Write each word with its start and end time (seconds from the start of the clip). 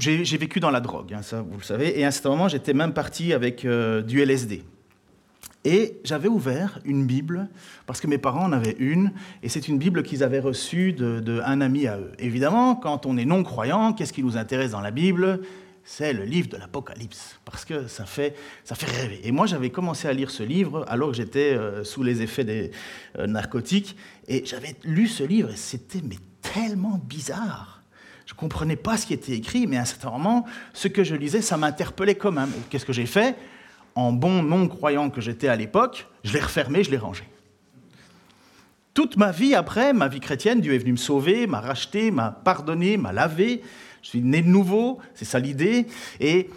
j'ai 0.00 0.38
vécu 0.38 0.60
dans 0.60 0.70
la 0.70 0.80
drogue, 0.80 1.14
hein, 1.14 1.22
ça 1.22 1.42
vous 1.42 1.58
le 1.58 1.64
savez, 1.64 1.98
et 1.98 2.04
à 2.04 2.08
un 2.08 2.10
certain 2.10 2.30
moment 2.30 2.48
j'étais 2.48 2.74
même 2.74 2.92
parti 2.92 3.32
avec 3.32 3.64
euh, 3.64 4.02
du 4.02 4.20
LSD. 4.20 4.64
Et 5.64 6.00
j'avais 6.04 6.28
ouvert 6.28 6.78
une 6.86 7.04
Bible, 7.04 7.48
parce 7.86 8.00
que 8.00 8.06
mes 8.06 8.16
parents 8.16 8.44
en 8.44 8.52
avaient 8.52 8.76
une, 8.78 9.12
et 9.42 9.50
c'est 9.50 9.68
une 9.68 9.78
Bible 9.78 10.02
qu'ils 10.02 10.24
avaient 10.24 10.40
reçue 10.40 10.94
d'un 10.94 11.60
ami 11.60 11.86
à 11.86 11.98
eux. 11.98 12.12
Évidemment, 12.18 12.74
quand 12.76 13.04
on 13.04 13.18
est 13.18 13.26
non-croyant, 13.26 13.92
qu'est-ce 13.92 14.14
qui 14.14 14.22
nous 14.22 14.38
intéresse 14.38 14.70
dans 14.70 14.80
la 14.80 14.90
Bible? 14.90 15.40
C'est 15.84 16.14
le 16.14 16.24
livre 16.24 16.48
de 16.48 16.56
l'Apocalypse, 16.56 17.38
parce 17.44 17.66
que 17.66 17.88
ça 17.88 18.06
fait, 18.06 18.34
rêver. 18.70 19.20
Et 19.24 19.32
moi, 19.32 19.44
j'avais 19.44 19.68
commencé 19.68 20.08
à 20.08 20.14
lire 20.14 20.30
ce 20.30 20.42
livre 20.42 20.86
alors 20.88 21.10
que 21.10 21.16
j'étais 21.16 21.52
euh, 21.52 21.84
sous 21.84 22.02
les 22.02 22.22
effets 22.22 22.44
des 22.44 22.70
euh, 23.18 23.26
narcotiques, 23.26 23.96
et 24.28 24.46
j'avais 24.46 24.76
lu 24.84 25.08
ce 25.08 25.24
livre, 25.24 25.50
et 25.50 25.56
c'était 25.56 26.00
tellement 26.40 26.98
bizarre 27.04 27.79
je 28.30 28.34
ne 28.36 28.38
comprenais 28.38 28.76
pas 28.76 28.96
ce 28.96 29.06
qui 29.06 29.12
était 29.12 29.32
écrit, 29.32 29.66
mais 29.66 29.76
à 29.76 29.80
un 29.80 29.84
certain 29.84 30.10
moment, 30.10 30.44
ce 30.72 30.86
que 30.86 31.02
je 31.02 31.16
lisais, 31.16 31.42
ça 31.42 31.56
m'interpellait 31.56 32.14
quand 32.14 32.30
même. 32.30 32.52
Qu'est-ce 32.70 32.84
que 32.84 32.92
j'ai 32.92 33.06
fait? 33.06 33.36
En 33.96 34.12
bon 34.12 34.44
non-croyant 34.44 35.10
que 35.10 35.20
j'étais 35.20 35.48
à 35.48 35.56
l'époque, 35.56 36.06
je 36.22 36.32
l'ai 36.32 36.40
refermé, 36.40 36.84
je 36.84 36.92
l'ai 36.92 36.96
rangé. 36.96 37.24
Toute 38.94 39.16
ma 39.16 39.32
vie 39.32 39.56
après, 39.56 39.92
ma 39.92 40.06
vie 40.06 40.20
chrétienne, 40.20 40.60
Dieu 40.60 40.74
est 40.74 40.78
venu 40.78 40.92
me 40.92 40.96
sauver, 40.96 41.48
m'a 41.48 41.60
racheté, 41.60 42.12
m'a 42.12 42.30
pardonné, 42.30 42.96
m'a 42.98 43.12
lavé. 43.12 43.62
Je 44.00 44.10
suis 44.10 44.20
né 44.20 44.42
de 44.42 44.48
nouveau, 44.48 45.00
c'est 45.14 45.24
ça 45.24 45.40
l'idée. 45.40 45.88
Et 46.20 46.50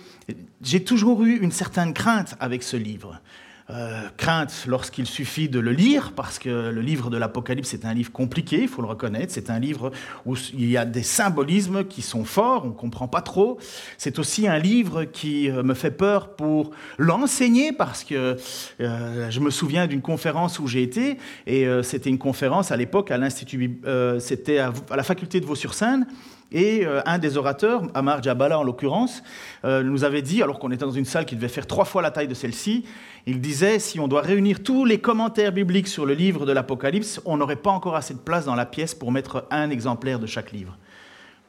j'ai 0.61 0.83
toujours 0.83 1.23
eu 1.23 1.39
une 1.39 1.51
certaine 1.51 1.95
crainte 1.95 2.35
avec 2.39 2.61
ce 2.61 2.77
livre. 2.77 3.19
Euh, 3.69 4.01
crainte 4.17 4.65
lorsqu'il 4.67 5.05
suffit 5.05 5.47
de 5.47 5.57
le 5.57 5.71
lire, 5.71 6.11
parce 6.17 6.37
que 6.37 6.69
le 6.69 6.81
livre 6.81 7.09
de 7.09 7.15
l'Apocalypse 7.15 7.73
est 7.73 7.85
un 7.85 7.93
livre 7.93 8.11
compliqué, 8.11 8.63
il 8.63 8.67
faut 8.67 8.81
le 8.81 8.89
reconnaître. 8.89 9.31
C'est 9.31 9.49
un 9.49 9.57
livre 9.57 9.91
où 10.25 10.35
il 10.53 10.69
y 10.69 10.75
a 10.75 10.83
des 10.83 11.01
symbolismes 11.01 11.85
qui 11.85 12.01
sont 12.01 12.25
forts, 12.25 12.65
on 12.65 12.69
ne 12.69 12.73
comprend 12.73 13.07
pas 13.07 13.21
trop. 13.21 13.57
C'est 13.97 14.19
aussi 14.19 14.49
un 14.49 14.59
livre 14.59 15.05
qui 15.05 15.49
euh, 15.49 15.63
me 15.63 15.75
fait 15.75 15.91
peur 15.91 16.35
pour 16.35 16.71
l'enseigner, 16.97 17.71
parce 17.71 18.03
que 18.03 18.35
euh, 18.81 19.31
je 19.31 19.39
me 19.39 19.49
souviens 19.49 19.87
d'une 19.87 20.01
conférence 20.01 20.59
où 20.59 20.67
j'ai 20.67 20.83
été, 20.83 21.17
et 21.47 21.65
c'était 21.83 22.09
une 22.09 22.17
conférence 22.17 22.71
à 22.71 22.75
l'époque 22.75 23.11
à 23.11 23.17
l'Institut, 23.17 23.79
c'était 24.19 24.57
à, 24.59 24.73
la 24.93 25.03
faculté 25.03 25.39
de 25.39 25.45
Vaux-sur-Seine. 25.45 26.05
Et 26.53 26.85
un 27.05 27.17
des 27.17 27.35
orateurs, 27.35 27.81
Amar 27.95 28.21
Jabala 28.21 28.59
en 28.59 28.63
l'occurrence, 28.63 29.23
nous 29.63 30.03
avait 30.03 30.21
dit, 30.21 30.43
alors 30.43 30.59
qu'on 30.59 30.71
était 30.71 30.85
dans 30.85 30.91
une 30.91 31.05
salle 31.05 31.25
qui 31.25 31.35
devait 31.35 31.47
faire 31.47 31.65
trois 31.65 31.85
fois 31.85 32.01
la 32.03 32.11
taille 32.11 32.27
de 32.27 32.35
celle-ci, 32.35 32.85
il 33.25 33.41
disait, 33.41 33.79
si 33.79 33.99
on 33.99 34.07
doit 34.07 34.21
réunir 34.21 34.61
tous 34.61 34.85
les 34.85 34.99
commentaires 34.99 35.51
bibliques 35.51 35.87
sur 35.87 36.05
le 36.05 36.13
livre 36.13 36.45
de 36.45 36.51
l'Apocalypse, 36.51 37.21
on 37.25 37.37
n'aurait 37.37 37.55
pas 37.55 37.71
encore 37.71 37.95
assez 37.95 38.13
de 38.13 38.19
place 38.19 38.45
dans 38.45 38.55
la 38.55 38.65
pièce 38.65 38.93
pour 38.93 39.11
mettre 39.11 39.47
un 39.49 39.69
exemplaire 39.71 40.19
de 40.19 40.27
chaque 40.27 40.51
livre. 40.51 40.77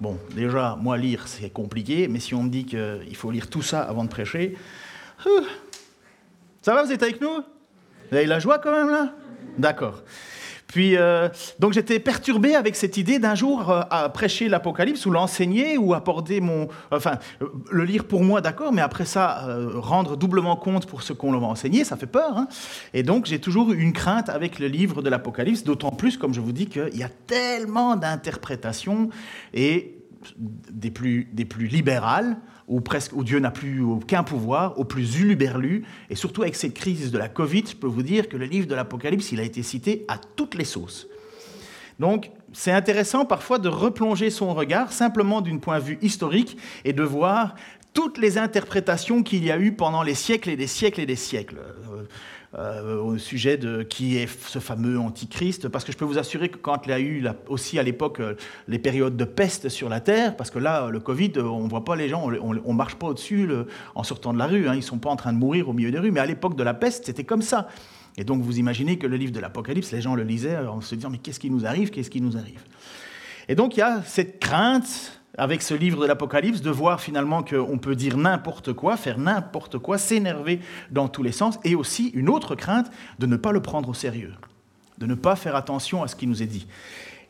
Bon, 0.00 0.18
déjà, 0.34 0.76
moi, 0.80 0.96
lire, 0.96 1.28
c'est 1.28 1.50
compliqué, 1.50 2.08
mais 2.08 2.18
si 2.18 2.34
on 2.34 2.42
me 2.42 2.48
dit 2.48 2.64
qu'il 2.64 3.14
faut 3.16 3.30
lire 3.30 3.50
tout 3.50 3.62
ça 3.62 3.82
avant 3.82 4.04
de 4.04 4.08
prêcher, 4.08 4.56
ça 6.62 6.74
va, 6.74 6.82
vous 6.82 6.92
êtes 6.92 7.02
avec 7.02 7.20
nous? 7.20 7.42
Vous 8.10 8.16
avez 8.16 8.26
la 8.26 8.38
joie 8.38 8.58
quand 8.58 8.72
même, 8.72 8.90
là? 8.90 9.12
D'accord. 9.58 10.02
Puis, 10.66 10.96
euh, 10.96 11.28
donc 11.58 11.72
j'étais 11.72 11.98
perturbé 11.98 12.54
avec 12.54 12.76
cette 12.76 12.96
idée 12.96 13.18
d'un 13.18 13.34
jour 13.34 13.70
euh, 13.70 13.82
à 13.90 14.08
prêcher 14.08 14.48
l'Apocalypse 14.48 15.04
ou 15.06 15.10
l'enseigner 15.10 15.78
ou 15.78 15.94
apporter 15.94 16.40
mon... 16.40 16.68
Enfin, 16.90 17.18
le 17.70 17.84
lire 17.84 18.04
pour 18.04 18.22
moi, 18.22 18.40
d'accord, 18.40 18.72
mais 18.72 18.82
après 18.82 19.04
ça, 19.04 19.46
euh, 19.48 19.72
rendre 19.74 20.16
doublement 20.16 20.56
compte 20.56 20.86
pour 20.86 21.02
ce 21.02 21.12
qu'on 21.12 21.32
va 21.38 21.46
enseigner, 21.46 21.84
ça 21.84 21.96
fait 21.96 22.06
peur. 22.06 22.36
Hein. 22.36 22.48
Et 22.92 23.02
donc 23.02 23.26
j'ai 23.26 23.38
toujours 23.38 23.72
une 23.72 23.92
crainte 23.92 24.28
avec 24.28 24.58
le 24.58 24.66
livre 24.66 25.02
de 25.02 25.10
l'Apocalypse, 25.10 25.64
d'autant 25.64 25.90
plus, 25.90 26.16
comme 26.16 26.34
je 26.34 26.40
vous 26.40 26.52
dis, 26.52 26.66
qu'il 26.66 26.96
y 26.96 27.04
a 27.04 27.10
tellement 27.26 27.96
d'interprétations 27.96 29.10
et 29.52 29.98
des 30.38 30.90
plus, 30.90 31.28
des 31.32 31.44
plus 31.44 31.66
libérales 31.66 32.36
où, 32.68 32.80
presque, 32.80 33.12
où 33.14 33.24
Dieu 33.24 33.38
n'a 33.38 33.50
plus 33.50 33.80
aucun 33.80 34.22
pouvoir, 34.22 34.78
au 34.78 34.84
plus 34.84 35.18
uluberlu, 35.20 35.84
et 36.10 36.14
surtout 36.14 36.42
avec 36.42 36.56
cette 36.56 36.74
crise 36.74 37.10
de 37.10 37.18
la 37.18 37.28
Covid, 37.28 37.64
je 37.68 37.76
peux 37.76 37.86
vous 37.86 38.02
dire 38.02 38.28
que 38.28 38.36
le 38.36 38.46
livre 38.46 38.66
de 38.66 38.74
l'Apocalypse, 38.74 39.32
il 39.32 39.40
a 39.40 39.42
été 39.42 39.62
cité 39.62 40.04
à 40.08 40.18
toutes 40.18 40.54
les 40.54 40.64
sauces. 40.64 41.06
Donc, 41.98 42.30
c'est 42.52 42.72
intéressant 42.72 43.24
parfois 43.24 43.58
de 43.58 43.68
replonger 43.68 44.30
son 44.30 44.54
regard 44.54 44.92
simplement 44.92 45.40
d'un 45.40 45.58
point 45.58 45.78
de 45.78 45.84
vue 45.84 45.98
historique 46.02 46.56
et 46.84 46.92
de 46.92 47.02
voir 47.02 47.54
toutes 47.92 48.18
les 48.18 48.38
interprétations 48.38 49.22
qu'il 49.22 49.44
y 49.44 49.52
a 49.52 49.58
eu 49.58 49.72
pendant 49.72 50.02
les 50.02 50.14
siècles 50.14 50.50
et 50.50 50.56
des 50.56 50.66
siècles 50.66 51.00
et 51.00 51.06
des 51.06 51.16
siècles. 51.16 51.58
Euh, 52.56 52.82
euh, 52.84 53.02
au 53.02 53.18
sujet 53.18 53.56
de 53.56 53.82
qui 53.82 54.16
est 54.16 54.28
ce 54.28 54.60
fameux 54.60 54.96
antichrist, 55.00 55.68
parce 55.68 55.84
que 55.84 55.90
je 55.90 55.96
peux 55.96 56.04
vous 56.04 56.18
assurer 56.18 56.48
que 56.48 56.56
quand 56.56 56.82
il 56.86 56.90
y 56.90 56.92
a 56.92 57.00
eu 57.00 57.26
aussi 57.48 57.80
à 57.80 57.82
l'époque 57.82 58.20
euh, 58.20 58.36
les 58.68 58.78
périodes 58.78 59.16
de 59.16 59.24
peste 59.24 59.68
sur 59.68 59.88
la 59.88 59.98
terre, 59.98 60.36
parce 60.36 60.52
que 60.52 60.60
là, 60.60 60.88
le 60.88 61.00
Covid, 61.00 61.32
euh, 61.36 61.42
on 61.42 61.64
ne 61.64 61.68
voit 61.68 61.84
pas 61.84 61.96
les 61.96 62.08
gens, 62.08 62.30
on 62.42 62.54
ne 62.54 62.72
marche 62.72 62.94
pas 62.94 63.08
au-dessus 63.08 63.48
en 63.96 64.04
sortant 64.04 64.32
de 64.32 64.38
la 64.38 64.46
rue, 64.46 64.68
hein, 64.68 64.74
ils 64.74 64.78
ne 64.78 64.82
sont 64.82 64.98
pas 64.98 65.10
en 65.10 65.16
train 65.16 65.32
de 65.32 65.38
mourir 65.38 65.68
au 65.68 65.72
milieu 65.72 65.90
des 65.90 65.98
rues, 65.98 66.12
mais 66.12 66.20
à 66.20 66.26
l'époque 66.26 66.54
de 66.54 66.62
la 66.62 66.74
peste, 66.74 67.06
c'était 67.06 67.24
comme 67.24 67.42
ça. 67.42 67.66
Et 68.16 68.22
donc 68.22 68.42
vous 68.42 68.58
imaginez 68.60 68.98
que 68.98 69.08
le 69.08 69.16
livre 69.16 69.32
de 69.32 69.40
l'Apocalypse, 69.40 69.90
les 69.90 70.00
gens 70.00 70.14
le 70.14 70.22
lisaient 70.22 70.56
en 70.58 70.80
se 70.80 70.94
disant, 70.94 71.10
mais 71.10 71.18
qu'est-ce 71.18 71.40
qui 71.40 71.50
nous 71.50 71.66
arrive, 71.66 71.90
qu'est-ce 71.90 72.10
qui 72.10 72.20
nous 72.20 72.36
arrive? 72.36 72.62
Et 73.48 73.56
donc 73.56 73.76
il 73.76 73.80
y 73.80 73.82
a 73.82 74.02
cette 74.02 74.38
crainte 74.38 75.20
avec 75.36 75.62
ce 75.62 75.74
livre 75.74 76.02
de 76.02 76.06
l'Apocalypse, 76.06 76.60
de 76.60 76.70
voir 76.70 77.00
finalement 77.00 77.42
qu'on 77.42 77.78
peut 77.78 77.96
dire 77.96 78.16
n'importe 78.16 78.72
quoi, 78.72 78.96
faire 78.96 79.18
n'importe 79.18 79.78
quoi, 79.78 79.98
s'énerver 79.98 80.60
dans 80.90 81.08
tous 81.08 81.22
les 81.22 81.32
sens, 81.32 81.58
et 81.64 81.74
aussi 81.74 82.08
une 82.08 82.28
autre 82.28 82.54
crainte 82.54 82.90
de 83.18 83.26
ne 83.26 83.36
pas 83.36 83.52
le 83.52 83.60
prendre 83.60 83.88
au 83.88 83.94
sérieux, 83.94 84.32
de 84.98 85.06
ne 85.06 85.14
pas 85.14 85.36
faire 85.36 85.56
attention 85.56 86.02
à 86.02 86.08
ce 86.08 86.16
qui 86.16 86.26
nous 86.26 86.42
est 86.42 86.46
dit. 86.46 86.66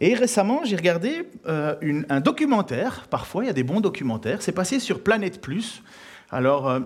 Et 0.01 0.15
récemment, 0.15 0.63
j'ai 0.65 0.77
regardé 0.77 1.29
euh, 1.47 2.03
un 2.09 2.21
documentaire, 2.21 3.07
parfois 3.09 3.45
il 3.45 3.47
y 3.47 3.51
a 3.51 3.55
des 3.55 3.63
bons 3.63 3.81
documentaires, 3.81 4.43
c'est 4.43 4.53
passé 4.53 4.81
sur 4.81 5.01
Planète 5.03 5.41
Plus. 5.41 5.83
Alors, 6.31 6.69
euh, 6.69 6.81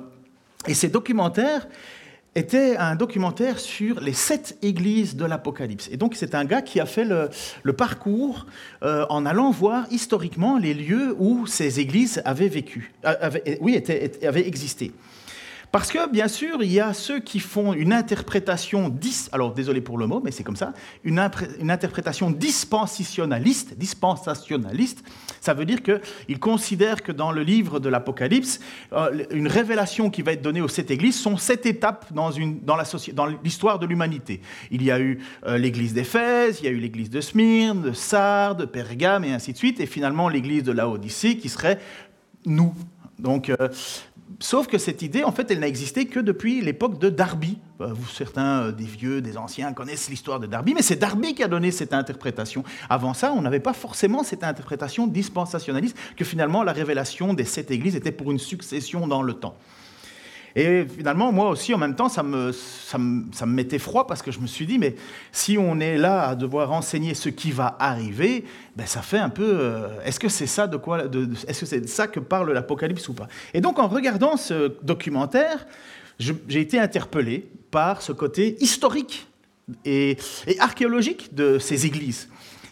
et 0.67 0.75
ces 0.75 0.89
documentaires, 0.89 1.67
était 2.39 2.77
un 2.77 2.95
documentaire 2.95 3.59
sur 3.59 4.01
les 4.01 4.13
sept 4.13 4.57
églises 4.63 5.17
de 5.17 5.25
l'Apocalypse. 5.25 5.89
Et 5.93 5.97
donc 5.97 6.15
c'est 6.15 6.35
un 6.35 6.45
gars 6.45 6.63
qui 6.63 6.81
a 6.81 6.87
fait 6.87 7.05
le, 7.05 7.73
parcours 7.73 8.47
euh, 8.83 9.05
en 9.11 9.27
allant 9.27 9.51
voir 9.51 9.87
historiquement 9.91 10.59
les 10.59 10.75
lieux 10.75 11.15
où 11.19 11.47
ces 11.47 11.81
églises 11.81 12.23
avaient 12.25 12.49
vécu, 12.49 12.93
euh, 13.05 13.31
oui, 13.61 13.83
avaient 14.23 14.47
existé. 14.47 14.93
Parce 15.71 15.93
que, 15.93 16.11
bien 16.11 16.29
sûr, 16.29 16.63
il 16.63 16.73
y 16.73 16.81
a 16.81 16.95
ceux 16.95 17.21
qui 17.21 17.41
font 17.41 17.75
une 17.75 17.93
interprétation, 17.93 18.89
dis, 18.89 19.29
alors 19.33 19.53
désolé 19.53 19.83
pour 19.83 19.99
le 19.99 20.07
mot, 20.07 20.21
mais 20.25 20.31
c'est 20.31 20.43
comme 20.43 20.57
ça, 20.57 20.73
une, 21.05 21.19
interprétation 21.19 22.31
dispensationaliste. 22.31 23.77
Dispensationaliste, 23.77 25.05
ça 25.41 25.53
veut 25.53 25.67
dire 25.67 25.81
qu'ils 25.83 26.39
considèrent 26.39 27.03
que 27.03 27.13
dans 27.13 27.33
le 27.33 27.43
livre 27.43 27.81
de 27.81 27.91
l'Apocalypse, 27.91 28.61
euh, 28.95 29.25
une 29.31 29.47
révélation 29.47 30.09
qui 30.09 30.23
va 30.23 30.33
être 30.33 30.43
donnée 30.43 30.63
aux 30.63 30.69
sept 30.69 30.91
églises 30.91 31.21
sont 31.21 31.37
sept 31.37 31.67
étapes 31.67 32.13
dans 32.13 32.31
l'histoire 33.45 33.79
de 33.79 33.87
l'humanité. 33.87 34.41
Il 34.71 34.83
y 34.83 34.91
a 34.91 34.99
eu 34.99 35.19
euh, 35.47 35.59
l'église 35.59 35.93
d'Éphèse, 35.93 36.61
il 36.61 36.65
y 36.65 36.69
a 36.69 36.73
eu 36.73 36.79
l'église 36.79 37.11
de 37.11 37.21
Smyrne, 37.21 37.83
de 37.83 37.93
Sardes, 37.93 38.61
de 38.61 38.65
Pergame, 38.65 39.25
et 39.25 39.33
ainsi 39.33 39.53
de 39.53 39.59
suite, 39.59 39.81
et 39.81 39.87
finalement 39.87 40.31
l'église 40.31 40.63
de 40.63 40.73
Laodicée 40.73 41.37
qui 41.37 41.51
serait 41.51 41.79
nous. 42.47 42.75
Donc, 43.19 43.51
euh, 43.51 43.69
Sauf 44.41 44.69
que 44.69 44.79
cette 44.79 45.03
idée, 45.03 45.25
en 45.25 45.33
fait, 45.33 45.51
elle 45.51 45.59
n'a 45.59 45.67
existé 45.67 46.07
que 46.07 46.21
depuis 46.21 46.61
l'époque 46.61 47.01
de 47.01 47.09
Darby. 47.09 47.59
Euh, 47.81 47.93
certains 48.13 48.63
euh, 48.63 48.73
des 48.73 48.85
vieux, 48.85 49.21
des 49.21 49.37
anciens 49.37 49.73
connaissent 49.73 50.09
l'histoire 50.09 50.39
de 50.39 50.47
Darby, 50.47 50.75
mais 50.75 50.83
c'est 50.83 50.97
Darby 50.97 51.35
qui 51.35 51.43
a 51.43 51.49
donné 51.49 51.73
cette 51.73 51.93
interprétation. 51.93 52.63
Avant 52.89 53.15
ça, 53.15 53.33
on 53.33 53.43
n'avait 53.43 53.59
pas 53.59 53.73
forcément 53.73 54.23
cette 54.23 54.45
interprétation 54.45 55.09
dispensationaliste 55.09 55.97
que 56.17 56.25
finalement 56.25 56.63
la 56.63 56.73
révélation 56.73 57.35
des 57.35 57.45
sept 57.45 57.73
églises 57.73 57.97
était 57.97 58.13
pour 58.13 58.31
une 58.31 58.39
succession 58.39 59.09
dans 59.09 59.23
le 59.23 59.35
temps. 59.35 59.57
Et 60.57 60.85
finalement, 60.87 61.33
moi 61.33 61.51
aussi, 61.51 61.75
en 61.75 61.79
même 61.79 61.95
temps, 61.95 62.09
ça 62.09 62.23
me, 62.23 62.53
ça 62.53 62.99
me, 62.99 63.25
ça 63.33 63.47
me 63.47 63.53
mettait 63.53 63.79
froid 63.79 64.07
parce 64.07 64.23
que 64.23 64.31
je 64.31 64.41
me 64.41 64.47
suis 64.47 64.67
dit, 64.67 64.79
mais 64.79 64.95
si 65.33 65.59
on 65.59 65.79
est 65.81 65.99
là 65.99 66.29
à 66.29 66.35
devoir 66.35 66.73
enseigner 66.73 67.15
ce 67.15 67.29
qui 67.29 67.51
va 67.51 67.77
arriver, 67.79 68.45
ben 68.77 68.87
ça 68.87 69.03
fait 69.03 69.19
un 69.19 69.31
peu. 69.31 69.49
Euh, 69.49 69.89
est-ce 70.05 70.19
que 70.19 70.29
c'est 70.29 70.47
ça 70.47 70.67
de 70.67 70.77
quoi 70.77 71.07
de, 71.07 71.29
Est-ce 71.47 71.61
que 71.61 71.67
c'est 71.67 71.89
ça 71.89 72.07
que 72.07 72.21
parle 72.21 72.53
l'Apocalypse 72.53 73.09
ou 73.09 73.15
pas? 73.15 73.29
Et 73.55 73.61
donc, 73.61 73.79
en 73.79 73.89
regardant 73.89 74.37
ce 74.37 74.73
documentaire, 74.83 75.67
j'ai 76.19 76.61
été 76.61 76.79
interpellé 76.81 77.49
par 77.71 78.03
ce 78.03 78.13
côté 78.13 78.57
historique 78.63 79.29
et, 79.85 80.17
et 80.47 80.59
archéologique 80.59 81.35
de 81.35 81.59
ces 81.59 81.87
églises. 81.87 82.29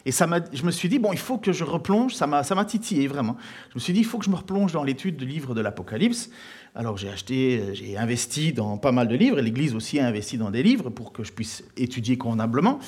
Et 0.06 0.12
ça 0.12 0.28
je 0.52 0.62
me 0.62 0.70
suis 0.70 0.88
dit, 0.88 1.00
bon, 1.00 1.12
il 1.12 1.18
faut 1.18 1.36
que 1.36 1.52
je 1.52 1.64
replonge, 1.64 2.14
ça 2.14 2.26
m'a 2.28 2.64
titillé 2.64 3.08
vraiment. 3.08 3.36
Je 3.70 3.74
me 3.74 3.80
suis 3.80 3.92
dit, 3.92 3.98
il 3.98 4.06
faut 4.06 4.18
que 4.18 4.24
je 4.24 4.30
me 4.30 4.36
replonge 4.36 4.72
dans 4.72 4.84
l'étude 4.84 5.16
du 5.16 5.26
livre 5.26 5.52
de 5.52 5.60
l'Apocalypse. 5.60 6.30
Alors 6.78 6.98
j'ai 6.98 7.08
acheté, 7.08 7.72
j'ai 7.72 7.96
investi 7.96 8.52
dans 8.52 8.76
pas 8.76 8.92
mal 8.92 9.08
de 9.08 9.16
livres, 9.16 9.38
et 9.38 9.42
l'Église 9.42 9.74
aussi 9.74 9.98
a 9.98 10.06
investi 10.06 10.36
dans 10.36 10.50
des 10.50 10.62
livres 10.62 10.90
pour 10.90 11.10
que 11.10 11.24
je 11.24 11.32
puisse 11.32 11.64
étudier 11.78 12.18
convenablement. 12.18 12.80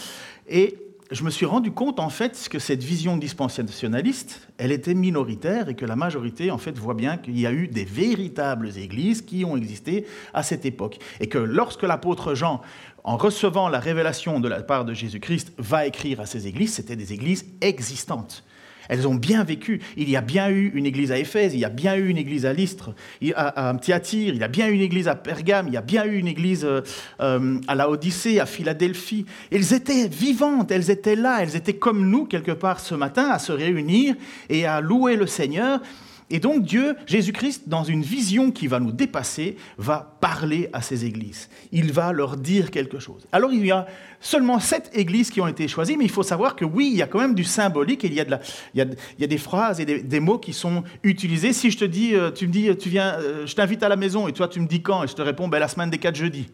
Et 0.46 0.76
je 1.10 1.24
me 1.24 1.30
suis 1.30 1.46
rendu 1.46 1.70
compte 1.70 1.98
en 1.98 2.10
fait 2.10 2.48
que 2.50 2.58
cette 2.58 2.84
vision 2.84 3.16
dispensationaliste, 3.16 4.46
elle 4.58 4.72
était 4.72 4.92
minoritaire 4.92 5.70
et 5.70 5.74
que 5.74 5.86
la 5.86 5.96
majorité 5.96 6.50
en 6.50 6.58
fait 6.58 6.78
voit 6.78 6.92
bien 6.92 7.16
qu'il 7.16 7.40
y 7.40 7.46
a 7.46 7.52
eu 7.52 7.66
des 7.66 7.86
véritables 7.86 8.76
églises 8.76 9.22
qui 9.22 9.46
ont 9.46 9.56
existé 9.56 10.04
à 10.34 10.42
cette 10.42 10.66
époque 10.66 10.98
et 11.20 11.28
que 11.28 11.38
lorsque 11.38 11.84
l'apôtre 11.84 12.34
Jean 12.34 12.60
en 13.04 13.16
recevant 13.16 13.70
la 13.70 13.80
révélation 13.80 14.38
de 14.38 14.48
la 14.48 14.62
part 14.62 14.84
de 14.84 14.92
Jésus-Christ 14.92 15.54
va 15.56 15.86
écrire 15.86 16.20
à 16.20 16.26
ces 16.26 16.46
églises, 16.46 16.74
c'était 16.74 16.94
des 16.94 17.14
églises 17.14 17.46
existantes. 17.62 18.44
Elles 18.88 19.06
ont 19.06 19.14
bien 19.14 19.44
vécu. 19.44 19.80
Il 19.96 20.08
y 20.08 20.16
a 20.16 20.20
bien 20.20 20.48
eu 20.50 20.70
une 20.74 20.86
église 20.86 21.12
à 21.12 21.18
Éphèse, 21.18 21.54
il 21.54 21.60
y 21.60 21.64
a 21.64 21.70
bien 21.70 21.96
eu 21.96 22.08
une 22.08 22.16
église 22.16 22.46
à 22.46 22.52
Lystre, 22.52 22.94
à, 23.34 23.74
Thyatire, 23.80 24.34
il 24.34 24.40
y 24.40 24.44
a 24.44 24.48
bien 24.48 24.68
eu 24.68 24.72
une 24.72 24.80
église 24.80 25.08
à 25.08 25.14
Pergame, 25.14 25.68
il 25.68 25.74
y 25.74 25.76
a 25.76 25.82
bien 25.82 26.04
eu 26.04 26.18
une 26.18 26.28
église 26.28 26.64
euh, 26.64 26.80
euh, 27.20 27.60
à 27.68 27.74
la 27.74 27.90
Odyssée, 27.90 28.40
à 28.40 28.46
Philadelphie. 28.46 29.26
Elles 29.50 29.72
étaient 29.72 30.08
vivantes, 30.08 30.70
elles 30.70 30.90
étaient 30.90 31.16
là, 31.16 31.38
elles 31.42 31.56
étaient 31.56 31.76
comme 31.76 32.08
nous 32.08 32.24
quelque 32.24 32.52
part 32.52 32.80
ce 32.80 32.94
matin 32.94 33.28
à 33.30 33.38
se 33.38 33.52
réunir 33.52 34.14
et 34.48 34.66
à 34.66 34.80
louer 34.80 35.16
le 35.16 35.26
Seigneur. 35.26 35.80
Et 36.30 36.40
donc 36.40 36.62
Dieu, 36.62 36.94
Jésus-Christ, 37.06 37.68
dans 37.68 37.84
une 37.84 38.02
vision 38.02 38.50
qui 38.50 38.66
va 38.66 38.80
nous 38.80 38.92
dépasser, 38.92 39.56
va 39.78 40.16
parler 40.20 40.68
à 40.74 40.82
ces 40.82 41.06
églises. 41.06 41.48
Il 41.72 41.90
va 41.92 42.12
leur 42.12 42.36
dire 42.36 42.70
quelque 42.70 42.98
chose. 42.98 43.26
Alors 43.32 43.50
il 43.52 43.64
y 43.64 43.70
a 43.70 43.86
seulement 44.20 44.60
sept 44.60 44.90
églises 44.92 45.30
qui 45.30 45.40
ont 45.40 45.46
été 45.46 45.68
choisies, 45.68 45.96
mais 45.96 46.04
il 46.04 46.10
faut 46.10 46.22
savoir 46.22 46.54
que 46.54 46.66
oui, 46.66 46.90
il 46.92 46.98
y 46.98 47.02
a 47.02 47.06
quand 47.06 47.20
même 47.20 47.34
du 47.34 47.44
symbolique, 47.44 48.04
il 48.04 48.12
y 48.12 48.20
a, 48.20 49.26
des 49.26 49.38
phrases 49.38 49.80
et 49.80 49.86
des, 49.86 50.20
mots 50.20 50.38
qui 50.38 50.52
sont 50.52 50.84
utilisés. 51.02 51.54
Si 51.54 51.70
je 51.70 51.78
te 51.78 51.84
dis, 51.84 52.14
euh, 52.14 52.30
tu 52.30 52.46
me 52.46 52.52
dis, 52.52 52.76
tu 52.76 52.90
viens, 52.90 53.14
euh, 53.14 53.46
je 53.46 53.54
t'invite 53.54 53.82
à 53.82 53.88
la 53.88 53.96
maison, 53.96 54.28
et 54.28 54.32
toi 54.32 54.48
tu 54.48 54.60
me 54.60 54.66
dis 54.66 54.82
quand, 54.82 55.04
et 55.04 55.08
je 55.08 55.14
te 55.14 55.22
réponds, 55.22 55.48
ben, 55.48 55.58
la 55.58 55.68
semaine 55.68 55.88
des 55.90 55.98
quatre 55.98 56.16
jeudis. 56.16 56.48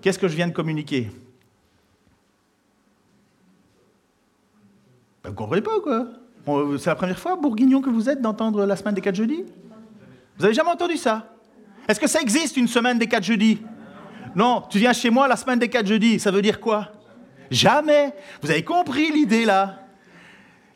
Qu'est-ce 0.00 0.18
que 0.18 0.28
je 0.28 0.36
viens 0.36 0.48
de 0.48 0.54
communiquer? 0.54 1.10
Ben, 5.22 5.28
Vous 5.28 5.30
ne 5.30 5.36
comprenez 5.36 5.62
pas, 5.62 5.78
quoi? 5.82 6.06
C'est 6.46 6.86
la 6.86 6.94
première 6.94 7.18
fois, 7.18 7.36
Bourguignon, 7.36 7.80
que 7.80 7.90
vous 7.90 8.08
êtes 8.08 8.20
d'entendre 8.20 8.64
la 8.66 8.76
semaine 8.76 8.94
des 8.94 9.00
quatre 9.00 9.14
jeudis? 9.14 9.44
Vous 10.38 10.44
avez 10.44 10.54
jamais 10.54 10.70
entendu 10.70 10.96
ça? 10.96 11.34
Est-ce 11.88 12.00
que 12.00 12.06
ça 12.06 12.20
existe 12.20 12.56
une 12.56 12.68
semaine 12.68 12.98
des 12.98 13.06
quatre 13.06 13.24
jeudis? 13.24 13.58
Non, 14.34 14.62
tu 14.70 14.78
viens 14.78 14.92
chez 14.92 15.10
moi 15.10 15.28
la 15.28 15.36
semaine 15.36 15.58
des 15.58 15.68
quatre 15.68 15.86
jeudis, 15.86 16.18
ça 16.20 16.30
veut 16.30 16.42
dire 16.42 16.60
quoi? 16.60 16.92
Jamais! 17.50 18.14
Vous 18.42 18.50
avez 18.50 18.62
compris 18.62 19.10
l'idée 19.10 19.44
là? 19.44 19.76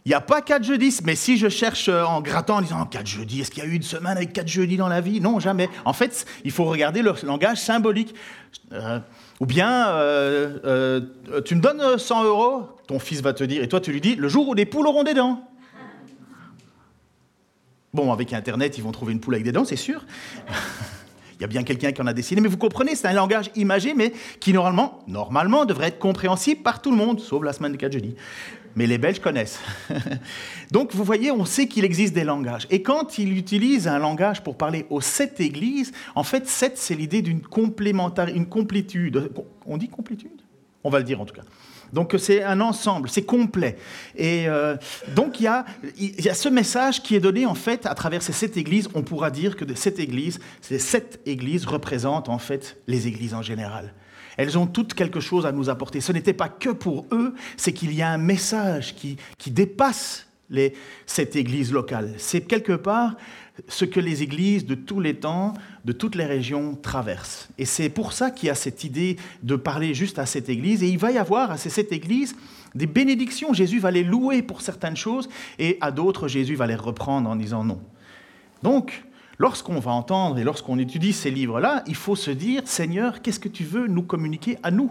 Il 0.04 0.10
n'y 0.10 0.14
a 0.14 0.20
pas 0.20 0.42
quatre 0.42 0.64
jeudis, 0.64 1.00
mais 1.02 1.14
si 1.14 1.38
je 1.38 1.48
cherche 1.48 1.88
euh, 1.88 2.04
en 2.04 2.20
grattant 2.20 2.56
en 2.56 2.60
disant 2.60 2.84
quatre 2.84 3.06
jeudis, 3.06 3.40
est-ce 3.40 3.50
qu'il 3.50 3.64
y 3.64 3.66
a 3.66 3.70
eu 3.70 3.74
une 3.74 3.82
semaine 3.82 4.18
avec 4.18 4.34
quatre 4.34 4.48
jeudis 4.48 4.76
dans 4.76 4.88
la 4.88 5.00
vie? 5.00 5.18
Non, 5.18 5.40
jamais. 5.40 5.70
En 5.86 5.94
fait, 5.94 6.26
il 6.44 6.50
faut 6.50 6.64
regarder 6.64 7.00
le 7.00 7.14
langage 7.22 7.56
symbolique. 7.56 8.14
Euh, 8.72 8.98
ou 9.40 9.46
bien, 9.46 9.88
euh, 9.88 11.00
tu 11.46 11.54
me 11.54 11.60
donnes 11.62 11.98
100 11.98 12.24
euros, 12.24 12.64
ton 12.86 12.98
fils 12.98 13.22
va 13.22 13.32
te 13.32 13.44
dire, 13.44 13.62
et 13.62 13.68
toi 13.68 13.80
tu 13.80 13.92
lui 13.92 14.02
dis, 14.02 14.14
le 14.14 14.28
jour 14.28 14.48
où 14.48 14.54
les 14.54 14.66
poules 14.66 14.86
auront 14.86 15.04
des 15.04 15.14
dents. 15.14 15.40
Bon, 17.94 18.12
avec 18.12 18.32
Internet, 18.32 18.76
ils 18.76 18.82
vont 18.82 18.90
trouver 18.90 19.12
une 19.12 19.20
poule 19.20 19.34
avec 19.34 19.44
des 19.44 19.52
dents, 19.52 19.64
c'est 19.64 19.76
sûr. 19.76 20.04
Il 21.38 21.42
y 21.42 21.44
a 21.44 21.46
bien 21.46 21.62
quelqu'un 21.62 21.92
qui 21.92 22.02
en 22.02 22.06
a 22.08 22.12
dessiné, 22.12 22.40
mais 22.40 22.48
vous 22.48 22.56
comprenez, 22.56 22.96
c'est 22.96 23.06
un 23.06 23.12
langage 23.12 23.50
imagé, 23.54 23.94
mais 23.94 24.12
qui 24.40 24.52
normalement, 24.52 25.00
normalement 25.06 25.64
devrait 25.64 25.88
être 25.88 25.98
compréhensible 26.00 26.62
par 26.62 26.82
tout 26.82 26.90
le 26.90 26.96
monde, 26.96 27.20
sauf 27.20 27.44
la 27.44 27.52
semaine 27.52 27.72
de 27.72 27.76
4 27.76 27.92
jeudi. 27.92 28.16
Mais 28.74 28.88
les 28.88 28.98
Belges 28.98 29.20
connaissent. 29.20 29.60
Donc 30.72 30.92
vous 30.92 31.04
voyez, 31.04 31.30
on 31.30 31.44
sait 31.44 31.68
qu'il 31.68 31.84
existe 31.84 32.14
des 32.14 32.24
langages. 32.24 32.66
Et 32.70 32.82
quand 32.82 33.18
il 33.18 33.36
utilise 33.36 33.86
un 33.86 33.98
langage 33.98 34.42
pour 34.42 34.56
parler 34.56 34.86
aux 34.90 35.00
sept 35.00 35.38
églises, 35.40 35.92
en 36.16 36.24
fait, 36.24 36.48
sept, 36.48 36.76
c'est 36.76 36.96
l'idée 36.96 37.22
d'une 37.22 37.42
complémentarité, 37.42 38.36
une 38.36 38.46
complétude. 38.46 39.30
On 39.66 39.76
dit 39.76 39.88
complétude? 39.88 40.42
On 40.82 40.90
va 40.90 40.98
le 40.98 41.04
dire 41.04 41.20
en 41.20 41.24
tout 41.26 41.34
cas. 41.34 41.42
Donc 41.94 42.14
c'est 42.18 42.42
un 42.42 42.60
ensemble, 42.60 43.08
c'est 43.08 43.24
complet. 43.24 43.76
Et 44.16 44.48
euh, 44.48 44.76
donc 45.14 45.40
il 45.40 45.44
y, 45.44 45.48
a, 45.48 45.64
ce 46.34 46.48
message 46.48 47.02
qui 47.02 47.14
est 47.14 47.20
donné 47.20 47.46
en 47.46 47.54
fait 47.54 47.86
à 47.86 47.94
travers 47.94 48.22
ces 48.22 48.32
sept 48.32 48.56
églises. 48.56 48.88
On 48.94 49.02
pourra 49.02 49.30
dire 49.30 49.56
que 49.56 49.64
ces 49.74 50.78
sept 50.78 51.20
églises 51.24 51.66
représentent 51.66 52.28
en 52.28 52.38
fait 52.38 52.76
les 52.88 53.06
églises 53.06 53.32
en 53.32 53.42
général. 53.42 53.94
Elles 54.36 54.58
ont 54.58 54.66
toutes 54.66 54.94
quelque 54.94 55.20
chose 55.20 55.46
à 55.46 55.52
nous 55.52 55.70
apporter. 55.70 56.00
Ce 56.00 56.10
n'était 56.10 56.32
pas 56.32 56.48
que 56.48 56.70
pour 56.70 57.06
eux, 57.12 57.34
c'est 57.56 57.72
qu'il 57.72 57.94
y 57.94 58.02
a 58.02 58.08
un 58.08 58.18
message 58.18 58.96
qui, 58.96 59.16
qui 59.38 59.52
dépasse 59.52 60.26
les, 60.50 60.74
cette 61.06 61.36
église 61.36 61.72
locale. 61.72 62.14
C'est 62.18 62.40
quelque 62.40 62.72
part 62.72 63.14
ce 63.68 63.84
que 63.84 64.00
les 64.00 64.22
églises 64.22 64.66
de 64.66 64.74
tous 64.74 65.00
les 65.00 65.14
temps, 65.14 65.54
de 65.84 65.92
toutes 65.92 66.14
les 66.14 66.24
régions 66.24 66.76
traversent. 66.80 67.48
Et 67.58 67.64
c'est 67.64 67.88
pour 67.88 68.12
ça 68.12 68.30
qu'il 68.30 68.46
y 68.46 68.50
a 68.50 68.54
cette 68.54 68.84
idée 68.84 69.16
de 69.42 69.56
parler 69.56 69.94
juste 69.94 70.18
à 70.18 70.26
cette 70.26 70.48
église. 70.48 70.82
Et 70.82 70.88
il 70.88 70.98
va 70.98 71.12
y 71.12 71.18
avoir 71.18 71.50
à 71.50 71.58
cette 71.58 71.92
église 71.92 72.34
des 72.74 72.86
bénédictions. 72.86 73.52
Jésus 73.52 73.78
va 73.78 73.90
les 73.90 74.02
louer 74.02 74.42
pour 74.42 74.62
certaines 74.62 74.96
choses 74.96 75.28
et 75.58 75.76
à 75.80 75.90
d'autres, 75.90 76.26
Jésus 76.28 76.54
va 76.54 76.66
les 76.66 76.74
reprendre 76.74 77.28
en 77.28 77.36
disant 77.36 77.64
non. 77.64 77.80
Donc, 78.62 79.04
lorsqu'on 79.38 79.78
va 79.78 79.92
entendre 79.92 80.38
et 80.38 80.44
lorsqu'on 80.44 80.78
étudie 80.78 81.12
ces 81.12 81.30
livres-là, 81.30 81.84
il 81.86 81.94
faut 81.96 82.16
se 82.16 82.30
dire, 82.30 82.62
Seigneur, 82.64 83.20
qu'est-ce 83.20 83.40
que 83.40 83.48
tu 83.48 83.64
veux 83.64 83.86
nous 83.86 84.02
communiquer 84.02 84.58
à 84.62 84.70
nous? 84.70 84.90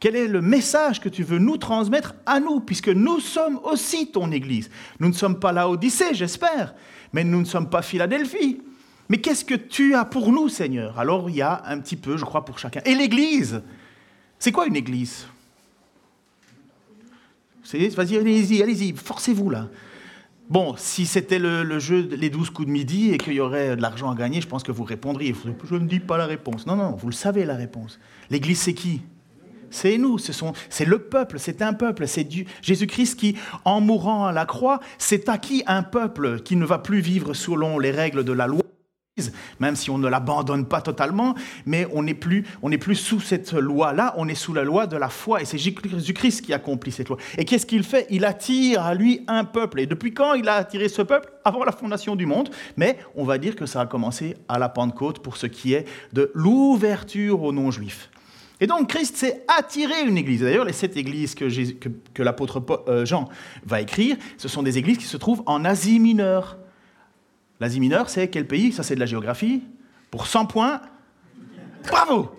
Quel 0.00 0.16
est 0.16 0.28
le 0.28 0.40
message 0.40 1.00
que 1.00 1.10
tu 1.10 1.22
veux 1.22 1.38
nous 1.38 1.58
transmettre 1.58 2.14
à 2.24 2.40
nous, 2.40 2.60
puisque 2.60 2.88
nous 2.88 3.20
sommes 3.20 3.60
aussi 3.64 4.10
ton 4.10 4.32
Église? 4.32 4.70
Nous 4.98 5.08
ne 5.08 5.14
sommes 5.14 5.38
pas 5.38 5.52
la 5.52 5.68
Odyssée, 5.68 6.14
j'espère, 6.14 6.74
mais 7.12 7.22
nous 7.22 7.40
ne 7.40 7.44
sommes 7.44 7.68
pas 7.68 7.82
Philadelphie. 7.82 8.62
Mais 9.10 9.18
qu'est-ce 9.18 9.44
que 9.44 9.56
tu 9.56 9.94
as 9.94 10.04
pour 10.04 10.32
nous, 10.32 10.48
Seigneur? 10.48 10.98
Alors 10.98 11.28
il 11.28 11.36
y 11.36 11.42
a 11.42 11.62
un 11.66 11.80
petit 11.80 11.96
peu, 11.96 12.16
je 12.16 12.24
crois, 12.24 12.44
pour 12.44 12.58
chacun. 12.58 12.80
Et 12.86 12.94
l'Église? 12.94 13.60
C'est 14.38 14.52
quoi 14.52 14.66
une 14.66 14.76
Église? 14.76 15.26
Vas-y, 17.72 18.16
allez-y, 18.16 18.62
allez-y, 18.62 18.92
forcez-vous 18.92 19.50
là. 19.50 19.68
Bon, 20.48 20.74
si 20.76 21.06
c'était 21.06 21.38
le, 21.38 21.78
jeu 21.78 22.08
les 22.16 22.30
12 22.30 22.50
coups 22.50 22.66
de 22.66 22.72
midi 22.72 23.10
et 23.12 23.18
qu'il 23.18 23.34
y 23.34 23.40
aurait 23.40 23.76
de 23.76 23.82
l'argent 23.82 24.10
à 24.10 24.14
gagner, 24.14 24.40
je 24.40 24.48
pense 24.48 24.62
que 24.62 24.72
vous 24.72 24.84
répondriez. 24.84 25.34
Je 25.64 25.74
ne 25.74 25.86
dis 25.86 26.00
pas 26.00 26.16
la 26.16 26.26
réponse. 26.26 26.66
Non, 26.66 26.76
non, 26.76 26.92
vous 26.92 27.08
le 27.08 27.12
savez 27.12 27.44
la 27.44 27.54
réponse. 27.54 28.00
L'Église, 28.30 28.60
c'est 28.60 28.74
qui? 28.74 29.02
C'est 29.70 29.98
nous, 29.98 30.18
c'est 30.18 30.84
le 30.84 30.98
peuple, 30.98 31.38
c'est 31.38 31.62
un 31.62 31.72
peuple, 31.72 32.08
c'est 32.08 32.26
Jésus-Christ 32.60 33.14
qui, 33.18 33.36
en 33.64 33.80
mourant 33.80 34.26
à 34.26 34.32
la 34.32 34.44
croix, 34.44 34.80
s'est 34.98 35.30
acquis 35.30 35.62
un 35.68 35.84
peuple 35.84 36.40
qui 36.40 36.56
ne 36.56 36.64
va 36.64 36.78
plus 36.78 37.00
vivre 37.00 37.34
selon 37.34 37.78
les 37.78 37.92
règles 37.92 38.24
de 38.24 38.32
la 38.32 38.48
loi, 38.48 38.62
même 39.58 39.76
si 39.76 39.90
on 39.90 39.98
ne 39.98 40.08
l'abandonne 40.08 40.66
pas 40.66 40.80
totalement, 40.80 41.34
mais 41.66 41.86
on 41.92 42.02
n'est 42.02 42.14
plus, 42.14 42.44
plus 42.80 42.96
sous 42.96 43.20
cette 43.20 43.52
loi-là, 43.52 44.14
on 44.16 44.28
est 44.28 44.34
sous 44.34 44.54
la 44.54 44.64
loi 44.64 44.86
de 44.86 44.96
la 44.96 45.08
foi, 45.08 45.42
et 45.42 45.44
c'est 45.44 45.58
Jésus-Christ 45.58 46.42
qui 46.42 46.52
accomplit 46.52 46.92
cette 46.92 47.08
loi. 47.08 47.18
Et 47.38 47.44
qu'est-ce 47.44 47.66
qu'il 47.66 47.84
fait? 47.84 48.06
Il 48.10 48.24
attire 48.24 48.82
à 48.82 48.94
lui 48.94 49.24
un 49.28 49.44
peuple. 49.44 49.80
Et 49.80 49.86
depuis 49.86 50.14
quand 50.14 50.34
il 50.34 50.48
a 50.48 50.54
attiré 50.54 50.88
ce 50.88 51.02
peuple? 51.02 51.30
Avant 51.44 51.64
la 51.64 51.72
fondation 51.72 52.16
du 52.16 52.26
monde, 52.26 52.50
mais 52.76 52.98
on 53.14 53.24
va 53.24 53.38
dire 53.38 53.56
que 53.56 53.64
ça 53.64 53.80
a 53.80 53.86
commencé 53.86 54.36
à 54.48 54.58
la 54.58 54.68
Pentecôte 54.68 55.20
pour 55.20 55.38
ce 55.38 55.46
qui 55.46 55.72
est 55.72 55.86
de 56.12 56.30
l'ouverture 56.34 57.42
aux 57.42 57.52
non-juifs. 57.52 58.10
Et 58.60 58.66
donc 58.66 58.90
Christ 58.90 59.16
s'est 59.16 59.42
attiré 59.48 60.02
une 60.06 60.18
église. 60.18 60.42
D'ailleurs, 60.42 60.66
les 60.66 60.74
sept 60.74 60.96
églises 60.96 61.34
que, 61.34 61.48
que, 62.12 62.22
l'apôtre 62.22 62.62
euh, 62.88 63.06
Jean 63.06 63.28
va 63.64 63.80
écrire, 63.80 64.16
ce 64.36 64.48
sont 64.48 64.62
des 64.62 64.76
églises 64.76 64.98
qui 64.98 65.06
se 65.06 65.16
trouvent 65.16 65.42
en 65.46 65.64
Asie 65.64 65.98
mineure. 65.98 66.58
L'Asie 67.60 67.80
mineure, 67.80 68.08
c'est 68.08 68.28
quel 68.28 68.46
pays? 68.46 68.72
Ça, 68.72 68.82
c'est 68.82 68.94
de 68.94 69.00
la 69.00 69.06
géographie. 69.06 69.62
Pour 70.10 70.26
100 70.26 70.46
points, 70.46 70.80
bravo 71.88 72.30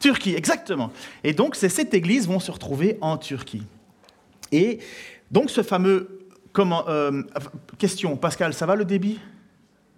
Turquie, 0.00 0.34
exactement. 0.34 0.92
Et 1.22 1.32
donc, 1.32 1.54
ces 1.54 1.68
sept 1.68 1.94
églises 1.94 2.26
vont 2.26 2.40
se 2.40 2.50
retrouver 2.50 2.98
en 3.00 3.16
Turquie. 3.16 3.62
Et 4.52 4.80
donc, 5.30 5.50
ce 5.50 5.62
fameux... 5.62 6.20
Comment, 6.52 6.84
euh, 6.88 7.22
question, 7.78 8.16
Pascal, 8.16 8.54
ça 8.54 8.64
va 8.64 8.76
le 8.76 8.84
débit? 8.84 9.18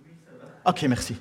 Oui, 0.05 0.13
ça 0.25 0.33
va. 0.41 0.71
Ok, 0.71 0.83
merci. 0.85 1.17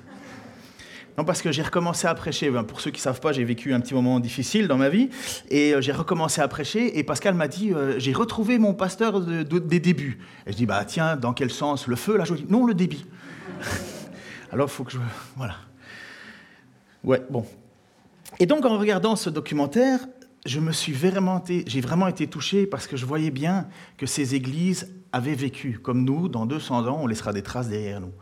Non, 1.18 1.24
parce 1.24 1.42
que 1.42 1.52
j'ai 1.52 1.62
recommencé 1.62 2.06
à 2.06 2.14
prêcher. 2.14 2.50
Pour 2.66 2.80
ceux 2.80 2.90
qui 2.90 2.98
ne 2.98 3.02
savent 3.02 3.20
pas, 3.20 3.32
j'ai 3.32 3.44
vécu 3.44 3.74
un 3.74 3.80
petit 3.80 3.92
moment 3.92 4.20
difficile 4.20 4.68
dans 4.68 4.76
ma 4.76 4.88
vie. 4.88 5.10
Et 5.50 5.74
euh, 5.74 5.80
j'ai 5.80 5.92
recommencé 5.92 6.40
à 6.40 6.48
prêcher. 6.48 6.98
Et 6.98 7.04
Pascal 7.04 7.34
m'a 7.34 7.48
dit 7.48 7.72
euh, 7.74 7.98
J'ai 7.98 8.12
retrouvé 8.12 8.58
mon 8.58 8.72
pasteur 8.72 9.20
des 9.20 9.80
débuts. 9.80 10.20
Et 10.46 10.52
je 10.52 10.56
dis 10.56 10.66
Bah, 10.66 10.84
tiens, 10.86 11.16
dans 11.16 11.32
quel 11.34 11.50
sens? 11.50 11.86
Le 11.86 11.96
feu 11.96 12.16
Là, 12.16 12.24
je 12.24 12.34
Non, 12.48 12.66
le 12.66 12.74
débit. 12.74 13.06
Alors, 14.52 14.68
il 14.68 14.72
faut 14.72 14.84
que 14.84 14.92
je. 14.92 14.98
Voilà. 15.36 15.56
Ouais, 17.04 17.22
bon. 17.30 17.46
Et 18.38 18.46
donc, 18.46 18.64
en 18.64 18.78
regardant 18.78 19.16
ce 19.16 19.30
documentaire, 19.30 20.00
je 20.46 20.60
me 20.60 20.72
suis 20.72 20.92
vraiment 20.92 21.42
j'ai 21.48 21.80
vraiment 21.80 22.08
été 22.08 22.26
touché 22.26 22.66
parce 22.66 22.86
que 22.86 22.96
je 22.96 23.04
voyais 23.04 23.30
bien 23.30 23.66
que 23.96 24.06
ces 24.06 24.34
églises 24.34 24.92
avaient 25.12 25.34
vécu. 25.34 25.78
Comme 25.82 26.04
nous, 26.04 26.28
dans 26.28 26.46
200 26.46 26.86
ans, 26.86 26.98
on 27.02 27.06
laissera 27.06 27.32
des 27.32 27.42
traces 27.42 27.68
derrière 27.68 28.00
nous. 28.00 28.12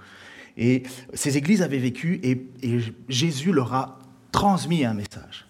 Et 0.57 0.85
ces 1.12 1.37
églises 1.37 1.62
avaient 1.62 1.78
vécu 1.78 2.21
et, 2.23 2.49
Jésus 3.09 3.52
leur 3.52 3.75
a 3.75 3.99
transmis 4.33 4.85
un 4.85 4.95
message. 4.95 5.47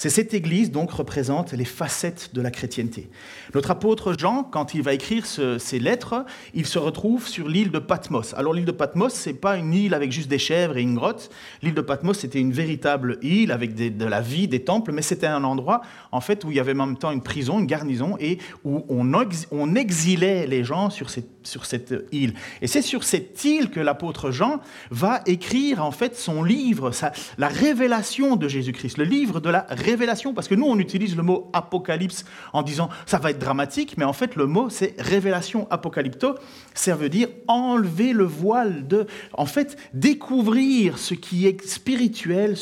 C'est 0.00 0.08
cette 0.08 0.32
église 0.32 0.70
donc 0.70 0.92
représente 0.92 1.52
les 1.52 1.66
facettes 1.66 2.30
de 2.32 2.40
la 2.40 2.50
chrétienté. 2.50 3.10
Notre 3.52 3.70
apôtre 3.70 4.14
Jean, 4.18 4.44
quand 4.44 4.72
il 4.72 4.80
va 4.80 4.94
écrire 4.94 5.26
ces 5.26 5.78
lettres, 5.78 6.24
il 6.54 6.64
se 6.64 6.78
retrouve 6.78 7.28
sur 7.28 7.48
l'île 7.48 7.70
de 7.70 7.78
Patmos. 7.78 8.32
Alors 8.32 8.54
l'île 8.54 8.64
de 8.64 8.72
Patmos, 8.72 9.12
c'est 9.12 9.34
pas 9.34 9.58
une 9.58 9.74
île 9.74 9.92
avec 9.92 10.10
juste 10.10 10.30
des 10.30 10.38
chèvres 10.38 10.78
et 10.78 10.80
une 10.80 10.94
grotte. 10.94 11.28
L'île 11.60 11.74
de 11.74 11.82
Patmos, 11.82 12.18
c'était 12.18 12.40
une 12.40 12.54
véritable 12.54 13.18
île 13.20 13.52
avec 13.52 13.74
de 13.74 14.04
la 14.06 14.22
vie, 14.22 14.48
des 14.48 14.64
temples, 14.64 14.90
mais 14.90 15.02
c'était 15.02 15.26
un 15.26 15.44
endroit 15.44 15.82
en 16.12 16.22
fait 16.22 16.44
où 16.44 16.50
il 16.50 16.56
y 16.56 16.60
avait 16.60 16.72
en 16.72 16.86
même 16.86 16.96
temps 16.96 17.10
une 17.10 17.22
prison, 17.22 17.58
une 17.58 17.66
garnison 17.66 18.16
et 18.20 18.38
où 18.64 18.86
on, 18.88 19.74
exilait 19.74 20.46
les 20.46 20.64
gens 20.64 20.88
sur 20.88 21.10
cette, 21.10 21.28
sur 21.42 21.66
cette 21.66 21.92
île. 22.10 22.32
Et 22.62 22.68
c'est 22.68 22.80
sur 22.80 23.04
cette 23.04 23.44
île 23.44 23.68
que 23.68 23.80
l'apôtre 23.80 24.30
Jean 24.30 24.60
va 24.90 25.20
écrire 25.26 25.84
en 25.84 25.90
fait 25.90 26.16
son 26.16 26.42
livre, 26.42 26.90
la 27.36 27.48
révélation 27.48 28.36
de 28.36 28.48
Jésus-Christ, 28.48 28.96
le 28.96 29.04
livre 29.04 29.40
de 29.40 29.50
la 29.50 29.66
révélation 29.68 29.89
révélation, 29.90 30.34
parce 30.34 30.48
que 30.48 30.54
nous, 30.54 30.66
on 30.66 30.78
utilise 30.78 31.16
le 31.16 31.22
mot 31.22 31.50
apocalypse 31.52 32.24
en 32.52 32.62
disant 32.62 32.88
ça 33.06 33.18
va 33.18 33.30
être 33.30 33.38
dramatique, 33.38 33.96
mais 33.96 34.04
en 34.04 34.12
fait, 34.12 34.36
le 34.36 34.46
mot, 34.46 34.70
c'est 34.70 34.94
révélation 34.98 35.66
apocalypto. 35.70 36.34
Ça 36.74 36.94
veut 36.94 37.08
dire 37.08 37.28
enlever 37.48 38.12
le 38.12 38.24
voile 38.24 38.86
de. 38.86 39.06
En 39.34 39.46
fait, 39.46 39.76
découvrir 39.94 40.98
ce 40.98 41.14
qui 41.14 41.46
est 41.46 41.64
spirituel 41.66 42.54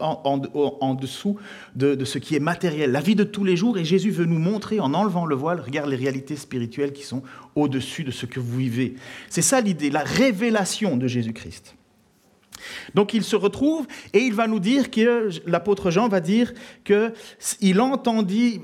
en, 0.00 0.94
dessous 0.94 1.36
de, 1.76 1.94
de 1.94 2.04
ce 2.04 2.18
qui 2.18 2.36
est 2.36 2.40
matériel, 2.40 2.92
la 2.92 3.00
vie 3.00 3.14
de 3.14 3.24
tous 3.24 3.44
les 3.44 3.56
jours. 3.56 3.78
Et 3.78 3.84
Jésus 3.84 4.10
veut 4.10 4.26
nous 4.26 4.38
montrer, 4.38 4.80
en 4.80 4.94
enlevant 4.94 5.26
le 5.26 5.34
voile, 5.34 5.60
regarde 5.60 5.88
les 5.88 5.96
réalités 5.96 6.36
spirituelles 6.36 6.92
qui 6.92 7.02
sont 7.02 7.22
au-dessus 7.54 8.04
de 8.04 8.10
ce 8.10 8.26
que 8.26 8.40
vous 8.40 8.56
vivez. 8.56 8.94
C'est 9.28 9.42
ça 9.42 9.60
l'idée, 9.60 9.90
la 9.90 10.02
révélation 10.04 10.96
de 10.96 11.06
Jésus-Christ. 11.06 11.74
Donc 12.94 13.14
il 13.14 13.24
se 13.24 13.36
retrouve 13.36 13.86
et 14.12 14.20
il 14.20 14.34
va 14.34 14.46
nous 14.46 14.60
dire 14.60 14.90
que 14.90 15.30
l'apôtre 15.46 15.90
Jean 15.90 16.08
va 16.08 16.20
dire 16.20 16.52
qu'il 16.84 17.80
entendit 17.80 18.60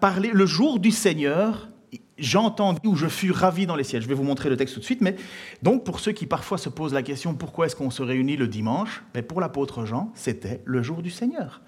parler 0.00 0.30
le 0.32 0.46
jour 0.46 0.78
du 0.78 0.90
Seigneur. 0.90 1.68
J'entendis 2.18 2.80
ou 2.84 2.96
je 2.96 3.08
fus 3.08 3.30
ravi 3.30 3.66
dans 3.66 3.76
les 3.76 3.84
ciels. 3.84 4.00
Je 4.00 4.08
vais 4.08 4.14
vous 4.14 4.22
montrer 4.22 4.48
le 4.48 4.56
texte 4.56 4.74
tout 4.74 4.80
de 4.80 4.84
suite, 4.86 5.02
mais 5.02 5.16
donc 5.62 5.84
pour 5.84 6.00
ceux 6.00 6.12
qui 6.12 6.24
parfois 6.24 6.56
se 6.56 6.70
posent 6.70 6.94
la 6.94 7.02
question 7.02 7.34
pourquoi 7.34 7.66
est-ce 7.66 7.76
qu'on 7.76 7.90
se 7.90 8.02
réunit 8.02 8.38
le 8.38 8.48
dimanche, 8.48 9.02
ben, 9.12 9.22
pour 9.22 9.38
l'apôtre 9.38 9.84
Jean, 9.84 10.10
c'était 10.14 10.62
le 10.64 10.82
jour 10.82 11.02
du 11.02 11.10
Seigneur. 11.10 11.60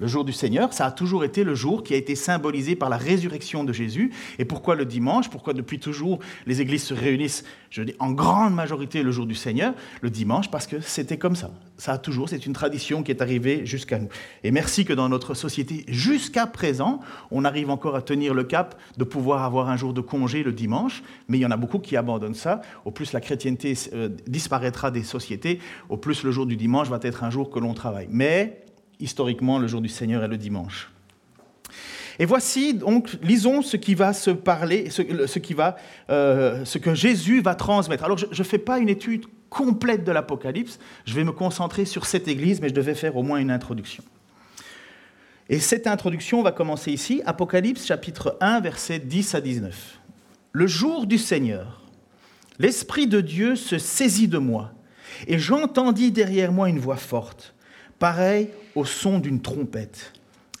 Le 0.00 0.06
jour 0.06 0.24
du 0.24 0.32
Seigneur, 0.32 0.72
ça 0.72 0.86
a 0.86 0.90
toujours 0.90 1.24
été 1.24 1.44
le 1.44 1.54
jour 1.54 1.82
qui 1.82 1.92
a 1.92 1.96
été 1.98 2.14
symbolisé 2.14 2.74
par 2.74 2.88
la 2.88 2.96
résurrection 2.96 3.64
de 3.64 3.72
Jésus. 3.74 4.10
Et 4.38 4.46
pourquoi 4.46 4.74
le 4.74 4.86
dimanche? 4.86 5.28
Pourquoi 5.28 5.52
depuis 5.52 5.78
toujours 5.78 6.20
les 6.46 6.62
églises 6.62 6.84
se 6.84 6.94
réunissent, 6.94 7.44
je 7.68 7.82
dis 7.82 7.94
en 7.98 8.10
grande 8.10 8.54
majorité 8.54 9.02
le 9.02 9.10
jour 9.10 9.26
du 9.26 9.34
Seigneur, 9.34 9.74
le 10.00 10.08
dimanche 10.08 10.50
Parce 10.50 10.66
que 10.66 10.80
c'était 10.80 11.18
comme 11.18 11.36
ça. 11.36 11.50
Ça 11.76 11.92
a 11.92 11.98
toujours, 11.98 12.30
c'est 12.30 12.46
une 12.46 12.54
tradition 12.54 13.02
qui 13.02 13.10
est 13.10 13.20
arrivée 13.20 13.66
jusqu'à 13.66 13.98
nous. 13.98 14.08
Et 14.42 14.50
merci 14.52 14.86
que 14.86 14.94
dans 14.94 15.10
notre 15.10 15.34
société, 15.34 15.84
jusqu'à 15.86 16.46
présent, 16.46 17.00
on 17.30 17.44
arrive 17.44 17.68
encore 17.68 17.94
à 17.94 18.00
tenir 18.00 18.32
le 18.32 18.44
cap 18.44 18.80
de 18.96 19.04
pouvoir 19.04 19.44
avoir 19.44 19.68
un 19.68 19.76
jour 19.76 19.92
de 19.92 20.00
congé 20.00 20.42
le 20.42 20.52
dimanche. 20.52 21.02
Mais 21.28 21.36
il 21.36 21.42
y 21.42 21.46
en 21.46 21.50
a 21.50 21.58
beaucoup 21.58 21.78
qui 21.78 21.98
abandonnent 21.98 22.34
ça. 22.34 22.62
Au 22.86 22.90
plus 22.90 23.12
la 23.12 23.20
chrétienté 23.20 23.74
euh, 23.92 24.08
disparaîtra 24.26 24.90
des 24.90 25.02
sociétés, 25.02 25.60
au 25.90 25.98
plus 25.98 26.22
le 26.22 26.30
jour 26.30 26.46
du 26.46 26.56
dimanche 26.56 26.88
va 26.88 27.00
être 27.02 27.22
un 27.22 27.30
jour 27.30 27.50
que 27.50 27.58
l'on 27.58 27.74
travaille. 27.74 28.08
Mais 28.10 28.64
historiquement, 29.00 29.58
le 29.58 29.66
jour 29.66 29.80
du 29.80 29.88
Seigneur 29.88 30.22
est 30.22 30.28
le 30.28 30.36
dimanche. 30.36 30.90
Et 32.18 32.26
voici 32.26 32.74
donc, 32.74 33.16
lisons 33.22 33.62
ce 33.62 33.78
qui 33.78 33.94
va 33.94 34.12
se 34.12 34.30
parler, 34.30 34.90
ce, 34.90 35.38
qui 35.38 35.54
va, 35.54 35.76
euh, 36.10 36.64
ce 36.66 36.76
que 36.76 36.94
Jésus 36.94 37.40
va 37.40 37.54
transmettre. 37.54 38.04
Alors, 38.04 38.18
je 38.18 38.26
ne 38.26 38.46
fais 38.46 38.58
pas 38.58 38.78
une 38.78 38.90
étude 38.90 39.24
complète 39.48 40.04
de 40.04 40.12
l'Apocalypse, 40.12 40.78
je 41.06 41.14
vais 41.14 41.24
me 41.24 41.32
concentrer 41.32 41.84
sur 41.84 42.06
cette 42.06 42.28
Église, 42.28 42.60
mais 42.60 42.68
je 42.68 42.74
devais 42.74 42.94
faire 42.94 43.16
au 43.16 43.22
moins 43.22 43.38
une 43.38 43.50
introduction. 43.50 44.04
Et 45.48 45.58
cette 45.58 45.86
introduction 45.86 46.42
va 46.42 46.52
commencer 46.52 46.92
ici, 46.92 47.22
Apocalypse 47.26 47.86
chapitre 47.86 48.36
1, 48.40 48.60
versets 48.60 49.00
10 49.00 49.34
à 49.34 49.40
19. 49.40 49.98
Le 50.52 50.66
jour 50.66 51.06
du 51.06 51.18
Seigneur, 51.18 51.80
l'Esprit 52.58 53.06
de 53.06 53.20
Dieu 53.20 53.56
se 53.56 53.78
saisit 53.78 54.28
de 54.28 54.38
moi, 54.38 54.72
et 55.26 55.38
j'entendis 55.38 56.12
derrière 56.12 56.52
moi 56.52 56.68
une 56.68 56.78
voix 56.78 56.96
forte 56.96 57.54
pareil 58.00 58.48
au 58.74 58.84
son 58.84 59.20
d'une 59.20 59.40
trompette. 59.40 60.12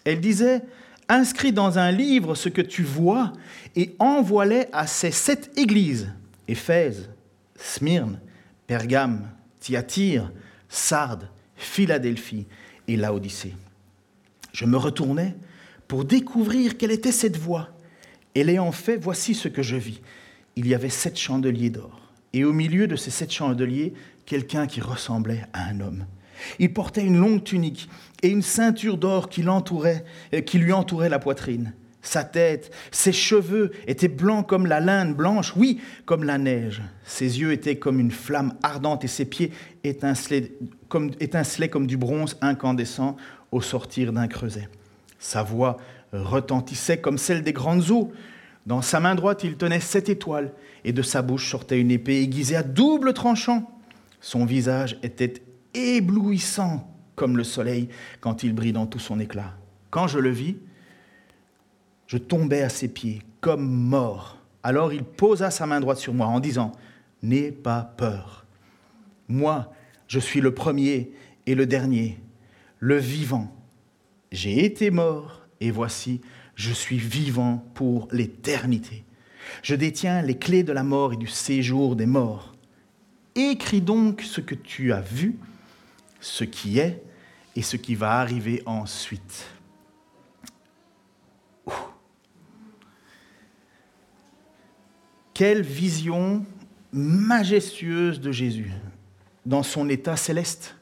Elle 0.04 0.20
disait, 0.20 0.62
inscris 1.08 1.52
dans 1.52 1.80
un 1.80 1.90
livre 1.90 2.36
ce 2.36 2.48
que 2.48 2.62
tu 2.62 2.84
vois 2.84 3.32
et 3.74 3.96
envoie-les 3.98 4.66
à 4.72 4.86
ces 4.86 5.10
sept 5.10 5.50
églises, 5.58 6.12
Éphèse, 6.46 7.08
Smyrne, 7.56 8.20
Pergame, 8.68 9.28
Thyatire, 9.58 10.30
Sardes, 10.68 11.28
Philadelphie 11.56 12.46
et 12.86 12.96
Laodicée. 12.96 13.54
Je 14.52 14.64
me 14.64 14.76
retournai 14.76 15.34
pour 15.88 16.04
découvrir 16.04 16.76
quelle 16.76 16.92
était 16.92 17.12
cette 17.12 17.36
voix. 17.36 17.70
Et 18.34 18.44
l'ayant 18.44 18.70
fait, 18.70 18.96
voici 18.96 19.34
ce 19.34 19.48
que 19.48 19.62
je 19.62 19.76
vis. 19.76 20.00
Il 20.56 20.68
y 20.68 20.74
avait 20.74 20.88
sept 20.88 21.18
chandeliers 21.18 21.70
d'or. 21.70 22.00
Et 22.32 22.44
au 22.44 22.52
milieu 22.52 22.86
de 22.86 22.96
ces 22.96 23.10
sept 23.10 23.32
chandeliers, 23.32 23.92
quelqu'un 24.24 24.66
qui 24.66 24.80
ressemblait 24.80 25.44
à 25.52 25.64
un 25.64 25.80
homme. 25.80 26.04
Il 26.58 26.72
portait 26.72 27.04
une 27.04 27.18
longue 27.18 27.44
tunique 27.44 27.88
et 28.22 28.28
une 28.28 28.42
ceinture 28.42 28.96
d'or 28.96 29.28
qui, 29.28 29.44
euh, 29.46 30.40
qui 30.40 30.58
lui 30.58 30.72
entourait 30.72 31.08
la 31.08 31.18
poitrine. 31.18 31.72
Sa 32.02 32.24
tête, 32.24 32.72
ses 32.90 33.12
cheveux 33.12 33.72
étaient 33.86 34.08
blancs 34.08 34.46
comme 34.46 34.66
la 34.66 34.80
laine 34.80 35.12
blanche, 35.12 35.54
oui, 35.54 35.80
comme 36.06 36.24
la 36.24 36.38
neige. 36.38 36.82
Ses 37.04 37.40
yeux 37.40 37.52
étaient 37.52 37.76
comme 37.76 38.00
une 38.00 38.10
flamme 38.10 38.54
ardente 38.62 39.04
et 39.04 39.08
ses 39.08 39.26
pieds 39.26 39.52
étincelaient 39.84 40.52
comme, 40.88 41.10
étincelaient 41.20 41.68
comme 41.68 41.86
du 41.86 41.98
bronze 41.98 42.38
incandescent 42.40 43.16
au 43.52 43.60
sortir 43.60 44.12
d'un 44.14 44.28
creuset. 44.28 44.68
Sa 45.18 45.42
voix 45.42 45.76
retentissait 46.12 46.98
comme 46.98 47.18
celle 47.18 47.42
des 47.42 47.52
grandes 47.52 47.90
eaux. 47.90 48.10
Dans 48.66 48.82
sa 48.82 48.98
main 48.98 49.14
droite, 49.14 49.44
il 49.44 49.56
tenait 49.56 49.80
sept 49.80 50.08
étoiles, 50.08 50.52
et 50.84 50.92
de 50.92 51.02
sa 51.02 51.20
bouche 51.22 51.50
sortait 51.50 51.78
une 51.78 51.90
épée 51.90 52.22
aiguisée 52.22 52.56
à 52.56 52.62
double 52.62 53.12
tranchant. 53.12 53.70
Son 54.20 54.46
visage 54.46 54.98
était 55.02 55.34
éblouissant 55.74 56.90
comme 57.14 57.36
le 57.36 57.44
soleil 57.44 57.88
quand 58.20 58.42
il 58.42 58.54
brille 58.54 58.72
dans 58.72 58.86
tout 58.86 58.98
son 58.98 59.20
éclat. 59.20 59.54
Quand 59.90 60.06
je 60.06 60.18
le 60.18 60.30
vis, 60.30 60.56
je 62.06 62.18
tombais 62.18 62.62
à 62.62 62.68
ses 62.68 62.88
pieds 62.88 63.22
comme 63.40 63.68
mort. 63.68 64.38
Alors 64.62 64.92
il 64.92 65.04
posa 65.04 65.50
sa 65.50 65.66
main 65.66 65.80
droite 65.80 65.98
sur 65.98 66.14
moi 66.14 66.26
en 66.26 66.40
disant, 66.40 66.72
N'aie 67.22 67.52
pas 67.52 67.82
peur. 67.96 68.46
Moi, 69.28 69.72
je 70.08 70.18
suis 70.18 70.40
le 70.40 70.54
premier 70.54 71.12
et 71.46 71.54
le 71.54 71.66
dernier, 71.66 72.18
le 72.78 72.96
vivant. 72.96 73.54
J'ai 74.32 74.64
été 74.64 74.90
mort 74.90 75.42
et 75.60 75.70
voici, 75.70 76.20
je 76.54 76.72
suis 76.72 76.98
vivant 76.98 77.64
pour 77.74 78.08
l'éternité. 78.10 79.04
Je 79.62 79.74
détiens 79.74 80.22
les 80.22 80.38
clés 80.38 80.62
de 80.62 80.72
la 80.72 80.82
mort 80.82 81.12
et 81.12 81.16
du 81.16 81.26
séjour 81.26 81.96
des 81.96 82.06
morts. 82.06 82.54
Écris 83.34 83.80
donc 83.80 84.22
ce 84.22 84.40
que 84.40 84.54
tu 84.54 84.92
as 84.92 85.00
vu 85.00 85.36
ce 86.20 86.44
qui 86.44 86.78
est 86.78 87.02
et 87.56 87.62
ce 87.62 87.76
qui 87.76 87.94
va 87.94 88.20
arriver 88.20 88.62
ensuite. 88.66 89.46
Quelle 95.34 95.62
vision 95.62 96.44
majestueuse 96.92 98.20
de 98.20 98.32
Jésus 98.32 98.72
dans 99.46 99.62
son 99.62 99.88
état 99.88 100.16
céleste. 100.16 100.76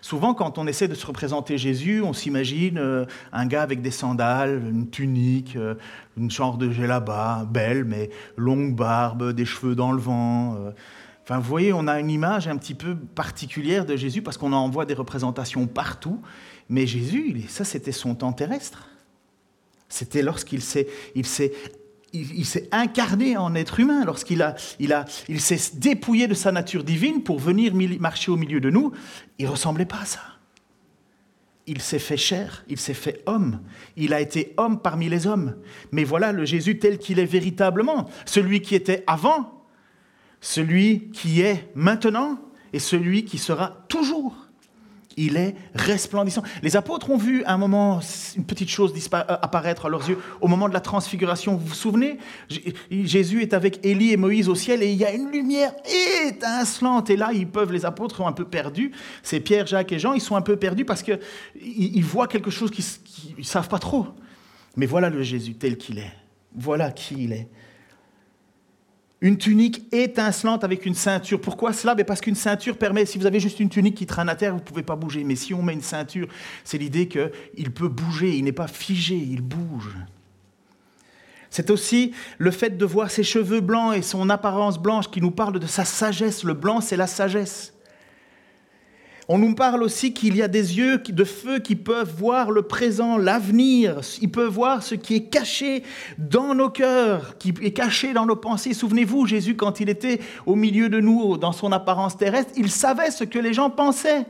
Souvent, 0.00 0.34
quand 0.34 0.58
on 0.58 0.66
essaie 0.66 0.88
de 0.88 0.94
se 0.94 1.06
représenter 1.06 1.58
Jésus, 1.58 2.02
on 2.02 2.12
s'imagine 2.12 2.78
euh, 2.78 3.06
un 3.32 3.46
gars 3.46 3.62
avec 3.62 3.82
des 3.82 3.90
sandales, 3.90 4.62
une 4.68 4.88
tunique, 4.88 5.56
euh, 5.56 5.74
une 6.16 6.30
genre 6.30 6.58
de 6.58 6.66
là-bas, 6.66 7.46
belle, 7.50 7.84
mais 7.84 8.10
longue 8.36 8.76
barbe, 8.76 9.32
des 9.32 9.44
cheveux 9.44 9.74
dans 9.74 9.92
le 9.92 9.98
vent. 9.98 10.54
Euh, 10.54 10.70
Enfin, 11.28 11.40
vous 11.40 11.48
voyez, 11.48 11.72
on 11.72 11.88
a 11.88 11.98
une 11.98 12.08
image 12.10 12.46
un 12.46 12.56
petit 12.56 12.74
peu 12.74 12.94
particulière 12.94 13.84
de 13.84 13.96
Jésus 13.96 14.22
parce 14.22 14.38
qu'on 14.38 14.52
en 14.52 14.70
voit 14.70 14.86
des 14.86 14.94
représentations 14.94 15.66
partout. 15.66 16.22
Mais 16.68 16.86
Jésus, 16.86 17.42
ça, 17.48 17.64
c'était 17.64 17.90
son 17.90 18.14
temps 18.14 18.32
terrestre. 18.32 18.88
C'était 19.88 20.22
lorsqu'il 20.22 20.62
s'est, 20.62 20.86
incarné 22.70 23.36
en 23.36 23.56
être 23.56 23.80
humain, 23.80 24.04
lorsqu'il 24.04 24.40
s'est 25.38 25.70
dépouillé 25.74 26.28
de 26.28 26.34
sa 26.34 26.52
nature 26.52 26.84
divine 26.84 27.24
pour 27.24 27.40
venir 27.40 27.74
marcher 27.98 28.30
au 28.30 28.36
milieu 28.36 28.60
de 28.60 28.70
nous. 28.70 28.92
Il 29.40 29.48
ressemblait 29.48 29.84
pas 29.84 30.02
à 30.02 30.04
ça. 30.04 30.20
Il 31.66 31.82
s'est 31.82 31.98
fait 31.98 32.16
chair, 32.16 32.64
il 32.68 32.78
s'est 32.78 32.94
fait 32.94 33.24
homme, 33.26 33.58
il 33.96 34.14
a 34.14 34.20
été 34.20 34.54
homme 34.58 34.80
parmi 34.80 35.08
les 35.08 35.26
hommes. 35.26 35.56
Mais 35.90 36.04
voilà 36.04 36.30
le 36.30 36.44
Jésus 36.44 36.78
tel 36.78 36.98
qu'il 36.98 37.18
est 37.18 37.24
véritablement, 37.24 38.08
celui 38.26 38.62
qui 38.62 38.76
était 38.76 39.02
avant, 39.08 39.55
celui 40.40 41.10
qui 41.10 41.40
est 41.40 41.70
maintenant 41.74 42.38
et 42.72 42.78
celui 42.78 43.24
qui 43.24 43.38
sera 43.38 43.84
toujours. 43.88 44.34
Il 45.18 45.38
est 45.38 45.54
resplendissant. 45.74 46.42
Les 46.62 46.76
apôtres 46.76 47.08
ont 47.08 47.16
vu 47.16 47.42
un 47.46 47.56
moment 47.56 48.00
une 48.36 48.44
petite 48.44 48.68
chose 48.68 48.92
euh, 48.92 49.22
apparaître 49.40 49.86
à 49.86 49.88
leurs 49.88 50.06
yeux 50.06 50.18
au 50.42 50.46
moment 50.46 50.68
de 50.68 50.74
la 50.74 50.80
transfiguration. 50.80 51.56
Vous 51.56 51.68
vous 51.68 51.74
souvenez? 51.74 52.18
Jésus 52.90 53.40
est 53.40 53.54
avec 53.54 53.84
Élie 53.84 54.12
et 54.12 54.18
Moïse 54.18 54.50
au 54.50 54.54
ciel 54.54 54.82
et 54.82 54.92
il 54.92 54.98
y 54.98 55.06
a 55.06 55.14
une 55.14 55.30
lumière 55.30 55.72
étincelante. 56.26 57.08
Et 57.08 57.16
là, 57.16 57.30
ils 57.32 57.48
peuvent, 57.48 57.72
les 57.72 57.86
apôtres 57.86 58.16
sont 58.16 58.26
un 58.26 58.32
peu 58.32 58.44
perdus. 58.44 58.92
C'est 59.22 59.40
Pierre, 59.40 59.66
Jacques 59.66 59.92
et 59.92 59.98
Jean, 59.98 60.12
ils 60.12 60.20
sont 60.20 60.36
un 60.36 60.42
peu 60.42 60.56
perdus 60.56 60.84
parce 60.84 61.02
qu'ils 61.02 61.18
ils 61.62 62.04
voient 62.04 62.28
quelque 62.28 62.50
chose 62.50 62.70
qu'ils 62.70 62.84
ne 63.38 63.42
savent 63.42 63.68
pas 63.68 63.78
trop. 63.78 64.08
Mais 64.76 64.84
voilà 64.84 65.08
le 65.08 65.22
Jésus 65.22 65.54
tel 65.54 65.78
qu'il 65.78 65.98
est. 65.98 66.12
Voilà 66.54 66.90
qui 66.90 67.24
il 67.24 67.32
est. 67.32 67.48
Une 69.22 69.38
tunique 69.38 69.82
étincelante 69.92 70.62
avec 70.62 70.84
une 70.84 70.94
ceinture. 70.94 71.40
Pourquoi 71.40 71.72
cela? 71.72 71.94
Ben, 71.94 72.04
Parce 72.04 72.20
qu'une 72.20 72.34
ceinture 72.34 72.76
permet, 72.76 73.06
si 73.06 73.16
vous 73.16 73.26
avez 73.26 73.40
juste 73.40 73.60
une 73.60 73.70
tunique 73.70 73.94
qui 73.94 74.06
traîne 74.06 74.28
à 74.28 74.36
terre, 74.36 74.52
vous 74.52 74.60
ne 74.60 74.64
pouvez 74.64 74.82
pas 74.82 74.96
bouger. 74.96 75.24
Mais 75.24 75.36
si 75.36 75.54
on 75.54 75.62
met 75.62 75.72
une 75.72 75.82
ceinture, 75.82 76.28
c'est 76.64 76.76
l'idée 76.78 77.08
qu'il 77.08 77.70
peut 77.72 77.88
bouger, 77.88 78.36
il 78.36 78.44
n'est 78.44 78.52
pas 78.52 78.68
figé, 78.68 79.16
il 79.16 79.40
bouge. 79.40 79.96
C'est 81.48 81.70
aussi 81.70 82.12
le 82.36 82.50
fait 82.50 82.76
de 82.76 82.84
voir 82.84 83.10
ses 83.10 83.22
cheveux 83.22 83.60
blancs 83.60 83.96
et 83.96 84.02
son 84.02 84.28
apparence 84.28 84.78
blanche 84.78 85.10
qui 85.10 85.22
nous 85.22 85.30
parle 85.30 85.58
de 85.58 85.66
sa 85.66 85.86
sagesse. 85.86 86.44
Le 86.44 86.52
blanc, 86.52 86.82
c'est 86.82 86.98
la 86.98 87.06
sagesse. 87.06 87.72
On 89.28 89.38
nous 89.38 89.56
parle 89.56 89.82
aussi 89.82 90.12
qu'il 90.12 90.36
y 90.36 90.42
a 90.42 90.46
des 90.46 90.78
yeux 90.78 90.98
de 90.98 91.24
feu 91.24 91.58
qui 91.58 91.74
peuvent 91.74 92.14
voir 92.16 92.52
le 92.52 92.62
présent, 92.62 93.18
l'avenir. 93.18 94.00
Ils 94.20 94.30
peuvent 94.30 94.52
voir 94.52 94.84
ce 94.84 94.94
qui 94.94 95.16
est 95.16 95.24
caché 95.24 95.82
dans 96.16 96.54
nos 96.54 96.70
cœurs, 96.70 97.36
qui 97.38 97.52
est 97.60 97.72
caché 97.72 98.12
dans 98.12 98.24
nos 98.24 98.36
pensées. 98.36 98.72
Souvenez-vous, 98.72 99.26
Jésus, 99.26 99.56
quand 99.56 99.80
il 99.80 99.88
était 99.88 100.20
au 100.46 100.54
milieu 100.54 100.88
de 100.88 101.00
nous, 101.00 101.38
dans 101.38 101.50
son 101.50 101.72
apparence 101.72 102.16
terrestre, 102.16 102.52
il 102.56 102.70
savait 102.70 103.10
ce 103.10 103.24
que 103.24 103.40
les 103.40 103.52
gens 103.52 103.68
pensaient. 103.68 104.26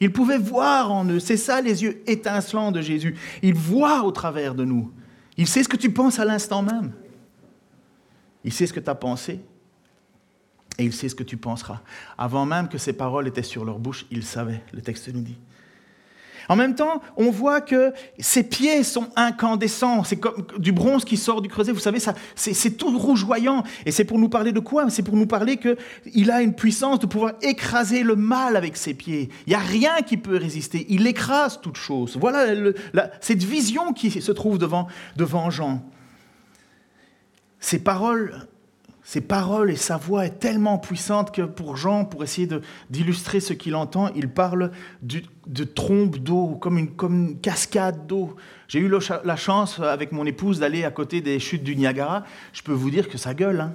Il 0.00 0.12
pouvait 0.12 0.38
voir 0.38 0.90
en 0.90 1.04
eux. 1.04 1.20
C'est 1.20 1.36
ça 1.36 1.60
les 1.60 1.84
yeux 1.84 2.02
étincelants 2.08 2.72
de 2.72 2.80
Jésus. 2.80 3.14
Il 3.42 3.54
voit 3.54 4.02
au 4.02 4.10
travers 4.10 4.56
de 4.56 4.64
nous. 4.64 4.90
Il 5.36 5.46
sait 5.46 5.62
ce 5.62 5.68
que 5.68 5.76
tu 5.76 5.92
penses 5.92 6.18
à 6.18 6.24
l'instant 6.24 6.62
même. 6.62 6.92
Il 8.42 8.52
sait 8.52 8.66
ce 8.66 8.72
que 8.72 8.80
tu 8.80 8.90
as 8.90 8.94
pensé 8.96 9.40
et 10.80 10.84
il 10.84 10.94
sait 10.94 11.10
ce 11.10 11.14
que 11.14 11.22
tu 11.22 11.36
penseras. 11.36 11.80
Avant 12.16 12.46
même 12.46 12.68
que 12.68 12.78
ces 12.78 12.94
paroles 12.94 13.28
étaient 13.28 13.42
sur 13.42 13.66
leur 13.66 13.78
bouche, 13.78 14.06
il 14.10 14.24
savait, 14.24 14.62
le 14.72 14.80
texte 14.80 15.12
nous 15.12 15.20
dit. 15.20 15.36
En 16.48 16.56
même 16.56 16.74
temps, 16.74 17.02
on 17.16 17.30
voit 17.30 17.60
que 17.60 17.92
ses 18.18 18.42
pieds 18.42 18.82
sont 18.82 19.10
incandescents. 19.14 20.02
C'est 20.04 20.16
comme 20.16 20.46
du 20.58 20.72
bronze 20.72 21.04
qui 21.04 21.18
sort 21.18 21.42
du 21.42 21.48
creuset. 21.48 21.70
Vous 21.70 21.78
savez, 21.78 22.00
ça, 22.00 22.14
c'est, 22.34 22.76
tout 22.76 22.98
rougeoyant. 22.98 23.62
Et 23.84 23.92
c'est 23.92 24.04
pour 24.04 24.18
nous 24.18 24.30
parler 24.30 24.50
de 24.50 24.58
quoi? 24.58 24.88
C'est 24.88 25.02
pour 25.02 25.16
nous 25.16 25.26
parler 25.26 25.58
qu'il 25.58 26.30
a 26.30 26.40
une 26.40 26.54
puissance 26.54 26.98
de 26.98 27.06
pouvoir 27.06 27.34
écraser 27.42 28.02
le 28.02 28.16
mal 28.16 28.56
avec 28.56 28.76
ses 28.76 28.94
pieds. 28.94 29.28
Il 29.46 29.50
n'y 29.50 29.54
a 29.54 29.60
rien 29.60 30.00
qui 30.04 30.16
peut 30.16 30.36
résister. 30.36 30.86
Il 30.88 31.06
écrase 31.06 31.60
toute 31.60 31.76
chose. 31.76 32.16
Voilà 32.18 32.46
cette 33.20 33.44
vision 33.44 33.92
qui 33.92 34.10
se 34.10 34.32
trouve 34.32 34.58
devant, 34.58 34.88
devant 35.16 35.50
Jean. 35.50 35.84
Ces 37.60 37.78
paroles 37.78 38.48
ses 39.10 39.20
paroles 39.20 39.72
et 39.72 39.76
sa 39.76 39.96
voix 39.96 40.24
est 40.24 40.38
tellement 40.38 40.78
puissante 40.78 41.34
que 41.34 41.42
pour 41.42 41.76
Jean, 41.76 42.04
pour 42.04 42.22
essayer 42.22 42.48
d'illustrer 42.90 43.40
ce 43.40 43.52
qu'il 43.52 43.74
entend, 43.74 44.06
il 44.14 44.28
parle 44.28 44.70
de 45.02 45.64
trompe 45.64 46.18
d'eau, 46.18 46.56
comme 46.60 46.78
une, 46.78 46.92
comme 46.92 47.40
cascade 47.40 48.06
d'eau. 48.06 48.36
J'ai 48.68 48.78
eu 48.78 48.88
la 49.24 49.34
chance 49.34 49.80
avec 49.80 50.12
mon 50.12 50.24
épouse 50.26 50.60
d'aller 50.60 50.84
à 50.84 50.92
côté 50.92 51.22
des 51.22 51.40
chutes 51.40 51.64
du 51.64 51.74
Niagara. 51.74 52.22
Je 52.52 52.62
peux 52.62 52.70
vous 52.72 52.88
dire 52.88 53.08
que 53.08 53.18
ça 53.18 53.34
gueule. 53.34 53.60
Hein. 53.62 53.72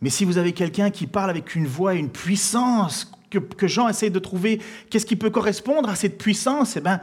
Mais 0.00 0.08
si 0.08 0.24
vous 0.24 0.38
avez 0.38 0.54
quelqu'un 0.54 0.88
qui 0.88 1.06
parle 1.06 1.28
avec 1.28 1.54
une 1.54 1.66
voix 1.66 1.94
et 1.94 1.98
une 1.98 2.08
puissance, 2.08 3.12
que, 3.28 3.36
que 3.36 3.68
Jean 3.68 3.90
essaie 3.90 4.08
de 4.08 4.18
trouver 4.18 4.62
qu'est-ce 4.88 5.04
qui 5.04 5.16
peut 5.16 5.28
correspondre 5.28 5.90
à 5.90 5.94
cette 5.94 6.16
puissance, 6.16 6.78
eh 6.78 6.80
ben, 6.80 7.00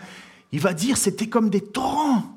il 0.51 0.61
va 0.61 0.73
dire 0.73 0.97
c'était 0.97 1.27
comme 1.27 1.51
des 1.51 1.61
torrents. 1.61 2.36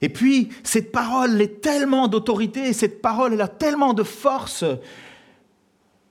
Et 0.00 0.08
puis, 0.08 0.50
cette 0.62 0.92
parole 0.92 1.40
est 1.40 1.60
tellement 1.60 2.08
d'autorité, 2.08 2.72
cette 2.72 3.02
parole, 3.02 3.40
a 3.40 3.48
tellement 3.48 3.94
de 3.94 4.04
force 4.04 4.64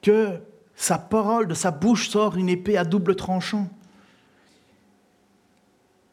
que 0.01 0.39
sa 0.75 0.97
parole, 0.97 1.47
de 1.47 1.53
sa 1.53 1.71
bouche 1.71 2.09
sort 2.09 2.37
une 2.37 2.49
épée 2.49 2.77
à 2.77 2.83
double 2.83 3.15
tranchant. 3.15 3.69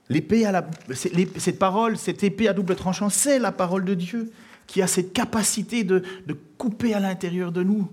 L'épée 0.09 0.47
à 0.47 0.65
cette 0.95 1.59
parole, 1.59 1.97
cette 1.97 2.23
épée 2.23 2.49
à 2.49 2.53
double 2.53 2.77
tranchant, 2.77 3.09
c'est 3.09 3.39
la 3.39 3.53
parole 3.53 3.85
de 3.85 3.95
Dieu 3.95 4.33
qui 4.67 4.81
a 4.81 4.87
cette 4.87 5.13
capacité 5.13 5.85
de, 5.85 6.03
de 6.27 6.37
couper 6.57 6.95
à 6.95 7.01
l'intérieur 7.01 7.53
de 7.53 7.63
nous. 7.63 7.89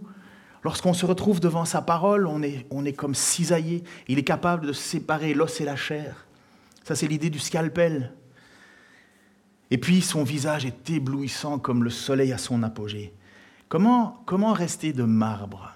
Lorsqu'on 0.63 0.93
se 0.93 1.05
retrouve 1.05 1.39
devant 1.39 1.65
sa 1.65 1.81
parole, 1.81 2.27
on 2.27 2.43
est, 2.43 2.65
on 2.69 2.85
est 2.85 2.93
comme 2.93 3.15
cisaillé. 3.15 3.83
Il 4.07 4.19
est 4.19 4.23
capable 4.23 4.67
de 4.67 4.73
séparer 4.73 5.33
l'os 5.33 5.59
et 5.59 5.65
la 5.65 5.75
chair. 5.75 6.27
Ça, 6.83 6.95
c'est 6.95 7.07
l'idée 7.07 7.29
du 7.29 7.39
scalpel. 7.39 8.13
Et 9.71 9.77
puis 9.77 10.01
son 10.01 10.23
visage 10.23 10.65
est 10.65 10.89
éblouissant 10.89 11.57
comme 11.57 11.85
le 11.85 11.89
soleil 11.89 12.33
à 12.33 12.37
son 12.37 12.61
apogée. 12.61 13.13
Comment, 13.69 14.21
comment 14.25 14.51
rester 14.51 14.91
de 14.91 15.03
marbre? 15.03 15.71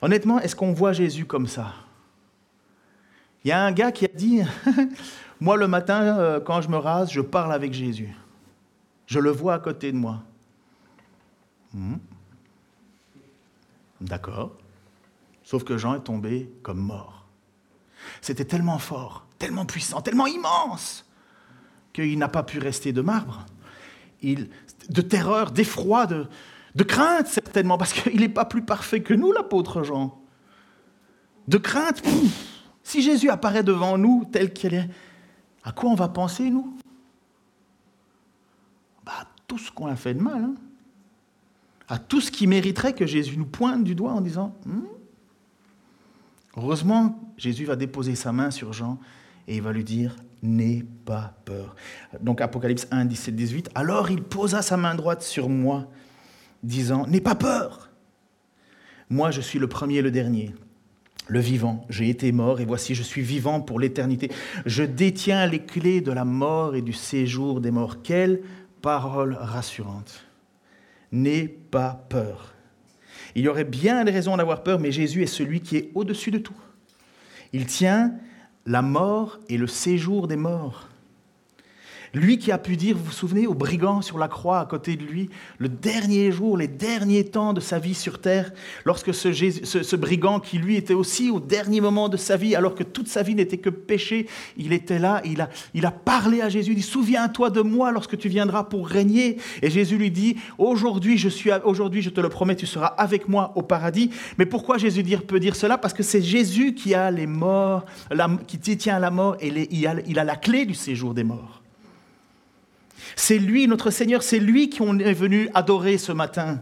Honnêtement, 0.00 0.40
est-ce 0.40 0.56
qu'on 0.56 0.72
voit 0.72 0.94
Jésus 0.94 1.26
comme 1.26 1.46
ça? 1.46 1.74
Il 3.44 3.48
y 3.48 3.52
a 3.52 3.62
un 3.62 3.72
gars 3.72 3.92
qui 3.92 4.06
a 4.06 4.08
dit, 4.08 4.40
moi 5.40 5.58
le 5.58 5.68
matin, 5.68 6.18
euh, 6.18 6.40
quand 6.40 6.62
je 6.62 6.70
me 6.70 6.78
rase, 6.78 7.12
je 7.12 7.20
parle 7.20 7.52
avec 7.52 7.74
Jésus. 7.74 8.16
Je 9.06 9.18
le 9.18 9.30
vois 9.30 9.54
à 9.54 9.58
côté 9.58 9.92
de 9.92 9.98
moi. 9.98 10.22
Hmm. 11.74 11.96
D'accord. 14.00 14.52
Sauf 15.42 15.64
que 15.64 15.76
Jean 15.76 15.96
est 15.96 16.04
tombé 16.04 16.50
comme 16.62 16.78
mort. 16.80 17.26
C'était 18.22 18.46
tellement 18.46 18.78
fort, 18.78 19.26
tellement 19.38 19.66
puissant, 19.66 20.00
tellement 20.00 20.26
immense 20.26 21.04
qu'il 21.94 22.18
n'a 22.18 22.28
pas 22.28 22.42
pu 22.42 22.58
rester 22.58 22.92
de 22.92 23.00
marbre. 23.00 23.46
De 24.22 25.00
terreur, 25.00 25.50
d'effroi, 25.52 26.06
de, 26.06 26.82
crainte 26.82 27.28
certainement, 27.28 27.78
parce 27.78 27.94
qu'il 27.94 28.20
n'est 28.20 28.28
pas 28.28 28.44
plus 28.44 28.62
parfait 28.62 29.00
que 29.00 29.14
nous, 29.14 29.32
l'apôtre 29.32 29.82
Jean. 29.82 30.20
De 31.48 31.56
crainte, 31.56 32.02
si 32.82 33.00
Jésus 33.00 33.30
apparaît 33.30 33.62
devant 33.62 33.96
nous 33.96 34.26
tel 34.30 34.52
qu'il 34.52 34.74
est, 34.74 34.90
à 35.62 35.72
quoi 35.72 35.90
on 35.90 35.94
va 35.94 36.08
penser, 36.08 36.50
nous? 36.50 36.76
Bah, 39.06 39.26
Tout 39.46 39.58
ce 39.58 39.70
qu'on 39.70 39.86
a 39.86 39.96
fait 39.96 40.14
de 40.14 40.20
mal. 40.20 40.44
Hein. 40.44 40.54
à 41.88 41.98
tout 41.98 42.20
ce 42.20 42.30
qui 42.30 42.46
mériterait 42.46 42.94
que 42.94 43.06
Jésus 43.06 43.36
nous 43.36 43.46
pointe 43.46 43.84
du 43.84 43.94
doigt 43.94 44.12
en 44.12 44.20
disant 44.20 44.54
hmm? 44.66 44.84
Heureusement, 46.56 47.20
Jésus 47.36 47.64
va 47.64 47.76
déposer 47.76 48.14
sa 48.14 48.32
main 48.32 48.50
sur 48.50 48.72
Jean 48.72 48.98
et 49.48 49.56
il 49.56 49.62
va 49.62 49.72
lui 49.72 49.84
dire 49.84 50.16
N'aie 50.44 50.84
pas 51.06 51.32
peur. 51.46 51.74
Donc 52.20 52.42
Apocalypse 52.42 52.86
1, 52.90 53.06
17, 53.06 53.34
18. 53.34 53.70
Alors 53.74 54.10
il 54.10 54.22
posa 54.22 54.60
sa 54.60 54.76
main 54.76 54.94
droite 54.94 55.22
sur 55.22 55.48
moi, 55.48 55.88
disant 56.62 57.06
N'aie 57.06 57.22
pas 57.22 57.34
peur. 57.34 57.88
Moi, 59.08 59.30
je 59.30 59.40
suis 59.40 59.58
le 59.58 59.68
premier 59.68 59.96
et 59.96 60.02
le 60.02 60.10
dernier, 60.10 60.54
le 61.28 61.40
vivant. 61.40 61.86
J'ai 61.88 62.10
été 62.10 62.30
mort 62.30 62.60
et 62.60 62.66
voici, 62.66 62.94
je 62.94 63.02
suis 63.02 63.22
vivant 63.22 63.62
pour 63.62 63.80
l'éternité. 63.80 64.30
Je 64.66 64.82
détiens 64.82 65.46
les 65.46 65.60
clés 65.64 66.02
de 66.02 66.12
la 66.12 66.26
mort 66.26 66.76
et 66.76 66.82
du 66.82 66.92
séjour 66.92 67.62
des 67.62 67.70
morts. 67.70 68.02
Quelle 68.02 68.42
parole 68.82 69.38
rassurante. 69.40 70.26
N'aie 71.10 71.48
pas 71.48 72.04
peur. 72.10 72.52
Il 73.34 73.44
y 73.44 73.48
aurait 73.48 73.64
bien 73.64 74.04
des 74.04 74.10
raisons 74.10 74.36
d'avoir 74.36 74.62
peur, 74.62 74.78
mais 74.78 74.92
Jésus 74.92 75.22
est 75.22 75.26
celui 75.26 75.62
qui 75.62 75.78
est 75.78 75.90
au-dessus 75.94 76.30
de 76.30 76.36
tout. 76.36 76.56
Il 77.54 77.64
tient 77.64 78.12
la 78.66 78.82
mort 78.82 79.38
et 79.48 79.58
le 79.58 79.66
séjour 79.66 80.26
des 80.26 80.36
morts. 80.36 80.88
Lui 82.14 82.38
qui 82.38 82.52
a 82.52 82.58
pu 82.58 82.76
dire, 82.76 82.96
vous 82.96 83.04
vous 83.04 83.12
souvenez, 83.12 83.48
aux 83.48 83.54
brigands 83.54 84.00
sur 84.00 84.18
la 84.18 84.28
croix 84.28 84.60
à 84.60 84.66
côté 84.66 84.94
de 84.96 85.04
lui, 85.04 85.30
le 85.58 85.68
dernier 85.68 86.30
jour, 86.30 86.56
les 86.56 86.68
derniers 86.68 87.24
temps 87.24 87.52
de 87.52 87.60
sa 87.60 87.80
vie 87.80 87.94
sur 87.94 88.20
terre, 88.20 88.52
lorsque 88.84 89.12
ce, 89.12 89.96
brigand 89.96 90.38
qui 90.38 90.58
lui 90.58 90.76
était 90.76 90.94
aussi 90.94 91.30
au 91.30 91.40
dernier 91.40 91.80
moment 91.80 92.08
de 92.08 92.16
sa 92.16 92.36
vie, 92.36 92.54
alors 92.54 92.76
que 92.76 92.84
toute 92.84 93.08
sa 93.08 93.22
vie 93.22 93.34
n'était 93.34 93.58
que 93.58 93.68
péché, 93.70 94.28
il 94.56 94.72
était 94.72 95.00
là, 95.00 95.22
il 95.24 95.40
a, 95.86 95.90
parlé 95.90 96.40
à 96.40 96.48
Jésus, 96.48 96.72
il 96.72 96.76
dit, 96.76 96.82
souviens-toi 96.82 97.50
de 97.50 97.62
moi 97.62 97.90
lorsque 97.90 98.16
tu 98.16 98.28
viendras 98.28 98.64
pour 98.64 98.86
régner. 98.86 99.38
Et 99.62 99.70
Jésus 99.70 99.96
lui 99.96 100.12
dit, 100.12 100.36
aujourd'hui 100.58 101.18
je, 101.18 101.28
suis, 101.28 101.50
aujourd'hui, 101.64 102.00
je 102.00 102.10
te 102.10 102.20
le 102.20 102.28
promets, 102.28 102.54
tu 102.54 102.66
seras 102.66 102.86
avec 102.86 103.28
moi 103.28 103.52
au 103.56 103.62
paradis. 103.62 104.10
Mais 104.38 104.46
pourquoi 104.46 104.78
Jésus 104.78 105.02
peut 105.02 105.40
dire 105.40 105.56
cela? 105.56 105.78
Parce 105.78 105.94
que 105.94 106.04
c'est 106.04 106.22
Jésus 106.22 106.74
qui 106.74 106.94
a 106.94 107.10
les 107.10 107.26
morts, 107.26 107.84
qui 108.46 108.58
détient 108.58 109.00
la 109.00 109.10
mort 109.10 109.36
et 109.40 109.68
il 109.74 110.18
a 110.18 110.24
la 110.24 110.36
clé 110.36 110.64
du 110.64 110.74
séjour 110.74 111.12
des 111.12 111.24
morts. 111.24 111.63
C'est 113.16 113.38
lui, 113.38 113.66
notre 113.66 113.90
Seigneur, 113.90 114.22
c'est 114.22 114.38
lui 114.38 114.70
qu'on 114.70 114.98
est 114.98 115.12
venu 115.12 115.48
adorer 115.54 115.98
ce 115.98 116.12
matin. 116.12 116.60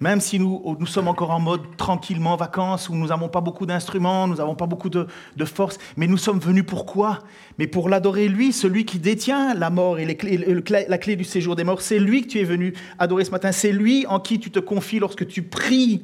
Même 0.00 0.20
si 0.20 0.38
nous, 0.38 0.76
nous 0.78 0.86
sommes 0.86 1.08
encore 1.08 1.30
en 1.30 1.40
mode 1.40 1.76
tranquillement 1.78 2.36
vacances, 2.36 2.90
où 2.90 2.94
nous 2.94 3.06
n'avons 3.06 3.30
pas 3.30 3.40
beaucoup 3.40 3.64
d'instruments, 3.64 4.28
nous 4.28 4.36
n'avons 4.36 4.54
pas 4.54 4.66
beaucoup 4.66 4.90
de, 4.90 5.06
force, 5.46 5.78
mais 5.96 6.06
nous 6.06 6.18
sommes 6.18 6.38
venus 6.38 6.64
pourquoi 6.66 7.20
Mais 7.58 7.66
pour 7.66 7.88
l'adorer 7.88 8.28
lui, 8.28 8.52
celui 8.52 8.84
qui 8.84 8.98
détient 8.98 9.54
la 9.54 9.70
mort 9.70 9.98
et 9.98 10.04
la 10.04 10.98
clé 10.98 11.16
du 11.16 11.24
séjour 11.24 11.56
des 11.56 11.64
morts. 11.64 11.80
C'est 11.80 11.98
lui 11.98 12.22
que 12.22 12.28
tu 12.28 12.40
es 12.40 12.44
venu 12.44 12.74
adorer 12.98 13.24
ce 13.24 13.30
matin. 13.30 13.52
C'est 13.52 13.72
lui 13.72 14.06
en 14.06 14.20
qui 14.20 14.38
tu 14.38 14.50
te 14.50 14.58
confies 14.58 14.98
lorsque 14.98 15.26
tu 15.26 15.42
pries. 15.42 16.02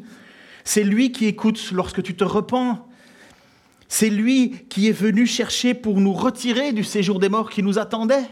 C'est 0.65 0.85
lui 0.85 1.13
qui 1.13 1.27
écoute 1.27 1.71
lorsque 1.73 2.03
tu 2.03 2.15
te 2.15 2.25
repens. 2.25 2.87
C'est 3.89 4.09
lui 4.09 4.65
qui 4.71 4.89
est 4.89 4.93
venu 4.93 5.27
chercher 5.27 5.75
pour 5.75 6.01
nous 6.01 6.15
retirer 6.15 6.73
du 6.73 6.83
séjour 6.83 7.19
des 7.19 7.29
morts 7.29 7.51
qui 7.51 7.63
nous 7.63 7.79
attendait. 7.79 8.25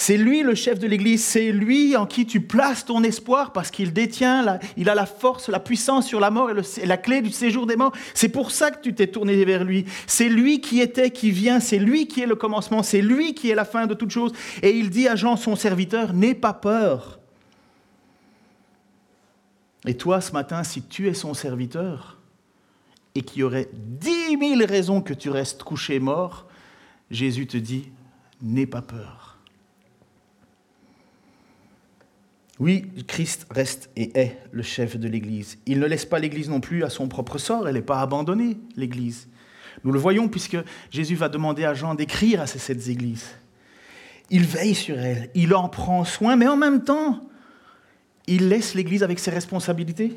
C'est 0.00 0.16
lui 0.16 0.44
le 0.44 0.54
chef 0.54 0.78
de 0.78 0.86
l'Église, 0.86 1.24
c'est 1.24 1.50
lui 1.50 1.96
en 1.96 2.06
qui 2.06 2.24
tu 2.24 2.40
places 2.40 2.84
ton 2.84 3.02
espoir 3.02 3.52
parce 3.52 3.72
qu'il 3.72 3.92
détient, 3.92 4.60
il 4.76 4.88
a 4.88 4.94
la 4.94 5.06
force, 5.06 5.48
la 5.48 5.58
puissance 5.58 6.06
sur 6.06 6.20
la 6.20 6.30
mort 6.30 6.50
et, 6.52 6.86
la 6.86 6.96
clé 6.96 7.20
du 7.20 7.32
séjour 7.32 7.66
des 7.66 7.74
morts. 7.74 7.90
C'est 8.14 8.28
pour 8.28 8.52
ça 8.52 8.70
que 8.70 8.80
tu 8.80 8.94
t'es 8.94 9.08
tourné 9.08 9.44
vers 9.44 9.64
lui. 9.64 9.86
C'est 10.06 10.28
lui 10.28 10.60
qui 10.60 10.80
était, 10.80 11.10
qui 11.10 11.32
vient, 11.32 11.58
c'est 11.58 11.80
lui 11.80 12.06
qui 12.06 12.20
est 12.20 12.26
le 12.26 12.36
commencement, 12.36 12.84
c'est 12.84 13.02
lui 13.02 13.34
qui 13.34 13.50
est 13.50 13.56
la 13.56 13.64
fin 13.64 13.88
de 13.88 13.94
toute 13.94 14.12
chose. 14.12 14.30
Et 14.62 14.70
il 14.70 14.88
dit 14.88 15.08
à 15.08 15.16
Jean, 15.16 15.34
son 15.34 15.56
serviteur, 15.56 16.12
n'aie 16.12 16.36
pas 16.36 16.52
peur. 16.52 17.18
Et 19.84 19.96
toi, 19.96 20.20
ce 20.20 20.30
matin, 20.30 20.62
si 20.62 20.82
tu 20.82 21.08
es 21.08 21.14
son 21.14 21.34
serviteur 21.34 22.18
et 23.16 23.22
qu'il 23.22 23.40
y 23.40 23.42
aurait 23.42 23.68
dix 23.74 24.36
mille 24.36 24.62
raisons 24.64 25.00
que 25.00 25.12
tu 25.12 25.28
restes 25.28 25.64
couché 25.64 25.98
mort, 25.98 26.46
Jésus 27.10 27.48
te 27.48 27.56
dit, 27.56 27.90
n'aie 28.40 28.66
pas 28.66 28.82
peur. 28.82 29.37
Oui, 32.60 32.86
Christ 33.06 33.46
reste 33.50 33.88
et 33.96 34.18
est 34.18 34.36
le 34.50 34.62
chef 34.62 34.96
de 34.96 35.08
l'Église. 35.08 35.58
Il 35.66 35.78
ne 35.78 35.86
laisse 35.86 36.04
pas 36.04 36.18
l'Église 36.18 36.50
non 36.50 36.60
plus 36.60 36.82
à 36.82 36.90
son 36.90 37.06
propre 37.06 37.38
sort, 37.38 37.68
elle 37.68 37.74
n'est 37.74 37.82
pas 37.82 38.00
abandonnée, 38.00 38.58
l'Église. 38.76 39.28
Nous 39.84 39.92
le 39.92 39.98
voyons 39.98 40.28
puisque 40.28 40.56
Jésus 40.90 41.14
va 41.14 41.28
demander 41.28 41.64
à 41.64 41.74
Jean 41.74 41.94
d'écrire 41.94 42.40
à 42.40 42.46
ces 42.48 42.58
sept 42.58 42.88
églises. 42.88 43.28
Il 44.30 44.44
veille 44.44 44.74
sur 44.74 44.98
elle, 44.98 45.30
il 45.34 45.54
en 45.54 45.68
prend 45.68 46.04
soin, 46.04 46.34
mais 46.34 46.48
en 46.48 46.56
même 46.56 46.82
temps, 46.82 47.20
il 48.26 48.48
laisse 48.48 48.74
l'Église 48.74 49.02
avec 49.02 49.20
ses 49.20 49.30
responsabilités. 49.30 50.16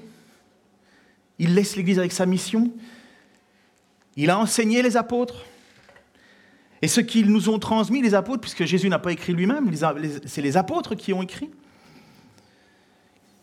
Il 1.37 1.53
laisse 1.53 1.75
l'Église 1.75 1.99
avec 1.99 2.11
sa 2.11 2.25
mission. 2.25 2.71
Il 4.17 4.29
a 4.29 4.39
enseigné 4.39 4.81
les 4.81 4.97
apôtres. 4.97 5.45
Et 6.81 6.87
ce 6.87 6.99
qu'ils 6.99 7.31
nous 7.31 7.49
ont 7.49 7.59
transmis, 7.59 8.01
les 8.01 8.15
apôtres, 8.15 8.41
puisque 8.41 8.65
Jésus 8.65 8.89
n'a 8.89 8.99
pas 8.99 9.11
écrit 9.11 9.33
lui-même, 9.33 9.71
c'est 10.25 10.41
les 10.41 10.57
apôtres 10.57 10.95
qui 10.95 11.13
ont 11.13 11.21
écrit. 11.21 11.51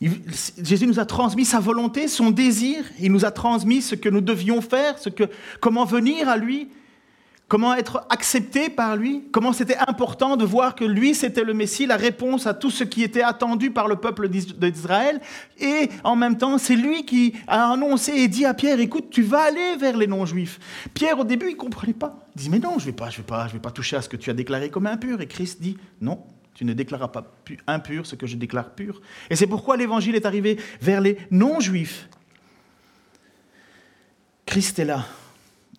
Jésus 0.01 0.87
nous 0.87 1.01
a 1.01 1.05
transmis 1.05 1.45
sa 1.45 1.59
volonté, 1.59 2.07
son 2.07 2.31
désir, 2.31 2.85
il 3.01 3.11
nous 3.11 3.25
a 3.25 3.31
transmis 3.31 3.83
ce 3.83 3.95
que 3.97 4.09
nous 4.09 4.21
devions 4.21 4.61
faire, 4.61 4.99
ce 4.99 5.09
que, 5.09 5.25
comment 5.61 5.85
venir 5.85 6.29
à 6.29 6.37
lui, 6.37 6.69
comment 7.49 7.75
être 7.75 8.07
accepté 8.11 8.69
par 8.69 8.95
lui, 8.97 9.25
comment 9.33 9.53
c'était 9.53 9.79
important 9.89 10.37
de 10.37 10.45
voir 10.45 10.75
que 10.75 10.85
lui, 10.85 11.15
c'était 11.15 11.43
le 11.43 11.55
Messie, 11.55 11.87
la 11.87 11.97
réponse 11.97 12.47
à 12.47 12.55
tout 12.55 12.71
ce 12.71 12.85
qui 12.85 13.03
était 13.03 13.23
attendu 13.23 13.71
par 13.71 13.89
le 13.89 13.97
peuple 13.97 14.29
d'Israël. 14.29 15.21
Et 15.59 15.89
en 16.05 16.15
même 16.15 16.37
temps, 16.37 16.59
c'est 16.59 16.77
lui 16.77 17.05
qui 17.05 17.35
a 17.49 17.73
annoncé 17.73 18.13
et 18.13 18.29
dit 18.29 18.45
à 18.45 18.55
Pierre, 18.55 18.79
écoute, 18.79 19.07
tu 19.11 19.23
vas 19.23 19.45
aller 19.45 19.77
vers 19.81 19.97
les 19.97 20.07
non-juifs. 20.07 20.61
Pierre, 20.95 21.19
au 21.19 21.25
début, 21.25 21.47
il 21.47 21.55
ne 21.55 21.57
comprenait 21.57 21.95
pas. 21.95 22.29
Il 22.37 22.43
dit, 22.43 22.51
mais 22.51 22.59
non, 22.59 22.79
je 22.79 22.85
ne 22.85 22.91
vais, 22.91 22.93
pas, 22.93 23.11
je 23.11 23.23
vais, 23.23 23.53
vais 23.53 23.59
pas 23.59 23.71
toucher 23.71 23.97
à 23.97 24.03
ce 24.03 24.09
que 24.09 24.17
tu 24.17 24.31
as 24.31 24.35
déclaré 24.35 24.69
comme 24.69 24.87
impur. 24.87 25.21
Et 25.23 25.27
Christ 25.27 25.61
dit, 25.61 25.77
non, 26.01 26.21
tu 26.59 26.65
ne 26.65 26.73
déclareras 26.73 27.07
pas 27.07 27.25
impur 27.69 28.05
ce 28.05 28.17
que 28.17 28.27
je 28.27 28.35
déclare 28.35 28.71
pur. 28.71 29.01
Et 29.31 29.37
c'est 29.37 29.47
pourquoi 29.47 29.77
l'évangile 29.77 30.17
est 30.17 30.27
arrivé 30.27 30.59
vers 30.81 31.01
les 31.01 31.17
non-juifs. 31.31 32.09
Christ 34.45 34.81
est 34.81 34.85
là 34.85 35.07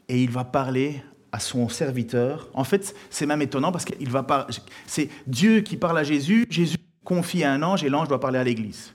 et 0.08 0.24
il 0.24 0.30
va 0.30 0.46
parler 0.46 1.04
à 1.34 1.42
son 1.42 1.68
serviteur. 1.68 2.48
En 2.54 2.64
fait, 2.64 2.96
c'est 3.10 3.26
même 3.26 3.42
étonnant 3.42 3.74
parce 3.74 3.84
que 3.84 3.92
va 4.10 4.48
c'est 4.88 5.10
Dieu 5.28 5.60
qui 5.60 5.76
parle 5.76 5.98
à 5.98 6.04
Jésus, 6.06 6.48
Jésus 6.50 6.78
confie 7.04 7.44
à 7.44 7.52
un 7.52 7.62
ange 7.62 7.84
et 7.84 7.90
l'ange 7.90 8.08
doit 8.08 8.22
parler 8.22 8.40
à 8.40 8.46
l'Église. 8.46 8.94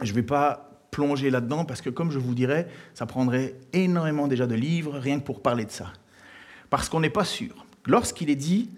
Je 0.00 0.10
ne 0.10 0.14
vais 0.14 0.22
pas 0.22 0.70
plonger 0.90 1.28
là-dedans 1.28 1.66
parce 1.66 1.82
que, 1.82 1.90
comme 1.90 2.10
je 2.10 2.18
vous 2.18 2.34
dirais, 2.34 2.66
ça 2.94 3.04
prendrait 3.04 3.56
énormément 3.74 4.26
déjà 4.26 4.46
de 4.46 4.54
livres 4.54 4.98
rien 4.98 5.20
que 5.20 5.24
pour 5.26 5.42
parler 5.42 5.66
de 5.66 5.70
ça. 5.70 5.92
Parce 6.70 6.88
qu'on 6.88 7.00
n'est 7.00 7.10
pas 7.10 7.26
sûr. 7.26 7.66
Lorsqu'il 7.84 8.30
est 8.30 8.36
dit 8.36 8.70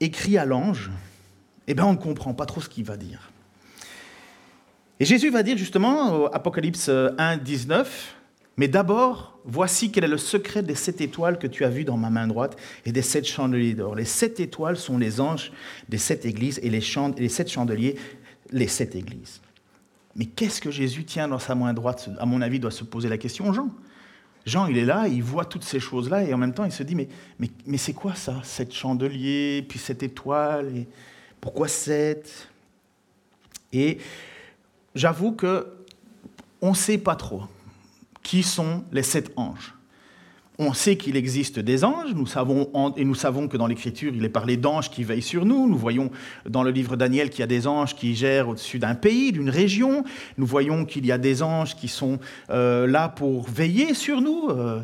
écrit 0.00 0.38
à 0.38 0.44
l'ange, 0.44 0.90
eh 1.66 1.74
bien, 1.74 1.86
on 1.86 1.92
ne 1.92 1.98
comprend 1.98 2.34
pas 2.34 2.46
trop 2.46 2.60
ce 2.60 2.68
qu'il 2.68 2.84
va 2.84 2.96
dire. 2.96 3.30
Et 4.98 5.04
Jésus 5.04 5.30
va 5.30 5.42
dire 5.42 5.58
justement, 5.58 6.22
au 6.22 6.26
Apocalypse 6.26 6.88
1, 6.88 7.36
19, 7.38 8.16
mais 8.56 8.68
d'abord, 8.68 9.38
voici 9.44 9.92
quel 9.92 10.04
est 10.04 10.08
le 10.08 10.16
secret 10.16 10.62
des 10.62 10.74
sept 10.74 11.02
étoiles 11.02 11.38
que 11.38 11.46
tu 11.46 11.64
as 11.64 11.68
vues 11.68 11.84
dans 11.84 11.98
ma 11.98 12.08
main 12.08 12.26
droite 12.26 12.56
et 12.86 12.92
des 12.92 13.02
sept 13.02 13.26
chandeliers 13.26 13.74
d'or. 13.74 13.94
Les 13.94 14.06
sept 14.06 14.40
étoiles 14.40 14.78
sont 14.78 14.96
les 14.96 15.20
anges 15.20 15.52
des 15.88 15.98
sept 15.98 16.24
églises 16.24 16.58
et 16.62 16.70
les, 16.70 16.82
les 17.18 17.28
sept 17.28 17.50
chandeliers, 17.50 17.96
les 18.50 18.68
sept 18.68 18.94
églises. 18.94 19.42
Mais 20.14 20.24
qu'est-ce 20.24 20.62
que 20.62 20.70
Jésus 20.70 21.04
tient 21.04 21.28
dans 21.28 21.38
sa 21.38 21.54
main 21.54 21.74
droite? 21.74 22.08
À 22.18 22.24
mon 22.24 22.40
avis, 22.40 22.58
doit 22.58 22.70
se 22.70 22.84
poser 22.84 23.10
la 23.10 23.18
question 23.18 23.52
Jean. 23.52 23.68
Jean, 24.46 24.68
il 24.68 24.78
est 24.78 24.84
là, 24.84 25.08
il 25.08 25.24
voit 25.24 25.44
toutes 25.44 25.64
ces 25.64 25.80
choses-là, 25.80 26.22
et 26.22 26.32
en 26.32 26.38
même 26.38 26.54
temps, 26.54 26.64
il 26.64 26.70
se 26.72 26.84
dit, 26.84 26.94
mais, 26.94 27.08
c'est 27.76 27.92
quoi 27.92 28.14
ça 28.14 28.40
Sept 28.44 28.72
chandeliers, 28.72 29.66
puis 29.68 29.78
sept 29.78 30.04
étoiles 30.04 30.74
et 30.76 30.88
pourquoi 31.40 31.66
sept? 31.66 32.48
Et 33.72 33.98
j'avoue 34.94 35.32
que 35.32 35.66
on 36.62 36.70
ne 36.70 36.74
sait 36.74 36.98
pas 36.98 37.16
trop 37.16 37.42
qui 38.22 38.42
sont 38.42 38.84
les 38.92 39.02
sept 39.02 39.32
anges. 39.36 39.75
On 40.58 40.72
sait 40.72 40.96
qu'il 40.96 41.16
existe 41.16 41.58
des 41.58 41.84
anges, 41.84 42.14
nous 42.14 42.26
savons, 42.26 42.70
et 42.96 43.04
nous 43.04 43.14
savons 43.14 43.46
que 43.46 43.58
dans 43.58 43.66
l'Écriture, 43.66 44.12
il 44.14 44.24
est 44.24 44.30
parlé 44.30 44.56
d'anges 44.56 44.90
qui 44.90 45.04
veillent 45.04 45.20
sur 45.20 45.44
nous. 45.44 45.68
Nous 45.68 45.76
voyons 45.76 46.10
dans 46.48 46.62
le 46.62 46.70
livre 46.70 46.96
Daniel 46.96 47.28
qu'il 47.28 47.40
y 47.40 47.42
a 47.42 47.46
des 47.46 47.66
anges 47.66 47.94
qui 47.94 48.14
gèrent 48.14 48.48
au-dessus 48.48 48.78
d'un 48.78 48.94
pays, 48.94 49.32
d'une 49.32 49.50
région. 49.50 50.04
Nous 50.38 50.46
voyons 50.46 50.86
qu'il 50.86 51.04
y 51.04 51.12
a 51.12 51.18
des 51.18 51.42
anges 51.42 51.76
qui 51.76 51.88
sont 51.88 52.18
euh, 52.48 52.86
là 52.86 53.08
pour 53.10 53.46
veiller 53.48 53.92
sur 53.92 54.22
nous. 54.22 54.48
Euh, 54.48 54.80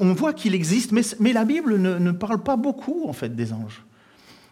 on 0.00 0.12
voit 0.14 0.32
qu'il 0.32 0.54
existe, 0.54 0.92
mais, 0.92 1.32
la 1.32 1.44
Bible 1.44 1.78
ne, 1.78 1.98
ne, 1.98 2.10
parle 2.10 2.42
pas 2.42 2.56
beaucoup, 2.56 3.04
en 3.08 3.12
fait, 3.12 3.36
des 3.36 3.52
anges. 3.52 3.84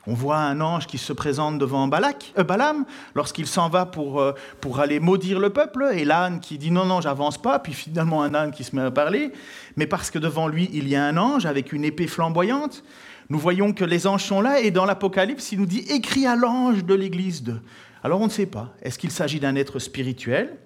On 0.07 0.15
voit 0.15 0.37
un 0.37 0.61
ange 0.61 0.87
qui 0.87 0.99
se 0.99 1.13
présente 1.13 1.59
devant 1.59 1.89
Balak, 1.89 2.35
euh, 2.39 2.45
Balaam 2.45 2.85
lorsqu'il 3.15 3.47
s'en 3.47 3.69
va 3.69 3.87
pour, 3.87 4.21
euh, 4.21 4.33
pour 4.61 4.81
aller 4.81 5.01
maudire 5.01 5.41
le 5.41 5.51
peuple, 5.51 5.89
et 5.93 6.05
l'âne 6.05 6.41
qui 6.41 6.59
dit 6.59 6.71
non, 6.71 6.85
non, 6.85 7.01
j'avance 7.01 7.41
pas, 7.41 7.59
puis 7.59 7.73
finalement 7.73 8.23
un 8.23 8.35
âne 8.35 8.51
qui 8.51 8.65
se 8.65 8.77
met 8.77 8.83
à 8.83 8.91
parler, 8.91 9.33
mais 9.77 9.87
parce 9.87 10.11
que 10.11 10.19
devant 10.19 10.47
lui 10.47 10.69
il 10.73 10.89
y 10.89 10.97
a 10.97 11.05
un 11.05 11.17
ange 11.17 11.47
avec 11.47 11.73
une 11.73 11.85
épée 11.85 12.07
flamboyante. 12.07 12.85
Nous 13.31 13.39
voyons 13.39 13.73
que 13.73 13.85
les 13.85 14.07
anges 14.07 14.25
sont 14.25 14.43
là, 14.43 14.61
et 14.61 14.71
dans 14.71 14.85
l'Apocalypse 14.85 15.53
il 15.53 15.61
nous 15.61 15.67
dit 15.67 15.85
écrit 15.89 16.27
à 16.27 16.37
l'ange 16.37 16.85
de 16.85 16.95
l'église 16.95 17.43
de. 17.43 17.57
Alors 18.03 18.21
on 18.21 18.27
ne 18.27 18.31
sait 18.31 18.47
pas. 18.47 18.75
Est-ce 18.83 18.99
qu'il 18.99 19.11
s'agit 19.11 19.41
d'un 19.41 19.57
être 19.57 19.79
spirituel 19.79 20.59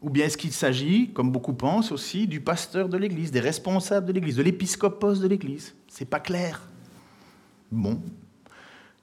ou 0.00 0.10
bien 0.10 0.26
est-ce 0.26 0.36
qu'il 0.36 0.52
s'agit, 0.52 1.10
comme 1.12 1.32
beaucoup 1.32 1.54
pensent 1.54 1.90
aussi, 1.90 2.28
du 2.28 2.40
pasteur 2.40 2.88
de 2.88 2.96
l'Église, 2.96 3.32
des 3.32 3.40
responsables 3.40 4.06
de 4.06 4.12
l'Église, 4.12 4.36
de 4.36 4.42
l'épiscopos 4.42 5.14
de 5.14 5.26
l'Église? 5.26 5.74
C'est 5.88 6.04
pas 6.04 6.20
clair. 6.20 6.62
Bon, 7.72 8.00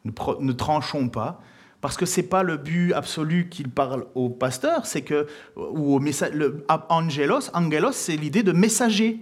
ne, 0.06 0.52
tranchons 0.52 1.10
pas, 1.10 1.42
parce 1.82 1.98
que 1.98 2.06
ce 2.06 2.22
n'est 2.22 2.28
pas 2.28 2.44
le 2.44 2.58
but 2.58 2.94
absolu 2.94 3.50
qu'il 3.50 3.70
parle 3.70 4.06
au 4.16 4.30
pasteur, 4.30 4.86
c'est 4.86 5.02
que, 5.02 5.28
ou 5.56 5.96
au 5.96 6.00
le, 6.00 6.66
angelos, 6.90 7.50
angelos, 7.54 7.92
c'est 7.92 8.16
l'idée 8.16 8.44
de 8.44 8.52
messager. 8.52 9.20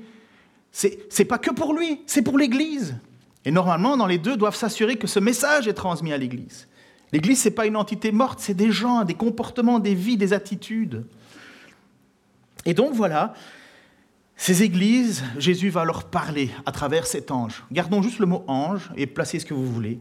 C'est, 0.72 1.26
pas 1.26 1.38
que 1.38 1.52
pour 1.52 1.74
lui, 1.74 2.02
c'est 2.08 2.22
pour 2.22 2.38
l'Église. 2.38 2.96
Et 3.46 3.52
normalement, 3.52 3.98
dans 3.98 4.08
les 4.08 4.18
deux, 4.18 4.38
doivent 4.38 4.56
s'assurer 4.56 4.96
que 4.96 5.08
ce 5.08 5.20
message 5.20 5.68
est 5.68 5.74
transmis 5.74 6.14
à 6.14 6.18
l'Église. 6.18 6.68
L'Église, 7.12 7.42
ce 7.42 7.50
n'est 7.50 7.56
pas 7.56 7.68
une 7.68 7.76
entité 7.76 8.12
morte, 8.12 8.40
c'est 8.40 8.56
des 8.56 8.72
gens, 8.72 9.04
des 9.04 9.14
comportements, 9.14 9.80
des 9.80 9.94
vies, 9.94 10.18
des 10.18 10.34
attitudes. 10.34 11.06
Et 12.66 12.74
donc 12.74 12.94
voilà, 12.94 13.34
ces 14.36 14.64
églises, 14.64 15.24
Jésus 15.38 15.70
va 15.70 15.86
leur 15.86 16.06
parler 16.06 16.50
à 16.66 16.72
travers 16.72 17.06
cet 17.06 17.32
ange. 17.32 17.64
Gardons 17.72 18.02
juste 18.02 18.20
le 18.20 18.26
mot 18.26 18.44
ange 18.48 18.92
et 18.96 19.06
placez 19.06 19.40
ce 19.40 19.46
que 19.46 19.54
vous 19.54 19.72
voulez. 19.72 20.00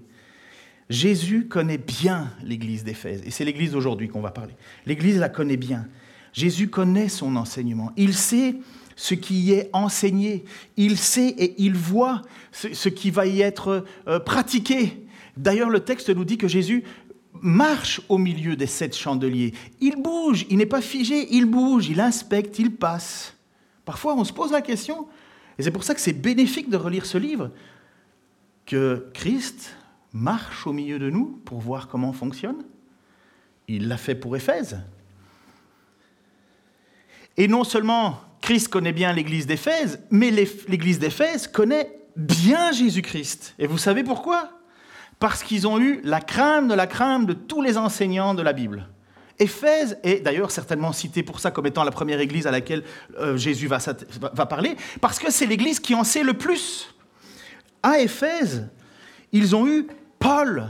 Jésus 0.91 1.47
connaît 1.49 1.79
bien 1.79 2.31
l'église 2.43 2.85
d'Éphèse, 2.85 3.23
et 3.25 3.31
c'est 3.31 3.45
l'église 3.45 3.73
d'aujourd'hui 3.73 4.09
qu'on 4.09 4.21
va 4.21 4.31
parler. 4.31 4.55
L'église 4.87 5.19
la 5.19 5.29
connaît 5.29 5.57
bien. 5.57 5.87
Jésus 6.33 6.69
connaît 6.69 7.09
son 7.09 7.37
enseignement. 7.37 7.93
Il 7.97 8.15
sait 8.15 8.57
ce 8.97 9.15
qui 9.15 9.41
y 9.41 9.53
est 9.53 9.71
enseigné. 9.73 10.45
Il 10.77 10.97
sait 10.97 11.29
et 11.29 11.55
il 11.59 11.75
voit 11.75 12.23
ce, 12.53 12.89
qui 12.89 13.11
va 13.11 13.27
y 13.27 13.41
être 13.41 13.85
euh, 14.07 14.19
pratiqué. 14.19 15.07
D'ailleurs, 15.37 15.71
le 15.71 15.81
texte 15.81 16.11
nous 16.11 16.25
dit 16.25 16.39
que 16.39 16.49
Jésus 16.49 16.85
marche 17.41 18.01
au 18.09 18.19
milieu 18.19 18.57
des 18.57 18.67
sept 18.67 18.97
chandeliers. 18.97 19.55
Il 19.81 19.97
bouge, 19.97 20.47
il 20.51 20.59
n'est 20.59 20.67
pas 20.67 20.81
figé, 20.81 21.29
il 21.35 21.47
bouge, 21.47 21.89
il 21.89 22.01
inspecte, 22.01 22.59
il 22.59 22.75
passe. 22.75 23.37
Parfois, 23.85 24.15
on 24.15 24.25
se 24.25 24.33
pose 24.33 24.53
la 24.53 24.61
question, 24.61 25.09
et 25.59 25.63
c'est 25.63 25.71
pour 25.71 25.85
ça 25.85 25.95
que 25.95 26.01
c'est 26.01 26.13
bénéfique 26.13 26.71
de 26.71 26.77
relire 26.77 27.07
ce 27.07 27.19
livre, 27.19 27.51
que 28.65 29.09
Christ 29.13 29.75
marche 30.13 30.67
au 30.67 30.73
milieu 30.73 30.99
de 30.99 31.11
nous 31.11 31.41
pour 31.45 31.61
voir 31.61 31.89
comment 31.89 32.11
on 32.11 32.13
fonctionne. 32.13 32.65
Il 33.69 33.89
l'a 33.89 33.97
fait 33.97 34.15
pour 34.15 34.37
Éphèse. 34.37 34.81
Et 37.37 37.49
non 37.49 37.65
seulement 37.65 38.21
Christ 38.41 38.69
connaît 38.69 38.93
bien 38.93 39.13
l'église 39.13 39.47
d'Éphèse, 39.47 40.01
mais 40.11 40.31
l'église 40.31 40.99
d'Éphèse 40.99 41.47
connaît 41.47 41.99
bien 42.17 42.73
Jésus-Christ. 42.73 43.55
Et 43.59 43.67
vous 43.67 43.79
savez 43.79 44.05
pourquoi? 44.05 44.51
Parce 45.19 45.43
qu'ils 45.43 45.67
ont 45.67 45.79
eu 45.79 46.01
la 46.03 46.21
crainte 46.21 46.69
de 46.69 46.75
la 46.75 46.87
crainte 46.87 47.27
de 47.27 47.33
tous 47.33 47.63
les 47.63 47.79
enseignants 47.79 48.35
de 48.35 48.43
la 48.43 48.53
Bible. 48.53 48.89
Éphèse 49.39 49.99
est 50.03 50.21
d'ailleurs 50.21 50.51
certainement 50.51 50.93
citée 50.93 51.23
pour 51.23 51.41
ça 51.41 51.51
comme 51.51 51.67
étant 51.67 51.85
la 51.85 51.91
première 51.91 52.21
église 52.21 52.47
à 52.47 52.51
laquelle 52.51 52.85
euh, 53.19 53.37
Jésus 53.37 53.67
va 53.67 54.47
parler, 54.47 54.77
parce 55.01 55.19
que 55.19 55.31
c'est 55.31 55.47
l'église 55.47 55.81
qui 55.81 55.95
en 55.95 56.05
sait 56.05 56.23
le 56.23 56.35
plus. 56.35 56.95
À 57.83 57.99
Éphèse, 58.01 58.69
ils 59.33 59.57
ont 59.57 59.67
eu 59.67 59.87
Paul, 60.23 60.69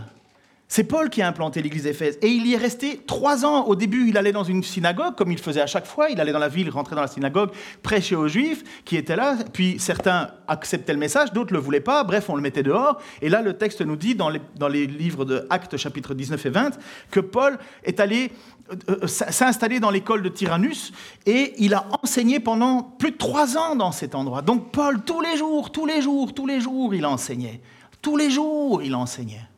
c'est 0.67 0.85
Paul 0.85 1.11
qui 1.11 1.21
a 1.21 1.29
implanté 1.29 1.61
l'église 1.61 1.83
d'Éphèse. 1.83 2.19
Et 2.23 2.29
il 2.29 2.47
y 2.47 2.55
est 2.55 2.57
resté 2.57 3.03
trois 3.07 3.45
ans. 3.45 3.67
Au 3.67 3.77
début, 3.77 4.09
il 4.09 4.17
allait 4.17 4.33
dans 4.33 4.45
une 4.45 4.63
synagogue, 4.63 5.15
comme 5.15 5.31
il 5.31 5.37
faisait 5.37 5.61
à 5.61 5.67
chaque 5.67 5.85
fois. 5.85 6.09
Il 6.09 6.19
allait 6.23 6.33
dans 6.33 6.39
la 6.39 6.49
ville, 6.49 6.71
rentrait 6.71 6.97
dans 6.97 7.03
la 7.03 7.09
synagogue, 7.09 7.51
prêchait 7.83 8.15
aux 8.15 8.29
Juifs 8.29 8.65
qui 8.87 8.97
étaient 8.97 9.15
là. 9.15 9.37
Puis 9.53 9.77
certains 9.79 10.31
acceptaient 10.49 10.95
le 10.95 10.99
message, 10.99 11.35
d'autres 11.35 11.53
ne 11.53 11.59
le 11.59 11.63
voulaient 11.63 11.81
pas. 11.81 12.03
Bref, 12.03 12.31
on 12.31 12.37
le 12.37 12.41
mettait 12.41 12.63
dehors. 12.63 12.99
Et 13.21 13.29
là, 13.29 13.43
le 13.43 13.53
texte 13.53 13.83
nous 13.83 13.97
dit, 13.97 14.15
dans 14.15 14.31
les, 14.31 14.87
livres 14.87 15.27
de 15.27 15.47
Actes, 15.51 15.77
chapitre 15.77 16.15
19 16.15 16.47
et 16.47 16.51
20, 16.51 16.79
que 17.11 17.21
Paul 17.21 17.59
est 17.85 18.01
allé 18.01 18.33
euh, 18.71 18.97
euh, 19.03 19.07
s'installer 19.07 19.81
dans 19.81 19.91
l'école 19.91 20.23
de 20.23 20.31
Tyrannus 20.31 20.93
et 21.27 21.53
il 21.59 21.75
a 21.75 21.85
enseigné 22.03 22.41
pendant 22.41 22.83
plus 22.83 23.11
de 23.11 23.19
trois 23.19 23.59
ans 23.59 23.77
dans 23.77 23.93
cet 23.93 24.15
endroit. 24.15 24.41
Donc 24.41 24.73
Paul, 24.73 25.03
tous 25.03 25.21
les 25.21 25.37
jours, 25.37 25.71
tous 25.71 25.85
les 25.85 26.01
jours, 26.01 26.33
tous 26.33 26.47
les 26.47 26.61
jours, 26.61 26.95
il 26.95 27.05
enseignait. 27.05 27.61
Tous 28.03 28.17
les 28.17 28.31
jours, 28.31 28.83
il 28.83 28.95
enseignait. 28.95 29.49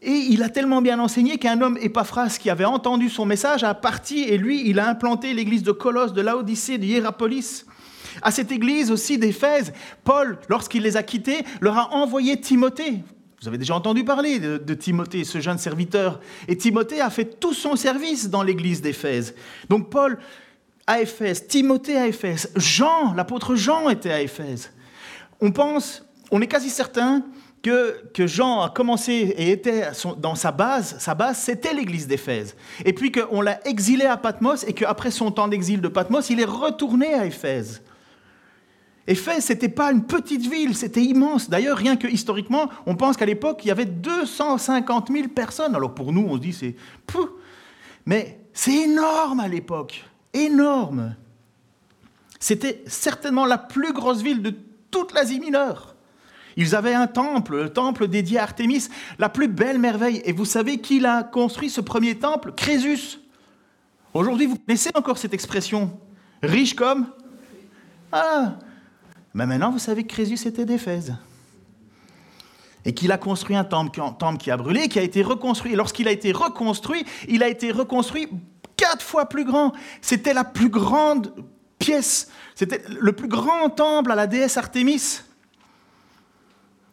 Et 0.00 0.12
il 0.12 0.42
a 0.42 0.48
tellement 0.48 0.80
bien 0.80 1.00
enseigné 1.00 1.38
qu'un 1.38 1.60
homme, 1.60 1.78
Épaphras, 1.80 2.36
qui 2.38 2.50
avait 2.50 2.64
entendu 2.64 3.08
son 3.08 3.26
message, 3.26 3.64
a 3.64 3.74
parti 3.74 4.20
et 4.20 4.38
lui, 4.38 4.68
il 4.68 4.78
a 4.78 4.88
implanté 4.88 5.34
l'église 5.34 5.64
de 5.64 5.72
Colosse, 5.72 6.12
de 6.12 6.20
Laodicée, 6.20 6.78
de 6.78 6.84
Hiérapolis. 6.84 7.66
À 8.22 8.30
cette 8.30 8.52
église 8.52 8.90
aussi 8.90 9.18
d'Éphèse, 9.18 9.72
Paul, 10.04 10.38
lorsqu'il 10.48 10.82
les 10.82 10.96
a 10.96 11.02
quittés, 11.02 11.44
leur 11.60 11.76
a 11.76 11.94
envoyé 11.94 12.40
Timothée. 12.40 13.02
Vous 13.40 13.48
avez 13.48 13.58
déjà 13.58 13.74
entendu 13.74 14.04
parler 14.04 14.38
de, 14.38 14.58
de, 14.58 14.74
Timothée, 14.74 15.24
ce 15.24 15.40
jeune 15.40 15.58
serviteur. 15.58 16.20
Et 16.48 16.56
Timothée 16.56 17.00
a 17.00 17.10
fait 17.10 17.38
tout 17.38 17.54
son 17.54 17.76
service 17.76 18.30
dans 18.30 18.42
l'église 18.42 18.82
d'Éphèse. 18.82 19.34
Donc 19.68 19.90
Paul 19.90 20.18
à 20.86 21.00
Éphèse, 21.00 21.46
Timothée 21.46 21.96
à 21.96 22.06
Éphèse, 22.06 22.50
Jean, 22.56 23.12
l'apôtre 23.14 23.54
Jean 23.54 23.90
était 23.90 24.10
à 24.10 24.22
Éphèse. 24.22 24.72
On 25.40 25.52
pense, 25.52 26.04
on 26.30 26.40
est 26.40 26.46
quasi 26.46 26.70
certain 26.70 27.22
que, 27.62 28.26
Jean 28.26 28.62
a 28.62 28.70
commencé 28.70 29.12
et 29.12 29.50
était 29.50 29.90
dans 30.18 30.34
sa 30.34 30.52
base, 30.52 30.96
sa 30.98 31.14
base, 31.14 31.38
c'était 31.38 31.74
l'église 31.74 32.06
d'Éphèse. 32.06 32.54
Et 32.84 32.92
puis 32.92 33.12
qu'on 33.12 33.40
l'a 33.40 33.66
exilé 33.66 34.04
à 34.04 34.16
Patmos 34.16 34.64
et 34.66 34.72
qu'après 34.72 35.10
son 35.10 35.30
temps 35.30 35.48
d'exil 35.48 35.80
de 35.80 35.88
Patmos, 35.88 36.30
il 36.30 36.40
est 36.40 36.44
retourné 36.44 37.14
à 37.14 37.26
Éphèse. 37.26 37.82
Éphèse, 39.06 39.46
ce 39.46 39.54
n'était 39.54 39.70
pas 39.70 39.90
une 39.90 40.04
petite 40.04 40.46
ville, 40.46 40.76
c'était 40.76 41.02
immense. 41.02 41.48
D'ailleurs, 41.48 41.78
rien 41.78 41.96
que 41.96 42.06
historiquement, 42.06 42.68
on 42.84 42.94
pense 42.94 43.16
qu'à 43.16 43.24
l'époque, 43.24 43.60
il 43.64 43.68
y 43.68 43.70
avait 43.70 43.86
250 43.86 45.08
000 45.10 45.28
personnes. 45.28 45.74
Alors 45.74 45.94
pour 45.94 46.12
nous, 46.12 46.26
on 46.28 46.34
se 46.34 46.40
dit, 46.40 46.52
c'est... 46.52 46.76
Mais 48.04 48.40
c'est 48.52 48.74
énorme 48.74 49.40
à 49.40 49.48
l'époque, 49.48 50.04
énorme. 50.32 51.14
C'était 52.38 52.82
certainement 52.86 53.46
la 53.46 53.58
plus 53.58 53.92
grosse 53.92 54.22
ville 54.22 54.42
de 54.42 54.54
toute 54.90 55.12
l'Asie 55.12 55.40
mineure. 55.40 55.94
Ils 56.58 56.74
avaient 56.74 56.92
un 56.92 57.06
temple, 57.06 57.54
le 57.56 57.72
temple 57.72 58.08
dédié 58.08 58.40
à 58.40 58.42
Artémis, 58.42 58.88
la 59.20 59.28
plus 59.28 59.46
belle 59.46 59.78
merveille. 59.78 60.20
Et 60.24 60.32
vous 60.32 60.44
savez 60.44 60.78
qui 60.78 61.06
a 61.06 61.22
construit 61.22 61.70
ce 61.70 61.80
premier 61.80 62.16
temple? 62.16 62.50
Crésus. 62.50 63.20
Aujourd'hui, 64.12 64.46
vous 64.46 64.56
connaissez 64.56 64.90
encore 64.94 65.18
cette 65.18 65.32
expression? 65.32 65.96
Riche 66.42 66.74
comme? 66.74 67.06
Ah 68.10 68.56
Mais 69.34 69.46
maintenant, 69.46 69.70
vous 69.70 69.78
savez 69.78 70.02
que 70.02 70.08
Crésus 70.08 70.48
était 70.48 70.64
d'Éphèse. 70.64 71.14
Et 72.84 72.92
qu'il 72.92 73.12
a 73.12 73.18
construit 73.18 73.54
un 73.54 73.62
temple, 73.62 74.00
un 74.00 74.10
temple 74.10 74.38
qui 74.38 74.50
a 74.50 74.56
brûlé, 74.56 74.88
qui 74.88 74.98
a 74.98 75.02
été 75.02 75.22
reconstruit. 75.22 75.74
Et 75.74 75.76
lorsqu'il 75.76 76.08
a 76.08 76.10
été 76.10 76.32
reconstruit, 76.32 77.04
il 77.28 77.44
a 77.44 77.48
été 77.48 77.70
reconstruit 77.70 78.26
quatre 78.76 79.02
fois 79.02 79.26
plus 79.26 79.44
grand. 79.44 79.74
C'était 80.00 80.34
la 80.34 80.42
plus 80.42 80.70
grande 80.70 81.32
pièce. 81.78 82.32
C'était 82.56 82.82
le 82.88 83.12
plus 83.12 83.28
grand 83.28 83.70
temple 83.70 84.10
à 84.10 84.16
la 84.16 84.26
déesse 84.26 84.56
Artémis. 84.56 85.20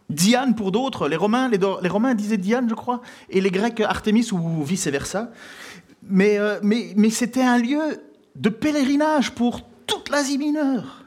Diane 0.09 0.55
pour 0.55 0.71
d'autres, 0.71 1.07
les 1.07 1.15
Romains, 1.15 1.49
disaient 2.15 2.37
Diane, 2.37 2.69
je 2.69 2.75
crois, 2.75 3.01
et 3.29 3.41
les 3.41 3.51
Grecs 3.51 3.79
Artémis 3.81 4.31
ou 4.31 4.63
vice-versa. 4.63 5.31
Mais, 6.07 6.37
euh, 6.37 6.59
mais 6.61 7.09
c'était 7.09 7.41
un 7.41 7.57
lieu 7.57 7.81
de 8.35 8.49
pèlerinage 8.49 9.31
pour 9.31 9.61
toute 9.87 10.09
l'Asie 10.09 10.37
mineure. 10.37 11.05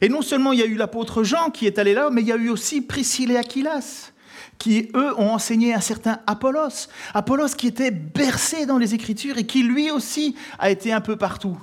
Et 0.00 0.08
non 0.08 0.22
seulement 0.22 0.52
il 0.52 0.58
y 0.58 0.62
a 0.62 0.66
eu 0.66 0.76
l'apôtre 0.76 1.22
Jean 1.22 1.50
qui 1.50 1.66
est 1.66 1.78
allé 1.78 1.94
là, 1.94 2.10
mais 2.10 2.22
il 2.22 2.28
y 2.28 2.32
a 2.32 2.36
eu 2.36 2.48
aussi 2.48 2.80
Priscille 2.80 3.30
et 3.30 3.36
Aquilas, 3.36 4.12
qui, 4.58 4.88
eux, 4.94 5.18
ont 5.18 5.30
enseigné 5.30 5.74
un 5.74 5.80
certain 5.80 6.20
Apollos. 6.26 6.88
Apollos 7.14 7.54
qui 7.56 7.66
était 7.66 7.90
bercé 7.90 8.66
dans 8.66 8.78
les 8.78 8.94
Écritures 8.94 9.38
et 9.38 9.46
qui, 9.46 9.62
lui 9.62 9.90
aussi, 9.90 10.34
a 10.58 10.70
été 10.70 10.92
un 10.92 11.00
peu 11.00 11.16
partout. 11.16 11.58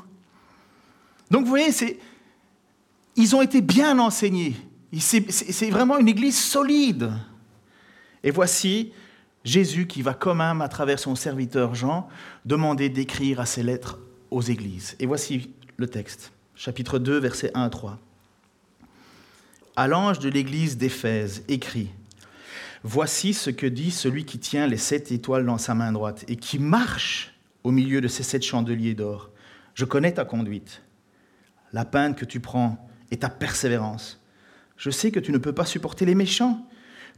Donc 1.31 1.43
vous 1.43 1.49
voyez, 1.49 1.71
ils 3.15 3.35
ont 3.35 3.41
été 3.41 3.61
bien 3.61 3.99
enseignés. 3.99 4.55
C'est 4.99 5.69
vraiment 5.69 5.97
une 5.97 6.07
église 6.07 6.39
solide. 6.39 7.11
Et 8.23 8.31
voici 8.31 8.93
Jésus 9.43 9.87
qui 9.87 10.01
va 10.01 10.13
quand 10.13 10.35
même, 10.35 10.61
à 10.61 10.67
travers 10.67 10.99
son 10.99 11.15
serviteur 11.15 11.75
Jean, 11.75 12.07
demander 12.45 12.89
d'écrire 12.89 13.39
à 13.39 13.45
ses 13.45 13.63
lettres 13.63 13.99
aux 14.31 14.41
églises. 14.41 14.95
Et 14.99 15.05
voici 15.05 15.53
le 15.77 15.87
texte, 15.87 16.31
chapitre 16.55 16.99
2, 16.99 17.17
versets 17.17 17.51
1 17.53 17.63
à 17.63 17.69
3. 17.69 17.99
À 19.75 19.87
l'ange 19.87 20.19
de 20.19 20.29
l'église 20.29 20.77
d'Éphèse, 20.77 21.43
écrit 21.47 21.89
Voici 22.83 23.33
ce 23.33 23.49
que 23.49 23.67
dit 23.67 23.91
celui 23.91 24.25
qui 24.25 24.39
tient 24.39 24.67
les 24.67 24.77
sept 24.77 25.11
étoiles 25.11 25.45
dans 25.45 25.57
sa 25.57 25.75
main 25.75 25.91
droite 25.91 26.23
et 26.27 26.35
qui 26.35 26.59
marche 26.59 27.33
au 27.63 27.71
milieu 27.71 28.01
de 28.01 28.07
ces 28.07 28.23
sept 28.23 28.43
chandeliers 28.43 28.93
d'or. 28.93 29.29
Je 29.73 29.85
connais 29.85 30.13
ta 30.13 30.25
conduite, 30.25 30.81
la 31.73 31.85
peine 31.85 32.15
que 32.15 32.25
tu 32.25 32.39
prends 32.39 32.87
et 33.11 33.17
ta 33.17 33.29
persévérance 33.29 34.19
je 34.77 34.89
sais 34.89 35.11
que 35.11 35.19
tu 35.19 35.31
ne 35.31 35.37
peux 35.37 35.53
pas 35.53 35.65
supporter 35.65 36.05
les 36.05 36.15
méchants. 36.15 36.65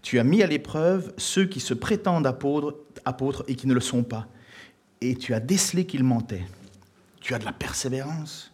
Tu 0.02 0.18
as 0.18 0.24
mis 0.24 0.42
à 0.42 0.48
l'épreuve 0.48 1.14
ceux 1.18 1.46
qui 1.46 1.60
se 1.60 1.74
prétendent 1.74 2.26
apôtres, 2.26 3.44
et 3.48 3.56
qui 3.56 3.68
ne 3.68 3.74
le 3.74 3.82
sont 3.82 4.04
pas. 4.04 4.28
Et 5.02 5.16
tu 5.16 5.34
as 5.34 5.40
décelé 5.40 5.86
qu'ils 5.86 6.04
mentaient. 6.04 6.46
Tu 7.20 7.34
as 7.34 7.40
de 7.40 7.46
la 7.46 7.52
persévérance. 7.52 8.54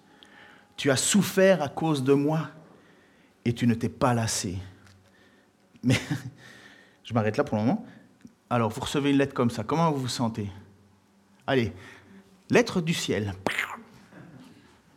Tu 0.76 0.92
as 0.92 0.98
souffert 0.98 1.62
à 1.62 1.70
cause 1.70 2.04
de 2.04 2.14
moi 2.14 2.50
et 3.46 3.54
tu 3.54 3.68
ne 3.68 3.76
t'es 3.76 3.90
pas 3.90 4.14
lassé. 4.14 4.58
Mais 5.84 5.96
je 7.04 7.14
m'arrête 7.14 7.38
là 7.38 7.44
pour 7.44 7.58
le 7.58 7.64
moment. 7.64 7.86
Alors, 8.50 8.70
vous 8.72 8.82
recevez 8.82 9.12
une 9.12 9.18
lettre 9.18 9.34
comme 9.34 9.50
ça. 9.50 9.64
Comment 9.64 9.92
vous 9.92 10.02
vous 10.02 10.08
sentez? 10.08 10.50
Allez, 11.48 11.74
lettre 12.50 12.82
du 12.82 12.94
ciel. 12.94 13.34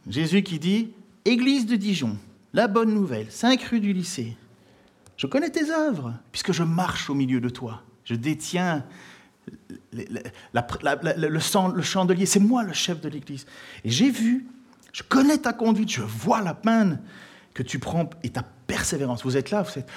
Jésus 0.09 0.43
qui 0.43 0.59
dit 0.59 0.93
Église 1.25 1.67
de 1.67 1.77
Dijon, 1.77 2.17
la 2.53 2.69
bonne 2.69 2.93
nouvelle, 2.93 3.31
cinq 3.31 3.63
rues 3.63 3.81
du 3.81 3.93
lycée. 3.93 4.37
Je 5.17 5.27
connais 5.27 5.51
tes 5.51 5.71
œuvres, 5.71 6.15
puisque 6.33 6.53
je 6.53 6.63
marche 6.63 7.11
au 7.11 7.15
milieu 7.15 7.41
de 7.41 7.49
toi. 7.49 7.83
Je 8.05 8.15
détiens 8.15 8.85
le, 9.93 11.39
chandelier. 11.83 12.27
C'est 12.27 12.41
moi 12.41 12.63
le 12.63 12.73
chef 12.73 13.01
de 13.01 13.09
l'Église. 13.09 13.47
Et 13.85 13.91
j'ai 13.91 14.11
vu, 14.11 14.47
je 14.93 15.03
connais 15.03 15.39
ta 15.39 15.53
conduite, 15.53 15.91
je 15.91 16.03
vois 16.03 16.41
la 16.41 16.55
peine 16.55 17.01
que 17.53 17.63
tu 17.63 17.79
prends 17.79 18.09
et 18.23 18.31
ta 18.31 18.45
persévérance. 18.67 19.25
Vous 19.25 19.37
êtes 19.37 19.51
là, 19.51 19.63
vous 19.63 19.79
êtes... 19.79 19.89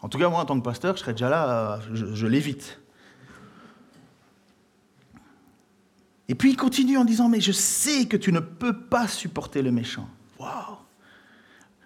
En 0.00 0.08
tout 0.08 0.18
cas, 0.18 0.28
moi, 0.28 0.40
en 0.40 0.44
tant 0.44 0.58
que 0.58 0.64
pasteur, 0.64 0.96
je 0.96 1.00
serais 1.00 1.12
déjà 1.12 1.28
là, 1.28 1.80
je 1.92 2.26
l'évite. 2.26 2.80
Et 6.28 6.34
puis 6.34 6.50
il 6.50 6.56
continue 6.56 6.98
en 6.98 7.04
disant, 7.04 7.28
mais 7.28 7.40
je 7.40 7.52
sais 7.52 8.06
que 8.06 8.16
tu 8.16 8.32
ne 8.32 8.40
peux 8.40 8.78
pas 8.78 9.08
supporter 9.08 9.62
le 9.62 9.70
méchant. 9.70 10.08
Waouh 10.38 10.76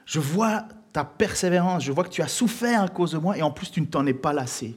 Je 0.05 0.19
vois 0.19 0.65
ta 0.93 1.05
persévérance, 1.05 1.85
je 1.85 1.93
vois 1.93 2.05
que 2.05 2.11
tu 2.11 2.23
as 2.23 2.29
souffert 2.29 2.83
à 2.83 2.89
cause 2.89 3.13
de 3.13 3.19
moi 3.19 3.39
et 3.39 3.43
en 3.43 3.51
plus 3.51 3.71
tu 3.71 3.81
ne 3.81 3.87
t'en 3.87 4.05
es 4.07 4.15
pas 4.15 4.33
lassé. 4.33 4.77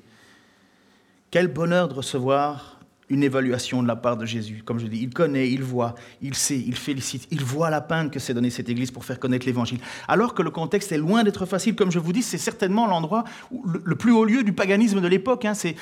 Quel 1.31 1.47
bonheur 1.47 1.87
de 1.87 1.95
recevoir 1.95 2.74
une 3.09 3.23
évaluation 3.23 3.83
de 3.83 3.87
la 3.87 3.95
part 3.95 4.17
de 4.17 4.25
Jésus. 4.25 4.63
Comme 4.65 4.79
je 4.79 4.87
dis, 4.87 4.99
il 5.01 5.11
connaît, 5.11 5.49
il 5.49 5.63
voit, 5.63 5.95
il 6.21 6.33
sait, 6.33 6.57
il 6.57 6.75
félicite, 6.75 7.27
il 7.31 7.43
voit 7.43 7.69
la 7.69 7.81
peine 7.81 8.09
que 8.09 8.19
s'est 8.19 8.33
donnée 8.33 8.49
cette 8.49 8.69
Église 8.69 8.91
pour 8.91 9.05
faire 9.05 9.19
connaître 9.19 9.45
l'Évangile. 9.45 9.79
Alors 10.07 10.33
que 10.33 10.41
le 10.41 10.49
contexte 10.49 10.91
est 10.91 10.97
loin 10.97 11.23
d'être 11.23 11.45
facile, 11.45 11.75
comme 11.75 11.91
je 11.91 11.99
vous 11.99 12.13
dis, 12.13 12.23
c'est 12.23 12.37
certainement 12.37 12.87
l'endroit, 12.87 13.23
le, 13.83 13.95
plus 13.95 14.11
haut 14.11 14.25
lieu 14.25 14.43
du 14.43 14.53
paganisme 14.53 15.01
de 15.01 15.07
l'époque. 15.07 15.45
Hein. 15.45 15.53
C'est, 15.53 15.75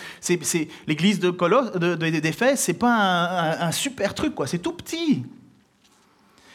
l'Église 0.88 1.20
de 1.20 1.30
Colosse, 1.30 1.72
de, 1.74 1.96
d'Éphèse, 1.96 2.60
c'est 2.60 2.74
pas 2.74 2.94
un, 2.94 3.68
un 3.68 3.72
super 3.72 4.14
truc, 4.14 4.36
quoi. 4.36 4.48
C'est 4.48 4.60
tout 4.60 4.74
petit. 4.74 5.24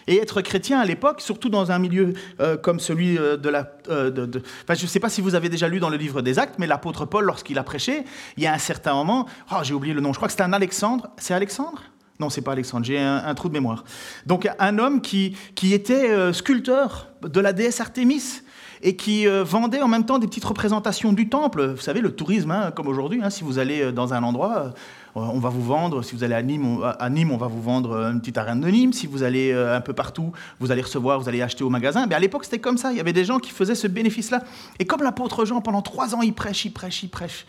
Et 0.09 0.17
être 0.17 0.41
chrétien 0.41 0.81
à 0.81 0.87
l'époque, 0.87 1.21
surtout 1.21 1.51
dans 1.51 1.71
un 1.71 1.79
milieu 1.79 2.15
euh, 2.41 2.57
comme 2.57 2.81
celui 2.81 3.19
euh, 3.19 3.37
de 3.37 3.49
la... 3.51 3.71
Euh, 3.91 4.27
Enfin, 4.65 4.75
je 4.75 4.83
ne 4.83 4.89
sais 4.89 5.01
pas 5.01 5.11
si 5.11 5.21
vous 5.21 5.35
avez 5.35 5.51
déjà 5.51 5.69
lu 5.69 5.81
dans 5.81 5.91
le 5.91 5.99
livre 5.99 6.23
des 6.23 6.39
Actes, 6.39 6.55
mais 6.59 6.67
l'apôtre 6.67 7.05
Paul, 7.05 7.25
lorsqu'il 7.25 7.59
a 7.59 7.63
prêché, 7.63 8.05
il 8.37 8.43
y 8.43 8.47
a 8.47 8.55
un 8.55 8.59
certain 8.59 8.95
moment, 8.95 9.27
oh, 9.53 9.57
j'ai 9.63 9.75
oublié 9.75 9.93
le 9.93 10.01
nom, 10.01 10.13
je 10.13 10.19
crois 10.19 10.29
que 10.29 10.33
c'était 10.33 10.45
un 10.45 10.53
Alexandre. 10.55 11.11
C'est 11.19 11.35
Alexandre? 11.35 11.83
Non, 12.21 12.31
c'est 12.31 12.41
pas 12.41 12.53
Alexandre, 12.53 12.87
j'ai 12.87 12.99
un, 12.99 13.35
trou 13.35 13.49
de 13.49 13.53
mémoire. 13.53 13.85
Donc 14.27 14.49
un 14.59 14.79
homme 14.79 15.03
qui, 15.03 15.37
qui 15.55 15.75
était 15.75 16.33
sculpteur 16.33 17.09
de 17.23 17.39
la 17.39 17.53
déesse 17.53 17.81
Artémis 17.81 18.43
et 18.83 18.97
qui 18.97 19.27
vendaient 19.27 19.83
en 19.83 19.89
même 19.89 20.05
temps 20.05 20.19
des 20.19 20.27
petites 20.27 20.45
représentations 20.45 21.13
du 21.13 21.29
temple. 21.29 21.67
Vous 21.67 21.81
savez, 21.81 22.01
le 22.01 22.11
tourisme, 22.15 22.51
hein, 22.51 22.73
comme 22.75 22.89
aujourd'hui, 22.89 23.21
hein, 23.23 23.31
si 23.31 23.45
vous 23.45 23.59
allez 23.59 23.93
dans 23.93 24.15
un 24.15 24.23
endroit, 24.25 24.73
on 25.19 25.39
va 25.39 25.49
vous 25.49 25.63
vendre, 25.63 26.03
si 26.03 26.15
vous 26.15 26.25
allez 26.25 26.35
à 26.35 26.43
Nîmes, 26.43 26.67
on, 26.67 26.83
à 26.83 27.11
Nîmes, 27.11 27.31
on 27.31 27.37
va 27.37 27.47
vous 27.47 27.63
vendre 27.63 27.97
une 27.97 28.21
petite 28.21 28.39
arène 28.39 28.61
de 28.61 28.69
Nîmes. 28.69 28.93
Si 28.93 29.07
vous 29.07 29.23
allez 29.23 29.53
un 29.53 29.81
peu 29.81 29.93
partout, 29.93 30.33
vous 30.61 30.73
allez 30.73 30.83
recevoir, 30.83 31.21
vous 31.21 31.29
allez 31.29 31.43
acheter 31.43 31.65
au 31.65 31.71
magasin. 31.71 32.07
Mais 32.07 32.15
à 32.15 32.19
l'époque, 32.19 32.45
c'était 32.45 32.59
comme 32.59 32.79
ça. 32.79 32.93
Il 32.93 32.97
y 32.97 33.01
avait 33.01 33.13
des 33.13 33.25
gens 33.25 33.39
qui 33.39 33.51
faisaient 33.51 33.75
ce 33.75 33.87
bénéfice-là. 33.87 34.43
Et 34.79 34.85
comme 34.85 35.03
l'apôtre 35.03 35.45
Jean, 35.45 35.61
pendant 35.61 35.83
trois 35.83 36.15
ans, 36.15 36.23
il 36.23 36.35
prêche, 36.35 36.65
il 36.65 36.73
prêche, 36.73 37.03
il 37.03 37.09
prêche. 37.09 37.47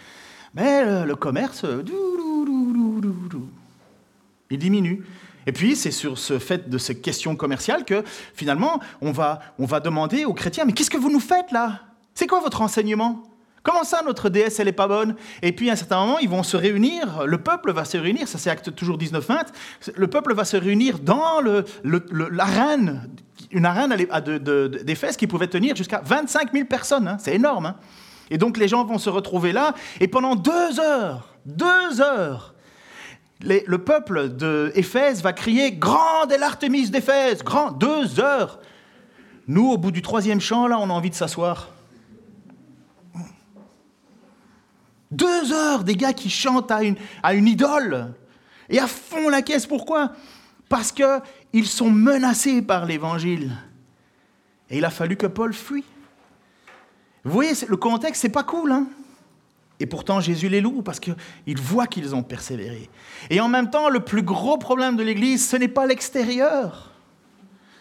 Mais 0.54 1.06
le, 1.06 1.16
commerce, 1.16 1.66
il 4.50 4.58
diminue. 4.58 5.04
Et 5.46 5.52
puis, 5.52 5.76
c'est 5.76 5.92
sur 5.92 6.18
ce 6.18 6.38
fait 6.38 6.70
de 6.70 6.78
ces 6.78 7.00
questions 7.00 7.36
commerciales 7.36 7.86
que 7.86 8.04
finalement, 8.34 8.80
on 9.02 9.12
va, 9.12 9.40
on 9.58 9.66
va 9.66 9.80
demander 9.80 10.26
aux 10.26 10.34
chrétiens, 10.34 10.66
mais 10.66 10.74
qu'est-ce 10.74 10.90
que 10.90 10.98
vous 10.98 11.12
nous 11.12 11.20
faites 11.20 11.52
là? 11.52 11.82
C'est 12.14 12.28
quoi 12.28 12.40
votre 12.40 12.62
enseignement? 12.62 13.24
Comment 13.64 13.84
ça, 13.84 14.02
notre 14.06 14.30
déesse, 14.30 14.60
elle 14.60 14.68
n'est 14.68 14.72
pas 14.72 14.88
bonne? 14.88 15.16
Et 15.42 15.52
puis, 15.52 15.70
à 15.70 15.74
un 15.74 15.76
certain 15.76 16.00
moment, 16.06 16.20
ils 16.20 16.30
vont 16.30 16.44
se 16.44 16.56
réunir, 16.56 17.26
le 17.26 17.38
peuple 17.38 17.72
va 17.72 17.86
se 17.86 17.98
réunir, 17.98 18.28
ça 18.28 18.38
c'est 18.38 18.50
acte 18.50 18.74
toujours 18.74 18.98
19-20, 18.98 19.48
le 19.96 20.08
peuple 20.08 20.34
va 20.34 20.46
se 20.46 20.58
réunir 20.58 21.00
dans 21.00 21.42
l'arène, 22.32 23.10
une 23.52 23.66
arène 23.66 23.96
d'Éphèse 24.84 25.18
qui 25.18 25.28
pouvait 25.28 25.48
tenir 25.48 25.76
jusqu'à 25.76 26.02
25 26.04 26.54
000 26.54 26.66
personnes, 26.66 27.08
hein. 27.08 27.18
c'est 27.20 27.36
énorme. 27.36 27.68
Hein. 27.68 27.76
et 28.30 28.38
donc, 28.38 28.58
les 28.58 28.68
gens 28.68 28.86
vont 28.86 28.98
se 28.98 29.10
retrouver 29.10 29.52
là, 29.52 29.74
et 30.00 30.08
pendant 30.08 30.36
deux 30.36 30.80
heures, 30.80 31.36
deux 31.46 32.02
heures, 32.02 32.54
le 33.42 33.78
peuple 33.78 34.30
d'Éphèse 34.30 35.22
va 35.22 35.34
crier 35.34 35.72
Grande 35.72 36.32
est 36.32 36.38
l'Artémis 36.38 36.90
d'Éphèse 36.90 37.44
Grand 37.44 37.72
Deux 37.72 38.20
heures 38.20 38.60
Nous, 39.48 39.72
au 39.72 39.78
bout 39.78 39.92
du 39.92 40.02
troisième 40.02 40.42
chant, 40.42 40.68
là, 40.68 40.78
on 40.80 40.90
a 40.90 40.94
envie 40.94 41.10
de 41.10 41.16
s'asseoir. 41.16 41.70
Deux 45.12 45.54
heures 45.54 45.84
des 45.84 45.96
gars 45.96 46.14
qui 46.14 46.30
chantent 46.30 46.72
à 46.72 46.84
une, 46.84 46.96
à 47.24 47.34
une 47.34 47.48
idole 47.48 48.14
et 48.70 48.80
à 48.80 48.88
fond 48.88 49.30
la 49.30 49.42
caisse. 49.42 49.66
Pourquoi? 49.66 50.14
Parce 50.68 50.92
qu'ils 50.92 51.68
sont 51.68 51.90
menacés 51.90 52.62
par 52.62 52.86
l'évangile. 52.86 53.52
Et 54.70 54.78
il 54.78 54.86
a 54.86 54.92
fallu 54.92 55.16
que 55.16 55.28
Paul 55.28 55.54
fuit. 55.54 55.86
Vous 57.24 57.32
voyez, 57.32 57.54
le 57.68 57.78
contexte, 57.78 58.22
c'est 58.22 58.30
pas 58.30 58.44
cool, 58.44 58.72
hein 58.72 58.88
et 59.80 59.86
pourtant, 59.86 60.20
Jésus 60.20 60.50
les 60.50 60.60
loue 60.60 60.82
parce 60.82 61.00
qu'il 61.00 61.16
voit 61.58 61.88
qu'ils 61.88 62.14
ont 62.14 62.24
persévéré. 62.24 62.90
Et 63.30 63.40
en 63.40 63.48
même 63.48 63.70
temps, 63.70 63.90
le 63.90 64.02
plus 64.02 64.24
gros 64.24 64.58
problème 64.58 64.98
de 64.98 65.04
l'Église, 65.04 65.48
ce 65.48 65.56
n'est 65.56 65.70
pas 65.70 65.86
l'extérieur, 65.86 66.92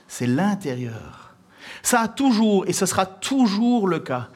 c'est 0.07 0.27
l'intérieur. 0.27 1.35
Ça 1.83 2.01
a 2.03 2.09
toujours, 2.09 2.67
et 2.67 2.73
ce 2.73 2.87
sera 2.87 3.05
toujours 3.05 3.89
le 3.89 3.99
cas. 3.99 4.29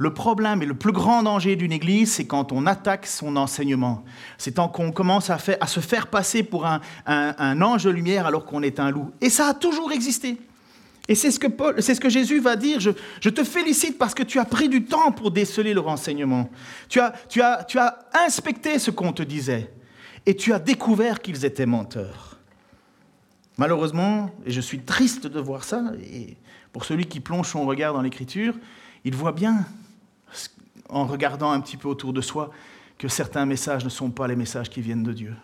Le 0.00 0.14
problème 0.14 0.62
et 0.62 0.64
le 0.64 0.72
plus 0.72 0.92
grand 0.92 1.22
danger 1.22 1.56
d'une 1.56 1.72
Église, 1.72 2.14
c'est 2.14 2.24
quand 2.24 2.52
on 2.52 2.64
attaque 2.64 3.06
son 3.06 3.36
enseignement. 3.36 4.02
C'est 4.38 4.56
quand 4.56 4.72
on 4.80 4.92
commence 4.92 5.28
à, 5.28 5.36
se 5.38 5.80
faire 5.80 6.06
passer 6.06 6.42
pour 6.42 6.64
un, 6.64 6.80
ange 7.60 7.84
de 7.84 7.90
lumière 7.90 8.24
alors 8.24 8.46
qu'on 8.46 8.62
est 8.62 8.80
un 8.80 8.90
loup. 8.90 9.10
Et 9.20 9.28
ça 9.28 9.48
a 9.48 9.52
toujours 9.52 9.92
existé. 9.92 10.38
Et 11.06 11.14
c'est 11.14 11.30
ce, 11.30 11.38
que 12.00 12.08
Jésus 12.08 12.40
va 12.40 12.56
dire. 12.56 12.80
Je, 12.80 13.28
te 13.28 13.44
félicite 13.44 13.98
parce 13.98 14.14
que 14.14 14.22
tu 14.22 14.38
as 14.38 14.46
pris 14.46 14.70
du 14.70 14.86
temps 14.86 15.12
pour 15.12 15.32
déceler 15.32 15.74
le 15.74 15.80
renseignement. 15.80 16.48
Tu 16.88 16.98
as, 16.98 17.12
tu 17.28 17.42
as, 17.42 17.64
tu 17.64 17.78
as 17.78 17.98
inspecté 18.26 18.78
ce 18.78 18.90
qu'on 18.90 19.12
te 19.12 19.22
disait. 19.22 19.70
Et 20.24 20.34
tu 20.34 20.54
as 20.54 20.58
découvert 20.58 21.20
qu'ils 21.20 21.44
étaient 21.44 21.66
menteurs. 21.66 22.38
Malheureusement, 23.58 24.30
et 24.46 24.50
je 24.50 24.62
suis 24.62 24.80
triste 24.80 25.26
de 25.26 25.40
voir 25.40 25.62
ça, 25.62 25.92
et 26.10 26.38
pour 26.72 26.86
celui 26.86 27.04
qui 27.04 27.20
plonge 27.20 27.48
son 27.48 27.66
regard 27.66 27.92
dans 27.92 28.00
l'Écriture, 28.00 28.54
il 29.04 29.14
voit 29.14 29.32
bien, 29.32 29.66
en 30.90 31.06
regardant 31.06 31.50
un 31.50 31.60
petit 31.60 31.76
peu 31.76 31.88
autour 31.88 32.12
de 32.12 32.20
soi, 32.20 32.50
que 32.98 33.08
certains 33.08 33.46
messages 33.46 33.84
ne 33.84 33.88
sont 33.88 34.10
pas 34.10 34.28
les 34.28 34.36
messages 34.36 34.68
qui 34.68 34.82
viennent 34.82 35.02
de 35.02 35.12
Dieu, 35.12 35.34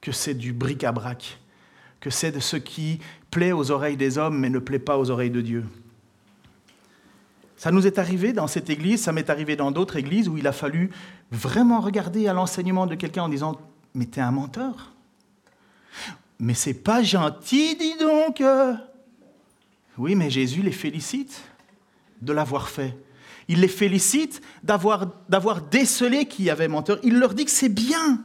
que 0.00 0.12
c'est 0.12 0.34
du 0.34 0.52
bric-à-brac, 0.52 1.40
que 2.00 2.10
c'est 2.10 2.30
de 2.30 2.40
ce 2.40 2.56
qui 2.56 3.00
plaît 3.30 3.52
aux 3.52 3.70
oreilles 3.70 3.96
des 3.96 4.16
hommes 4.16 4.38
mais 4.38 4.50
ne 4.50 4.60
plaît 4.60 4.78
pas 4.78 4.98
aux 4.98 5.10
oreilles 5.10 5.30
de 5.30 5.40
Dieu. 5.40 5.64
Ça 7.56 7.72
nous 7.72 7.88
est 7.88 7.98
arrivé 7.98 8.32
dans 8.32 8.46
cette 8.46 8.70
église, 8.70 9.02
ça 9.02 9.12
m'est 9.12 9.28
arrivé 9.30 9.56
dans 9.56 9.72
d'autres 9.72 9.96
églises 9.96 10.28
où 10.28 10.38
il 10.38 10.46
a 10.46 10.52
fallu 10.52 10.90
vraiment 11.32 11.80
regarder 11.80 12.28
à 12.28 12.32
l'enseignement 12.32 12.86
de 12.86 12.94
quelqu'un 12.94 13.24
en 13.24 13.28
disant 13.28 13.60
Mais 13.94 14.06
t'es 14.06 14.20
un 14.20 14.30
menteur 14.30 14.92
Mais 16.38 16.54
c'est 16.54 16.74
pas 16.74 17.02
gentil, 17.02 17.74
dis 17.74 17.96
donc 17.98 18.40
Oui, 19.98 20.14
mais 20.14 20.30
Jésus 20.30 20.62
les 20.62 20.70
félicite 20.70 21.42
de 22.22 22.32
l'avoir 22.32 22.68
fait. 22.68 22.96
Il 23.46 23.60
les 23.60 23.68
félicite 23.68 24.42
d'avoir, 24.62 25.06
décelé 25.70 26.26
qu'il 26.26 26.46
y 26.46 26.50
avait 26.50 26.68
menteur. 26.68 26.98
Il 27.02 27.18
leur 27.18 27.34
dit 27.34 27.44
que 27.44 27.50
c'est 27.50 27.68
bien. 27.68 28.20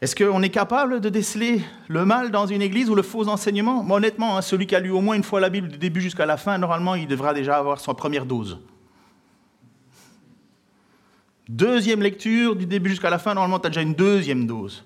Est-ce 0.00 0.14
qu'on 0.14 0.42
est 0.42 0.50
capable 0.50 1.00
de 1.00 1.08
déceler 1.08 1.62
le 1.88 2.04
mal 2.04 2.30
dans 2.30 2.46
une 2.46 2.62
église 2.62 2.90
ou 2.90 2.94
le 2.94 3.02
faux 3.02 3.28
enseignement? 3.28 3.84
Honnêtement, 3.90 4.36
hein, 4.36 4.42
celui 4.42 4.66
qui 4.66 4.76
a 4.76 4.80
lu 4.80 4.90
au 4.90 5.00
moins 5.00 5.16
une 5.16 5.24
fois 5.24 5.40
la 5.40 5.48
Bible 5.48 5.68
du 5.68 5.78
début 5.78 6.00
jusqu'à 6.00 6.26
la 6.26 6.36
fin, 6.36 6.58
normalement, 6.58 6.94
il 6.94 7.06
devra 7.06 7.34
déjà 7.34 7.56
avoir 7.56 7.80
sa 7.80 7.94
première 7.94 8.26
dose. 8.26 8.60
Deuxième 11.48 12.02
lecture, 12.02 12.56
du 12.56 12.66
début 12.66 12.90
jusqu'à 12.90 13.10
la 13.10 13.18
fin, 13.18 13.34
normalement, 13.34 13.58
tu 13.58 13.66
as 13.66 13.70
déjà 13.70 13.82
une 13.82 13.94
deuxième 13.94 14.46
dose. 14.46 14.84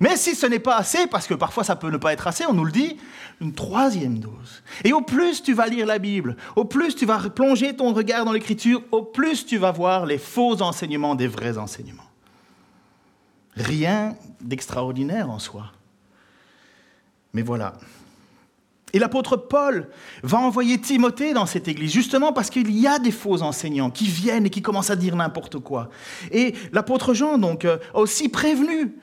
Mais 0.00 0.16
si 0.16 0.34
ce 0.34 0.46
n'est 0.46 0.58
pas 0.58 0.76
assez, 0.76 1.06
parce 1.06 1.26
que 1.26 1.34
parfois 1.34 1.64
ça 1.64 1.76
peut 1.76 1.90
ne 1.90 1.96
pas 1.96 2.12
être 2.12 2.26
assez, 2.26 2.44
on 2.46 2.52
nous 2.52 2.64
le 2.64 2.72
dit, 2.72 2.96
une 3.40 3.52
troisième 3.52 4.18
dose. 4.18 4.62
Et 4.84 4.92
au 4.92 5.00
plus 5.00 5.42
tu 5.42 5.54
vas 5.54 5.66
lire 5.66 5.86
la 5.86 5.98
Bible, 5.98 6.36
au 6.54 6.64
plus 6.64 6.94
tu 6.94 7.06
vas 7.06 7.18
plonger 7.30 7.74
ton 7.76 7.92
regard 7.92 8.24
dans 8.24 8.32
l'Écriture, 8.32 8.82
au 8.90 9.02
plus 9.02 9.46
tu 9.46 9.58
vas 9.58 9.72
voir 9.72 10.06
les 10.06 10.18
faux 10.18 10.60
enseignements 10.62 11.14
des 11.14 11.28
vrais 11.28 11.58
enseignements. 11.58 12.02
Rien 13.56 14.16
d'extraordinaire 14.40 15.30
en 15.30 15.38
soi. 15.38 15.72
Mais 17.32 17.42
voilà. 17.42 17.74
Et 18.92 18.98
l'apôtre 18.98 19.36
Paul 19.36 19.88
va 20.22 20.38
envoyer 20.38 20.80
Timothée 20.80 21.34
dans 21.34 21.44
cette 21.44 21.68
église, 21.68 21.92
justement 21.92 22.32
parce 22.32 22.48
qu'il 22.48 22.70
y 22.70 22.86
a 22.86 22.98
des 22.98 23.10
faux 23.10 23.42
enseignants 23.42 23.90
qui 23.90 24.06
viennent 24.06 24.46
et 24.46 24.50
qui 24.50 24.62
commencent 24.62 24.90
à 24.90 24.96
dire 24.96 25.16
n'importe 25.16 25.58
quoi. 25.58 25.90
Et 26.30 26.54
l'apôtre 26.72 27.12
Jean, 27.12 27.36
donc, 27.36 27.64
euh, 27.64 27.78
a 27.94 27.98
aussi 27.98 28.28
prévenu 28.28 28.94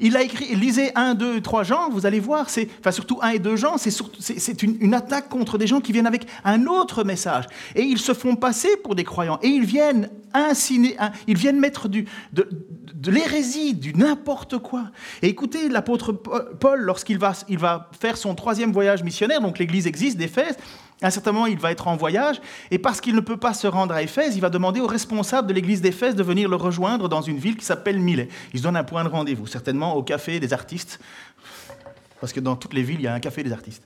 il 0.00 0.16
a 0.16 0.22
écrit, 0.22 0.54
lisez 0.54 0.90
1, 0.94 1.14
2, 1.14 1.40
3 1.40 1.62
Jean, 1.62 1.90
vous 1.90 2.06
allez 2.06 2.20
voir, 2.20 2.48
c'est, 2.50 2.68
enfin 2.80 2.90
surtout 2.90 3.18
1 3.22 3.30
et 3.30 3.38
2 3.38 3.56
Jean, 3.56 3.76
c'est, 3.78 4.62
une, 4.62 4.76
une, 4.80 4.94
attaque 4.94 5.28
contre 5.28 5.58
des 5.58 5.66
gens 5.66 5.80
qui 5.80 5.92
viennent 5.92 6.06
avec 6.06 6.26
un 6.44 6.66
autre 6.66 7.04
message. 7.04 7.44
Et 7.74 7.82
ils 7.82 7.98
se 7.98 8.14
font 8.14 8.36
passer 8.36 8.76
pour 8.82 8.94
des 8.94 9.04
croyants. 9.04 9.38
Et 9.42 9.48
ils 9.48 9.64
viennent 9.64 10.08
inciner, 10.32 10.96
ils 11.26 11.36
viennent 11.36 11.58
mettre 11.58 11.88
du, 11.88 12.06
de, 12.32 12.46
l'hérésie, 13.10 13.74
du 13.74 13.94
n'importe 13.94 14.58
quoi. 14.58 14.84
Et 15.22 15.28
écoutez, 15.28 15.68
l'apôtre 15.68 16.12
Paul, 16.12 16.80
lorsqu'il 16.80 17.18
va, 17.18 17.32
il 17.48 17.58
va 17.58 17.90
faire 17.98 18.16
son 18.16 18.34
troisième 18.34 18.72
voyage 18.72 19.02
missionnaire, 19.02 19.40
donc 19.40 19.58
l'église 19.58 19.86
existe 19.86 20.16
d'Éphèse, 20.16 20.56
à 21.02 21.06
un 21.06 21.10
certain 21.10 21.32
moment, 21.32 21.46
il 21.46 21.58
va 21.58 21.72
être 21.72 21.88
en 21.88 21.96
voyage, 21.96 22.40
et 22.70 22.78
parce 22.78 23.00
qu'il 23.00 23.14
ne 23.14 23.20
peut 23.20 23.38
pas 23.38 23.54
se 23.54 23.66
rendre 23.66 23.94
à 23.94 24.02
Éphèse, 24.02 24.36
il 24.36 24.40
va 24.40 24.50
demander 24.50 24.80
aux 24.80 24.86
responsables 24.86 25.48
de 25.48 25.54
l'église 25.54 25.80
d'Éphèse 25.80 26.14
de 26.14 26.22
venir 26.22 26.48
le 26.48 26.56
rejoindre 26.56 27.08
dans 27.08 27.22
une 27.22 27.38
ville 27.38 27.56
qui 27.56 27.64
s'appelle 27.64 27.98
Milet. 27.98 28.28
Il 28.52 28.58
se 28.58 28.64
donne 28.64 28.76
un 28.76 28.84
point 28.84 29.02
de 29.04 29.08
rendez-vous, 29.08 29.46
certainement 29.46 29.96
au 29.96 30.02
café 30.02 30.40
des 30.40 30.52
artistes, 30.52 31.00
parce 32.20 32.32
que 32.34 32.40
dans 32.40 32.56
toutes 32.56 32.74
les 32.74 32.82
villes, 32.82 33.00
il 33.00 33.04
y 33.04 33.08
a 33.08 33.14
un 33.14 33.20
café 33.20 33.42
des 33.42 33.52
artistes. 33.52 33.82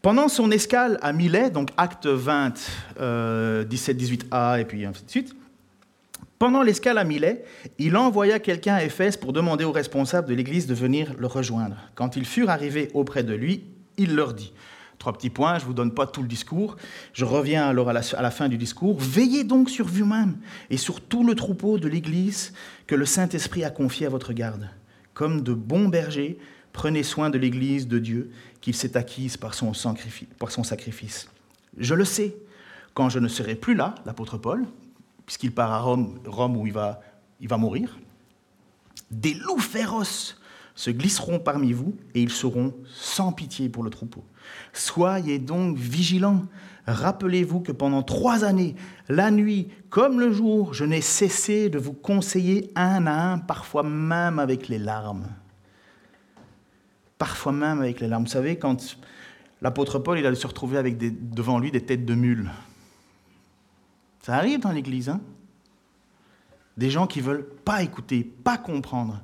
Pendant 0.00 0.26
son 0.26 0.50
escale 0.50 0.98
à 1.02 1.12
Milet, 1.12 1.50
donc 1.50 1.68
acte 1.76 2.06
20, 2.06 2.54
17, 3.64 3.96
18a, 3.96 4.60
et 4.60 4.64
puis 4.64 4.84
ainsi 4.84 5.04
de 5.04 5.10
suite, 5.10 5.36
pendant 6.40 6.62
l'escale 6.62 6.98
à 6.98 7.04
Milet, 7.04 7.44
il 7.78 7.96
envoya 7.96 8.40
quelqu'un 8.40 8.74
à 8.74 8.82
Éphèse 8.82 9.16
pour 9.16 9.32
demander 9.32 9.62
aux 9.62 9.70
responsables 9.70 10.26
de 10.26 10.34
l'église 10.34 10.66
de 10.66 10.74
venir 10.74 11.14
le 11.16 11.28
rejoindre. 11.28 11.76
Quand 11.94 12.16
ils 12.16 12.24
furent 12.24 12.50
arrivés 12.50 12.90
auprès 12.94 13.22
de 13.22 13.32
lui, 13.32 13.62
il 13.96 14.16
leur 14.16 14.34
dit 14.34 14.52
Trois 15.02 15.14
petits 15.14 15.30
points, 15.30 15.58
je 15.58 15.64
ne 15.64 15.66
vous 15.66 15.74
donne 15.74 15.90
pas 15.90 16.06
tout 16.06 16.22
le 16.22 16.28
discours. 16.28 16.76
Je 17.12 17.24
reviens 17.24 17.66
alors 17.66 17.88
à 17.88 17.92
la, 17.92 18.30
fin 18.30 18.48
du 18.48 18.56
discours. 18.56 19.00
Veillez 19.00 19.42
donc 19.42 19.68
sur 19.68 19.84
vous-même 19.84 20.36
et 20.70 20.76
sur 20.76 21.00
tout 21.00 21.26
le 21.26 21.34
troupeau 21.34 21.80
de 21.80 21.88
l'Église 21.88 22.52
que 22.86 22.94
le 22.94 23.04
Saint-Esprit 23.04 23.64
a 23.64 23.70
confié 23.70 24.06
à 24.06 24.10
votre 24.10 24.32
garde. 24.32 24.70
Comme 25.12 25.40
de 25.40 25.54
bons 25.54 25.88
bergers, 25.88 26.38
prenez 26.72 27.02
soin 27.02 27.30
de 27.30 27.38
l'Église 27.38 27.88
de 27.88 27.98
Dieu 27.98 28.30
qu'il 28.60 28.76
s'est 28.76 28.96
acquise 28.96 29.36
par 29.36 29.54
son, 29.54 29.74
sacrifice. 29.74 31.28
Je 31.78 31.94
le 31.96 32.04
sais, 32.04 32.36
quand 32.94 33.08
je 33.08 33.18
ne 33.18 33.26
serai 33.26 33.56
plus 33.56 33.74
là, 33.74 33.96
l'apôtre 34.06 34.38
Paul, 34.38 34.66
puisqu'il 35.26 35.50
part 35.50 35.72
à 35.72 35.80
Rome, 35.80 36.56
où 36.56 36.64
il 36.64 36.72
va 36.72 37.56
mourir, 37.58 37.98
des 39.10 39.34
loups 39.34 39.58
féroces 39.58 40.38
se 40.76 40.90
glisseront 40.90 41.40
parmi 41.40 41.72
vous 41.72 41.96
et 42.14 42.22
ils 42.22 42.30
seront 42.30 42.72
sans 42.86 43.32
pitié 43.32 43.68
pour 43.68 43.82
le 43.82 43.90
troupeau. 43.90 44.22
Soyez 44.72 45.38
donc 45.38 45.76
vigilants. 45.76 46.42
Rappelez-vous 46.86 47.60
que 47.60 47.72
pendant 47.72 48.02
trois 48.02 48.44
années, 48.44 48.74
la 49.08 49.30
nuit 49.30 49.68
comme 49.88 50.18
le 50.18 50.32
jour, 50.32 50.74
je 50.74 50.84
n'ai 50.84 51.00
cessé 51.00 51.68
de 51.68 51.78
vous 51.78 51.92
conseiller 51.92 52.70
un 52.74 53.06
à 53.06 53.32
un, 53.32 53.38
parfois 53.38 53.82
même 53.82 54.38
avec 54.38 54.68
les 54.68 54.78
larmes. 54.78 55.28
Parfois 57.18 57.52
même 57.52 57.80
avec 57.80 58.00
les 58.00 58.08
larmes. 58.08 58.24
Vous 58.24 58.30
savez, 58.30 58.58
quand 58.58 58.98
l'apôtre 59.60 59.98
Paul, 59.98 60.18
il 60.18 60.26
allait 60.26 60.34
se 60.34 60.46
retrouver 60.46 60.78
avec 60.78 60.96
devant 60.98 61.58
lui 61.58 61.70
des 61.70 61.82
têtes 61.82 62.04
de 62.04 62.14
mules. 62.14 62.50
Ça 64.22 64.36
arrive 64.36 64.60
dans 64.60 64.72
l'Église, 64.72 65.08
hein 65.08 65.20
Des 66.76 66.90
gens 66.90 67.06
qui 67.06 67.20
veulent 67.20 67.46
pas 67.64 67.82
écouter, 67.82 68.24
pas 68.24 68.56
comprendre. 68.56 69.20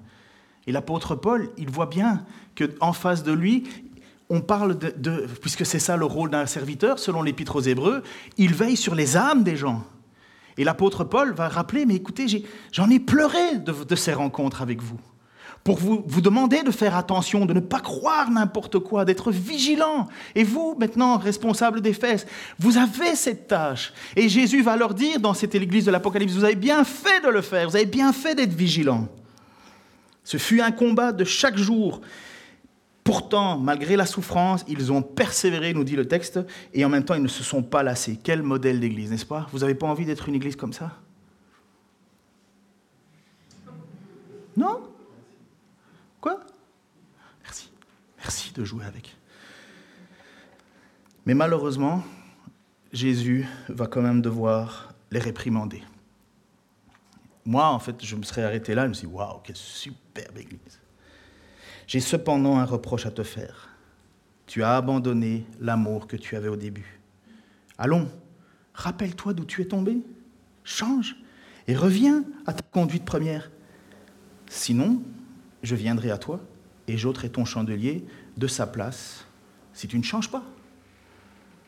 Et 0.67 0.73
l'apôtre 0.73 1.15
Paul, 1.15 1.51
il 1.57 1.71
voit 1.71 1.87
bien 1.87 2.27
qu'en 2.57 2.93
face 2.93 3.23
de 3.23 3.33
lui, 3.33 3.65
on 4.31 4.41
parle 4.41 4.79
de, 4.79 5.27
puisque 5.41 5.65
c'est 5.65 5.79
ça 5.79 5.97
le 5.97 6.05
rôle 6.05 6.31
d'un 6.31 6.47
serviteur, 6.47 6.99
selon 6.99 7.23
l'Épître 7.23 7.57
aux 7.57 7.61
Hébreux, 7.61 8.03
il 8.37 8.55
veille 8.55 8.77
sur 8.77 8.95
les 8.95 9.17
âmes 9.17 9.43
des 9.43 9.57
gens. 9.57 9.85
Et 10.59 10.65
l'apôtre 10.65 11.05
Paul 11.05 11.33
va 11.33 11.49
rappeler, 11.49 11.87
mais 11.87 11.95
écoutez, 11.95 12.27
j'en 12.73 12.91
ai, 12.91 12.99
pleuré 12.99 13.59
de, 13.59 13.95
ces 13.95 14.13
rencontres 14.13 14.61
avec 14.61 14.83
vous, 14.83 14.99
pour 15.65 15.79
vous, 15.79 16.03
vous 16.07 16.21
demander 16.21 16.63
de 16.63 16.71
faire 16.71 16.97
attention, 16.97 17.47
de 17.47 17.55
ne 17.55 17.61
pas 17.61 17.81
croire 17.81 18.31
n'importe 18.31 18.81
quoi, 18.81 19.05
d'être 19.05 19.31
vigilant. 19.31 20.09
Et 20.35 20.45
vous, 20.45 20.77
maintenant, 20.79 21.17
responsable 21.17 21.81
des 21.81 21.93
fesses, 21.93 22.27
vous 22.59 22.77
avez 22.77 23.15
cette 23.15 23.47
tâche. 23.47 23.93
Et 24.17 24.29
Jésus 24.29 24.63
va 24.63 24.77
leur 24.77 24.95
dire 24.95 25.21
dans 25.21 25.35
cette 25.35 25.55
église 25.55 25.85
de 25.85 25.91
l'Apocalypse, 25.91 26.35
vous 26.35 26.45
avez 26.45 26.57
bien 26.57 26.85
fait 26.85 27.21
de 27.25 27.29
le 27.29 27.41
faire, 27.41 27.71
vous 27.71 27.77
avez 27.77 27.87
bien 27.87 28.13
fait 28.13 28.35
d'être 28.35 28.55
vigilant. 28.55 29.09
Ce 30.25 30.37
fut 30.37 30.61
un 30.61 30.73
combat 30.73 31.13
de 31.13 31.25
chaque 31.25 31.57
jour 31.57 32.03
Pourtant, 33.09 33.57
malgré 33.57 33.97
la 33.97 34.05
souffrance, 34.05 34.67
ils 34.69 34.93
ont 34.93 35.01
persévéré, 35.01 35.73
nous 35.73 35.83
dit 35.83 35.97
le 35.97 36.07
texte, 36.07 36.41
et 36.75 36.85
en 36.85 36.91
même 36.91 37.07
temps, 37.07 37.15
ils 37.15 37.23
ne 37.23 37.27
se 37.27 37.43
sont 37.43 37.63
pas 37.63 37.83
lassés. 37.83 38.21
Quel 38.23 38.43
modèle 38.43 38.81
d'église, 38.81 39.11
n'est-ce 39.11 39.25
pas? 39.25 39.47
Vous 39.51 39.61
n'avez 39.61 39.75
pas 39.75 39.87
envie 39.87 40.05
d'être 40.05 40.29
une 40.29 40.35
église 40.35 40.57
comme 40.57 40.75
ça? 40.75 40.95
Non? 44.59 44.83
Quoi? 46.21 46.41
Merci. 47.43 47.71
Merci 48.19 48.53
de 48.53 48.63
jouer 48.63 48.85
avec. 48.85 49.17
Mais 51.25 51.33
malheureusement, 51.33 52.05
Jésus 52.93 53.47
va 53.71 53.87
quand 53.87 54.03
même 54.03 54.21
devoir 54.21 54.93
les 55.11 55.21
réprimander. 55.21 55.83
Moi, 57.47 57.67
en 57.67 57.79
fait, 57.79 58.05
je 58.05 58.17
me 58.17 58.23
serais 58.23 58.45
arrêté 58.45 58.75
là, 58.75 58.83
je 58.83 58.89
me 58.89 58.93
suis 58.93 59.09
dit, 59.09 59.15
waouh, 59.15 59.39
quelle 59.43 59.57
superbe 59.57 60.37
église. 60.37 60.79
J'ai 61.89 62.01
cependant 62.01 62.59
un 62.59 62.67
reproche 62.67 63.07
à 63.07 63.11
te 63.11 63.23
faire. 63.23 63.71
Tu 64.47 64.63
as 64.63 64.77
abandonné 64.77 65.47
l'amour 65.59 66.07
que 66.07 66.17
tu 66.17 66.37
avais 66.37 66.49
au 66.49 66.57
début. 66.57 67.01
Allons, 67.79 68.11
rappelle-toi 68.75 69.33
d'où 69.33 69.47
tu 69.47 69.63
es 69.63 69.65
tombé, 69.65 70.03
change 70.65 71.17
et 71.67 71.75
reviens 71.75 72.25
à 72.47 72.53
ta 72.53 72.63
conduite 72.63 73.07
première. 73.07 73.51
Sinon, 74.51 75.03
je 75.63 75.75
viendrai 75.75 76.11
à 76.11 76.19
toi 76.19 76.41
et 76.89 76.99
j'ôterai 76.99 77.31
ton 77.31 77.47
chandelier 77.47 78.05
de 78.37 78.47
sa 78.47 78.67
place 78.67 79.25
si 79.73 79.89
tu 79.89 79.99
ne 79.99 80.05
changes 80.05 80.31
pas. 80.31 80.45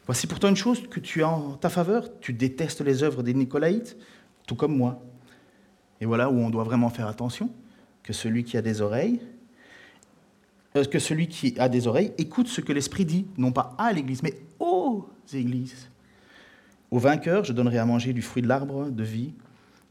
Voici 0.05 0.27
pourtant 0.27 0.49
une 0.49 0.57
chose 0.57 0.87
que 0.87 1.01
tu 1.01 1.23
as 1.23 1.31
en 1.31 1.55
ta 1.55 1.71
faveur, 1.71 2.21
tu 2.21 2.35
détestes 2.35 2.83
les 2.83 3.03
œuvres 3.03 3.23
des 3.23 3.33
Nicolaïtes, 3.33 3.97
tout 4.47 4.55
comme 4.55 4.77
moi. 4.77 5.03
Et 6.03 6.05
voilà 6.05 6.29
où 6.29 6.39
on 6.39 6.51
doit 6.51 6.65
vraiment 6.65 6.91
faire 6.91 7.07
attention, 7.07 7.51
que 8.03 8.13
celui 8.13 8.45
qui 8.45 8.59
a 8.59 8.63
des 8.63 8.83
oreilles 8.83 9.23
que 10.73 10.99
celui 10.99 11.29
qui 11.29 11.59
a 11.59 11.69
des 11.69 11.87
oreilles 11.87 12.13
écoute 12.19 12.49
ce 12.49 12.61
que 12.61 12.73
l'Esprit 12.73 13.05
dit, 13.05 13.27
non 13.37 13.53
pas 13.53 13.75
à 13.79 13.93
l'Église, 13.93 14.23
mais 14.23 14.41
aux 14.59 15.09
Églises. 15.33 15.91
Au 16.91 16.99
vainqueur, 16.99 17.45
je 17.45 17.53
donnerai 17.53 17.79
à 17.79 17.85
manger 17.85 18.13
du 18.13 18.23
fruit 18.23 18.43
de 18.43 18.49
l'arbre 18.49 18.91
de 18.91 19.03
vie 19.03 19.35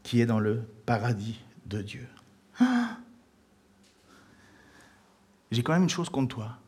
qui 0.02 0.20
est 0.20 0.26
dans 0.26 0.40
le 0.40 0.62
paradis 0.86 1.40
de 1.66 1.82
Dieu. 1.82 2.06
Ah 2.58 2.96
J'ai 5.50 5.62
quand 5.62 5.72
même 5.72 5.84
une 5.84 5.90
chose 5.90 6.08
contre 6.08 6.36
toi. 6.36 6.58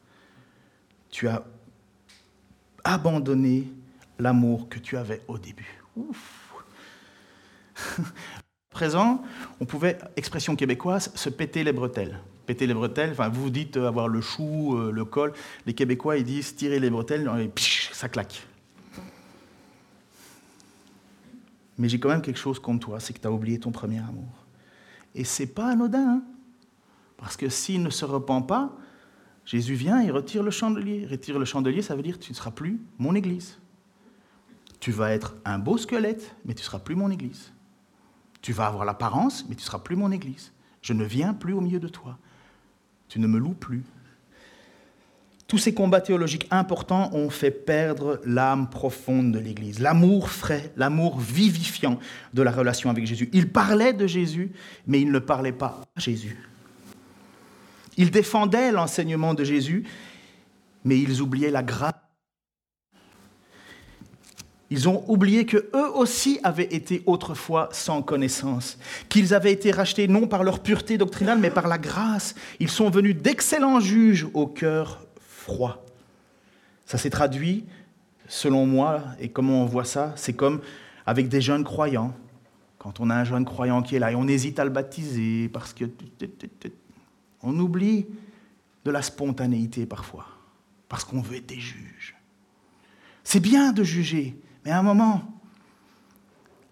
Tu 1.11 1.29
as 1.29 1.45
abandonné 2.85 3.71
l'amour 4.19 4.69
que 4.69 4.79
tu 4.79 4.97
avais 4.97 5.23
au 5.29 5.39
début. 5.39 5.83
Ouf. 5.97 6.55
Présent, 8.71 9.23
on 9.61 9.67
pouvait, 9.67 9.99
expression 10.17 10.57
québécoise, 10.57 11.13
se 11.15 11.29
péter 11.29 11.63
les 11.63 11.73
bretelles 11.73 12.19
les 12.61 12.74
bretelles. 12.74 13.11
Enfin, 13.12 13.28
vous 13.28 13.50
dites 13.50 13.76
avoir 13.76 14.09
le 14.09 14.20
chou, 14.20 14.76
euh, 14.76 14.90
le 14.90 15.05
col. 15.05 15.32
Les 15.66 15.74
Québécois, 15.74 16.16
ils 16.18 16.24
disent 16.24 16.55
tirer 16.55 16.78
les 16.78 16.90
bretelles, 16.90 17.28
et 17.38 17.50
ça 17.92 18.09
claque. 18.09 18.46
Mais 21.78 21.88
j'ai 21.88 21.98
quand 21.98 22.11
même 22.11 22.22
quelque 22.22 22.38
chose 22.38 22.59
contre 22.59 22.86
toi, 22.86 23.00
c'est 23.00 23.12
que 23.12 23.20
tu 23.20 23.26
as 23.26 23.32
oublié 23.32 23.59
ton 23.59 23.72
premier 23.72 23.98
amour. 23.98 24.46
Et 25.14 25.24
c'est 25.24 25.46
pas 25.46 25.70
anodin, 25.70 25.98
hein. 25.98 26.22
parce 27.16 27.36
que 27.36 27.48
s'il 27.48 27.82
ne 27.82 27.90
se 27.90 28.05
repent 28.05 28.46
pas, 28.46 28.76
Jésus 29.44 29.74
vient 29.74 30.00
et 30.00 30.11
retire 30.11 30.42
le 30.42 30.50
chandelier. 30.50 31.07
Retire 31.07 31.38
le 31.38 31.44
chandelier, 31.44 31.82
ça 31.82 31.96
veut 31.96 32.03
dire 32.03 32.18
tu 32.18 32.32
ne 32.32 32.36
seras 32.36 32.53
plus 32.53 32.80
mon 32.98 33.14
Église. 33.14 33.59
Tu 34.80 34.90
vas 34.92 35.12
être 35.12 35.34
un 35.44 35.59
beau 35.59 35.76
squelette, 35.76 36.34
mais 36.44 36.55
tu 36.55 36.61
ne 36.61 36.64
seras 36.64 36.78
plus 36.78 36.94
mon 36.94 37.11
Église. 37.11 37.53
Tu 38.40 38.53
vas 38.53 38.66
avoir 38.66 38.84
l'apparence, 38.84 39.44
mais 39.48 39.55
tu 39.55 39.62
ne 39.62 39.66
seras 39.66 39.78
plus 39.78 39.96
mon 39.96 40.11
Église. 40.11 40.53
Je 40.80 40.92
ne 40.92 41.05
viens 41.05 41.34
plus 41.34 41.53
au 41.53 41.61
milieu 41.61 41.78
de 41.78 41.88
toi. 41.88 42.18
Tu 43.13 43.21
ne 43.21 43.27
me 43.27 43.39
loues 43.39 43.53
plus. 43.53 43.83
Tous 45.47 45.59
ces 45.59 45.75
combats 45.75 46.01
théologiques 46.01 46.47
importants 46.51 47.11
ont 47.13 47.29
fait 47.29 47.51
perdre 47.51 48.23
l'âme 48.25 48.71
profonde 48.71 49.33
de 49.33 49.39
l'Église, 49.39 49.81
l'amour 49.81 50.31
frais, 50.31 50.73
l'amour 50.79 51.21
vivifiant 51.21 51.99
de 52.33 52.41
la 52.41 52.51
relation 52.51 52.89
avec 52.89 53.05
Jésus. 53.05 53.29
Ils 53.35 53.51
parlaient 53.51 53.93
de 53.93 54.07
Jésus, 54.07 54.53
mais 54.87 54.99
ils 54.99 55.13
ne 55.13 55.19
parlaient 55.19 55.53
pas 55.53 55.83
à 55.95 56.01
Jésus. 56.01 56.39
Ils 57.99 58.11
défendaient 58.11 58.73
l'enseignement 58.73 59.35
de 59.35 59.45
Jésus, 59.45 59.85
mais 60.83 60.99
ils 60.99 61.21
oubliaient 61.21 61.51
la 61.51 61.63
grâce 61.63 61.93
ils 64.73 64.89
ont 64.89 65.05
oublié 65.07 65.45
que 65.45 65.59
eux 65.75 65.91
aussi 65.95 66.41
avaient 66.43 66.75
été 66.75 67.03
autrefois 67.05 67.68
sans 67.73 68.01
connaissance, 68.01 68.79
qu'ils 69.11 69.35
avaient 69.35 69.53
été 69.53 69.70
rachetés 69.70 70.09
non 70.09 70.27
par 70.27 70.45
leur 70.45 70.61
pureté 70.61 70.97
doctrinale, 70.97 71.39
mais 71.39 71.51
par 71.51 71.68
la 71.68 71.77
grâce. 71.77 72.35
Ils 72.59 72.70
sont 72.70 72.89
venus 72.89 73.14
d'excellents 73.14 73.81
juges 73.81 74.27
au 74.33 74.47
cœur 74.47 75.05
froid. 75.20 75.85
Ça 76.87 76.97
s'est 76.97 77.11
traduit, 77.11 77.66
selon 78.29 78.64
moi, 78.64 79.03
et 79.20 79.29
comment 79.29 79.62
on 79.62 79.66
voit 79.66 79.85
ça, 79.85 80.14
c'est 80.16 80.33
comme 80.33 80.62
avec 81.05 81.29
des 81.29 81.43
jeunes 81.43 81.64
croyants. 81.64 82.14
Quand 82.79 82.99
on 82.99 83.11
a 83.11 83.14
un 83.14 83.25
jeune 83.25 83.45
croyant 83.45 83.83
qui 83.83 83.97
est 83.97 83.99
là 83.99 84.11
et 84.11 84.14
on 84.14 84.27
hésite 84.27 84.59
à 84.59 84.64
le 84.64 84.70
baptiser 84.70 85.51
parce 85.51 85.75
que 85.75 85.85
on 87.43 87.59
oublie 87.59 88.07
de 88.87 88.91
la 88.91 89.03
spontanéité 89.03 89.85
parfois, 89.85 90.29
parce 90.89 91.05
qu'on 91.05 91.20
veut 91.20 91.37
être 91.37 91.47
des 91.47 91.61
juges. 91.61 92.16
C'est 93.23 93.41
bien 93.41 93.73
de 93.73 93.83
juger, 93.83 94.35
mais 94.65 94.71
à 94.71 94.79
un 94.79 94.83
moment, 94.83 95.23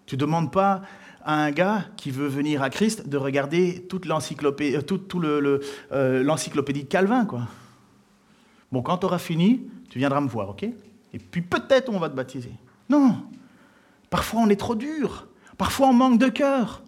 tu 0.05 0.15
ne 0.15 0.19
demandes 0.19 0.51
pas 0.51 0.81
à 1.23 1.35
un 1.35 1.51
gars 1.51 1.85
qui 1.97 2.11
veut 2.11 2.27
venir 2.27 2.63
à 2.63 2.69
Christ 2.69 3.07
de 3.07 3.17
regarder 3.17 3.85
toute 3.87 4.05
l'encyclopédie, 4.05 4.75
euh, 4.75 5.59
euh, 5.91 6.23
l'encyclopédie 6.23 6.83
de 6.83 6.87
Calvin, 6.89 7.25
quoi. 7.25 7.47
Bon, 8.71 8.81
quand 8.81 8.99
tu 8.99 9.05
auras 9.05 9.19
fini, 9.19 9.67
tu 9.89 9.99
viendras 9.99 10.21
me 10.21 10.29
voir, 10.29 10.49
ok? 10.49 10.63
Et 10.63 11.19
puis 11.19 11.41
peut-être 11.41 11.89
on 11.89 11.99
va 11.99 12.09
te 12.09 12.15
baptiser. 12.15 12.53
Non. 12.89 13.23
Parfois 14.09 14.41
on 14.41 14.49
est 14.49 14.55
trop 14.55 14.75
dur. 14.75 15.27
Parfois 15.57 15.87
on 15.87 15.93
manque 15.93 16.19
de 16.19 16.29
cœur. 16.29 16.81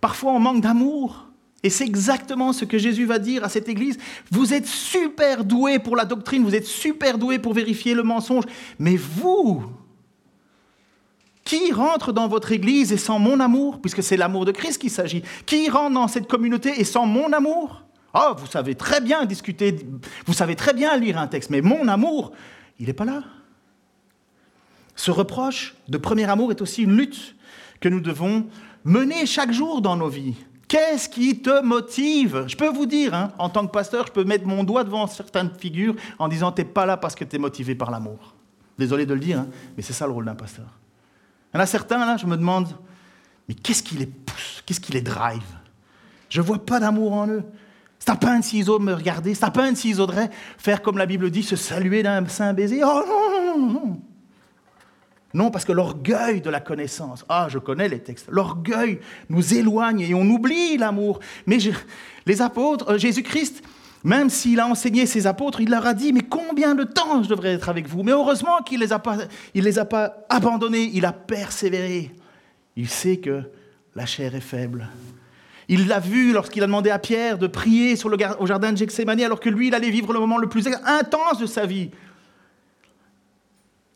Parfois 0.00 0.32
on 0.32 0.38
manque 0.38 0.60
d'amour. 0.60 1.26
Et 1.62 1.70
c'est 1.70 1.84
exactement 1.84 2.52
ce 2.52 2.64
que 2.64 2.78
Jésus 2.78 3.04
va 3.04 3.18
dire 3.18 3.44
à 3.44 3.48
cette 3.48 3.68
église. 3.68 3.98
Vous 4.30 4.54
êtes 4.54 4.66
super 4.66 5.44
doués 5.44 5.78
pour 5.78 5.96
la 5.96 6.04
doctrine, 6.06 6.42
vous 6.42 6.54
êtes 6.54 6.66
super 6.66 7.18
doués 7.18 7.38
pour 7.38 7.52
vérifier 7.52 7.94
le 7.94 8.02
mensonge, 8.02 8.44
mais 8.78 8.96
vous, 8.96 9.64
qui 11.50 11.72
rentre 11.72 12.12
dans 12.12 12.28
votre 12.28 12.52
église 12.52 12.92
et 12.92 12.96
sans 12.96 13.18
mon 13.18 13.40
amour, 13.40 13.80
puisque 13.80 14.04
c'est 14.04 14.16
l'amour 14.16 14.44
de 14.44 14.52
Christ 14.52 14.80
qu'il 14.80 14.90
s'agit? 14.90 15.24
Qui 15.46 15.68
rentre 15.68 15.94
dans 15.94 16.06
cette 16.06 16.28
communauté 16.28 16.80
et 16.80 16.84
sans 16.84 17.06
mon 17.06 17.32
amour? 17.32 17.82
Oh, 18.14 18.34
vous 18.38 18.46
savez 18.46 18.76
très 18.76 19.00
bien 19.00 19.24
discuter, 19.24 19.76
vous 20.26 20.32
savez 20.32 20.54
très 20.54 20.74
bien 20.74 20.96
lire 20.96 21.18
un 21.18 21.26
texte, 21.26 21.50
mais 21.50 21.60
mon 21.60 21.88
amour, 21.88 22.30
il 22.78 22.86
n'est 22.86 22.92
pas 22.92 23.04
là. 23.04 23.24
Ce 24.94 25.10
reproche 25.10 25.74
de 25.88 25.98
premier 25.98 26.30
amour 26.30 26.52
est 26.52 26.62
aussi 26.62 26.84
une 26.84 26.96
lutte 26.96 27.34
que 27.80 27.88
nous 27.88 28.00
devons 28.00 28.46
mener 28.84 29.26
chaque 29.26 29.50
jour 29.50 29.82
dans 29.82 29.96
nos 29.96 30.08
vies. 30.08 30.36
Qu'est-ce 30.68 31.08
qui 31.08 31.42
te 31.42 31.62
motive? 31.64 32.44
Je 32.46 32.56
peux 32.56 32.68
vous 32.68 32.86
dire, 32.86 33.12
hein, 33.12 33.32
en 33.38 33.48
tant 33.48 33.66
que 33.66 33.72
pasteur, 33.72 34.06
je 34.06 34.12
peux 34.12 34.22
mettre 34.22 34.46
mon 34.46 34.62
doigt 34.62 34.84
devant 34.84 35.08
certaines 35.08 35.50
figures 35.58 35.96
en 36.20 36.28
disant 36.28 36.52
T'es 36.52 36.62
pas 36.62 36.86
là 36.86 36.96
parce 36.96 37.16
que 37.16 37.24
tu 37.24 37.34
es 37.34 37.38
motivé 37.40 37.74
par 37.74 37.90
l'amour. 37.90 38.36
Désolé 38.78 39.04
de 39.04 39.14
le 39.14 39.20
dire, 39.20 39.40
hein, 39.40 39.48
mais 39.76 39.82
c'est 39.82 39.92
ça 39.92 40.06
le 40.06 40.12
rôle 40.12 40.26
d'un 40.26 40.36
pasteur. 40.36 40.68
Il 41.52 41.56
y 41.56 41.60
en 41.60 41.62
a 41.62 41.66
certains, 41.66 42.04
là, 42.04 42.16
je 42.16 42.26
me 42.26 42.36
demande, 42.36 42.68
mais 43.48 43.54
qu'est-ce 43.54 43.82
qui 43.82 43.96
les 43.96 44.06
pousse? 44.06 44.62
Qu'est-ce 44.64 44.80
qui 44.80 44.92
les 44.92 45.02
drive? 45.02 45.42
Je 46.28 46.40
ne 46.40 46.46
vois 46.46 46.64
pas 46.64 46.78
d'amour 46.78 47.12
en 47.12 47.26
eux. 47.26 47.44
C'est 47.98 48.10
à 48.10 48.16
peine 48.16 48.42
s'ils 48.42 48.70
osent 48.70 48.80
me 48.80 48.94
regarder, 48.94 49.34
c'est 49.34 49.44
à 49.44 49.50
peine 49.50 49.76
s'ils 49.76 50.00
oseraient 50.00 50.30
faire 50.56 50.80
comme 50.80 50.96
la 50.96 51.04
Bible 51.04 51.30
dit, 51.30 51.42
se 51.42 51.56
saluer 51.56 52.02
d'un 52.02 52.26
saint 52.28 52.54
baiser. 52.54 52.82
Oh 52.82 53.02
non, 53.06 53.30
non, 53.30 53.58
non, 53.58 53.72
non. 53.72 54.00
Non, 55.32 55.50
parce 55.50 55.64
que 55.64 55.72
l'orgueil 55.72 56.40
de 56.40 56.50
la 56.50 56.60
connaissance, 56.60 57.24
ah, 57.28 57.46
je 57.48 57.58
connais 57.58 57.88
les 57.88 58.00
textes, 58.00 58.26
l'orgueil 58.30 59.00
nous 59.28 59.54
éloigne 59.54 60.00
et 60.00 60.14
on 60.14 60.22
oublie 60.22 60.76
l'amour. 60.76 61.20
Mais 61.46 61.58
les 62.26 62.42
apôtres, 62.42 62.90
euh, 62.90 62.98
Jésus-Christ, 62.98 63.62
Même 64.02 64.30
s'il 64.30 64.60
a 64.60 64.66
enseigné 64.66 65.04
ses 65.04 65.26
apôtres, 65.26 65.60
il 65.60 65.70
leur 65.70 65.86
a 65.86 65.92
dit, 65.92 66.12
mais 66.12 66.22
combien 66.22 66.74
de 66.74 66.84
temps 66.84 67.22
je 67.22 67.28
devrais 67.28 67.52
être 67.52 67.68
avec 67.68 67.86
vous? 67.86 68.02
Mais 68.02 68.12
heureusement 68.12 68.58
qu'il 68.64 68.80
ne 68.80 68.84
les, 68.84 68.92
a 68.92 68.98
pas, 68.98 69.18
les 69.54 69.78
a 69.78 69.84
pas 69.84 70.24
abandonnés, 70.28 70.90
il 70.94 71.04
a 71.04 71.12
persévéré. 71.12 72.10
Il 72.76 72.88
sait 72.88 73.18
que 73.18 73.42
la 73.94 74.06
chair 74.06 74.34
est 74.34 74.40
faible. 74.40 74.88
Il 75.68 75.86
l'a 75.86 76.00
vu 76.00 76.32
lorsqu'il 76.32 76.62
a 76.62 76.66
demandé 76.66 76.90
à 76.90 76.98
Pierre 76.98 77.36
de 77.36 77.46
prier 77.46 77.94
sur 77.94 78.08
le, 78.08 78.16
au 78.38 78.46
jardin 78.46 78.72
de 78.72 78.78
Gethsemane 78.78 79.20
alors 79.20 79.38
que 79.38 79.50
lui, 79.50 79.68
il 79.68 79.74
allait 79.74 79.90
vivre 79.90 80.12
le 80.12 80.18
moment 80.18 80.38
le 80.38 80.48
plus 80.48 80.66
intense 80.66 81.38
de 81.38 81.46
sa 81.46 81.66
vie. 81.66 81.90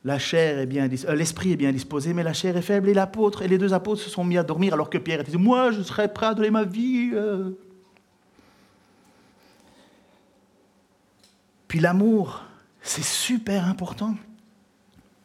La 0.05 0.19
chair 0.19 0.59
est 0.59 0.67
bien, 0.67 0.87
euh, 1.09 1.15
l'esprit 1.15 1.53
est 1.53 1.57
bien 1.57 1.73
disposé, 1.73 2.13
mais 2.13 2.23
la 2.23 2.35
chair 2.35 2.57
est 2.59 2.63
faible. 2.63 2.91
Et 2.91 2.95
l'apôtre 2.95 3.41
et 3.41 3.49
les 3.49 3.57
deux 3.57 3.73
apôtres 3.73 4.03
se 4.03 4.11
sont 4.11 4.23
mis 4.23 4.37
à 4.37 4.43
dormir 4.43 4.75
alors 4.75 4.91
que 4.91 4.99
Pierre 4.99 5.21
était 5.21 5.37
moi, 5.39 5.73
je 5.73 5.81
serais 5.81 6.13
prêt 6.13 6.27
à 6.27 6.35
donner 6.35 6.51
ma 6.51 6.65
vie. 6.65 7.11
Puis 11.75 11.81
l'amour, 11.81 12.45
c'est 12.83 13.03
super 13.03 13.67
important. 13.67 14.15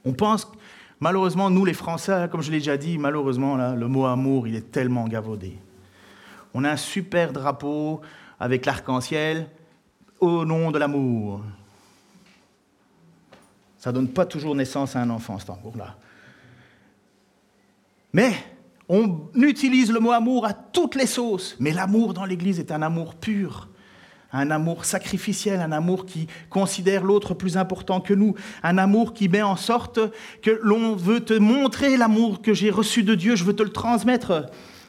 On 0.04 0.14
pense, 0.14 0.52
malheureusement, 1.00 1.52
nous 1.52 1.64
les 1.64 1.76
Français, 1.76 2.28
comme 2.32 2.42
je 2.42 2.50
l'ai 2.50 2.58
déjà 2.58 2.76
dit, 2.76 2.98
malheureusement, 2.98 3.56
là, 3.56 3.76
le 3.76 3.88
mot 3.88 4.08
amour, 4.08 4.48
il 4.48 4.56
est 4.56 4.72
tellement 4.72 5.08
gavaudé. 5.08 5.60
On 6.56 6.64
a 6.64 6.72
un 6.72 6.76
super 6.76 7.34
drapeau 7.34 8.02
avec 8.40 8.66
l'arc-en-ciel 8.66 9.48
au 10.20 10.44
nom 10.44 10.72
de 10.72 10.80
l'amour. 10.80 11.44
Ça 13.78 13.92
ne 13.92 13.98
donne 13.98 14.10
pas 14.10 14.26
toujours 14.26 14.56
naissance 14.56 14.96
à 14.96 15.02
un 15.02 15.10
enfant, 15.12 15.38
cet 15.38 15.52
amour-là. 15.52 15.98
Mais 18.12 18.34
on 18.88 19.30
utilise 19.36 19.92
le 19.92 20.00
mot 20.00 20.14
amour 20.14 20.48
à 20.48 20.54
toutes 20.54 20.96
les 20.96 21.06
sauces. 21.06 21.56
Mais 21.60 21.74
l'amour 21.74 22.16
dans 22.16 22.26
l'Église 22.26 22.60
est 22.60 22.72
un 22.72 22.82
amour 22.82 23.14
pur 23.14 23.70
un 24.32 24.52
amour 24.52 24.86
sacrificiel, 24.86 25.60
un 25.60 25.72
amour 25.72 26.06
qui 26.06 26.28
considère 26.50 27.04
l'autre 27.04 27.34
plus 27.34 27.58
important 27.58 28.00
que 28.00 28.14
nous, 28.14 28.36
un 28.64 28.78
amour 28.78 29.14
qui 29.14 29.28
met 29.28 29.42
en 29.42 29.56
sorte 29.56 30.00
que 30.42 30.60
l'on 30.62 30.96
veut 30.96 31.22
te 31.22 31.34
montrer 31.34 31.98
l'amour 31.98 32.42
que 32.42 32.54
j'ai 32.54 32.70
reçu 32.70 33.04
de 33.04 33.16
Dieu, 33.16 33.36
je 33.36 33.44
veux 33.44 33.56
te 33.56 33.64
le 33.64 33.72
transmettre. 33.72 34.46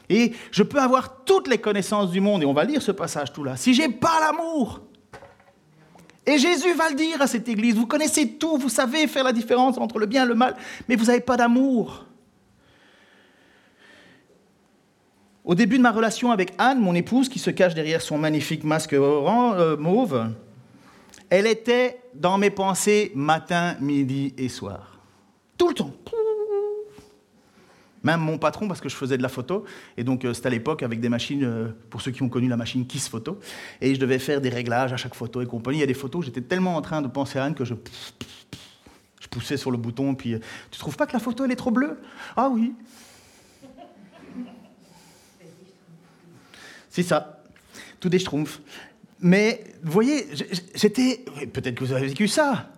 Et 0.09 0.33
je 0.51 0.63
peux 0.63 0.79
avoir 0.79 1.23
toutes 1.23 1.47
les 1.47 1.57
connaissances 1.57 2.11
du 2.11 2.19
monde, 2.19 2.43
et 2.43 2.45
on 2.45 2.53
va 2.53 2.65
lire 2.65 2.81
ce 2.81 2.91
passage 2.91 3.31
tout 3.31 3.43
là, 3.43 3.55
si 3.55 3.73
j'ai 3.73 3.89
pas 3.89 4.19
l'amour. 4.19 4.81
Et 6.25 6.37
Jésus 6.37 6.73
va 6.73 6.89
le 6.89 6.95
dire 6.95 7.21
à 7.21 7.27
cette 7.27 7.49
église, 7.49 7.75
vous 7.75 7.87
connaissez 7.87 8.33
tout, 8.33 8.57
vous 8.57 8.69
savez 8.69 9.07
faire 9.07 9.23
la 9.23 9.33
différence 9.33 9.77
entre 9.77 9.97
le 9.97 10.05
bien 10.05 10.25
et 10.25 10.27
le 10.27 10.35
mal, 10.35 10.55
mais 10.87 10.95
vous 10.95 11.05
n'avez 11.05 11.21
pas 11.21 11.35
d'amour. 11.35 12.05
Au 15.43 15.55
début 15.55 15.77
de 15.77 15.83
ma 15.83 15.91
relation 15.91 16.31
avec 16.31 16.53
Anne, 16.59 16.79
mon 16.79 16.93
épouse, 16.93 17.27
qui 17.27 17.39
se 17.39 17.49
cache 17.49 17.73
derrière 17.73 18.01
son 18.01 18.17
magnifique 18.17 18.63
masque 18.63 18.93
euh, 18.93 19.75
mauve, 19.77 20.31
elle 21.29 21.47
était 21.47 21.99
dans 22.13 22.37
mes 22.37 22.51
pensées 22.51 23.11
matin, 23.15 23.75
midi 23.79 24.33
et 24.37 24.49
soir. 24.49 24.99
Tout 25.57 25.69
le 25.69 25.73
temps. 25.73 25.91
Même 28.03 28.19
mon 28.19 28.37
patron, 28.37 28.67
parce 28.67 28.81
que 28.81 28.89
je 28.89 28.95
faisais 28.95 29.17
de 29.17 29.23
la 29.23 29.29
photo, 29.29 29.63
et 29.95 30.03
donc 30.03 30.25
euh, 30.25 30.33
c'était 30.33 30.47
à 30.47 30.49
l'époque 30.49 30.83
avec 30.83 30.99
des 30.99 31.09
machines, 31.09 31.43
euh, 31.43 31.67
pour 31.89 32.01
ceux 32.01 32.11
qui 32.11 32.23
ont 32.23 32.29
connu 32.29 32.47
la 32.47 32.57
machine 32.57 32.85
Kiss 32.85 33.07
Photo, 33.07 33.39
et 33.79 33.93
je 33.93 33.99
devais 33.99 34.17
faire 34.19 34.41
des 34.41 34.49
réglages 34.49 34.91
à 34.93 34.97
chaque 34.97 35.13
photo 35.15 35.41
et 35.41 35.45
compagnie. 35.45 35.77
Il 35.77 35.81
y 35.81 35.83
a 35.83 35.87
des 35.87 35.93
photos, 35.93 36.25
j'étais 36.25 36.41
tellement 36.41 36.75
en 36.75 36.81
train 36.81 37.01
de 37.01 37.07
penser 37.07 37.37
à 37.37 37.45
Anne 37.45 37.53
que 37.53 37.63
je, 37.65 37.75
je 39.19 39.27
poussais 39.27 39.57
sur 39.57 39.69
le 39.69 39.77
bouton, 39.77 40.15
puis 40.15 40.35
tu 40.71 40.79
trouves 40.79 40.97
pas 40.97 41.05
que 41.05 41.13
la 41.13 41.19
photo 41.19 41.45
elle 41.45 41.51
est 41.51 41.55
trop 41.55 41.71
bleue? 41.71 41.99
Ah 42.35 42.49
oui. 42.49 42.73
C'est 46.91 47.03
ça, 47.03 47.41
tout 47.99 48.09
des 48.09 48.19
schtroumpfs. 48.19 48.61
Mais 49.21 49.63
vous 49.81 49.91
voyez. 49.91 50.25
Peut-être 51.53 51.75
que 51.75 51.83
vous 51.83 51.93
avez 51.93 52.07
vécu 52.07 52.27
ça. 52.27 52.69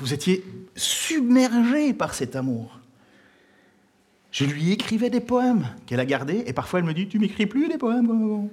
Vous 0.00 0.14
étiez 0.14 0.44
submergé 0.74 1.92
par 1.92 2.14
cet 2.14 2.36
amour. 2.36 2.78
Je 4.30 4.44
lui 4.44 4.70
écrivais 4.70 5.10
des 5.10 5.20
poèmes 5.20 5.66
qu'elle 5.86 5.98
a 5.98 6.04
gardés, 6.04 6.44
et 6.46 6.52
parfois 6.52 6.78
elle 6.78 6.84
me 6.84 6.94
dit 6.94 7.08
Tu 7.08 7.18
m'écris 7.18 7.46
plus 7.46 7.68
des 7.68 7.78
poèmes 7.78 8.48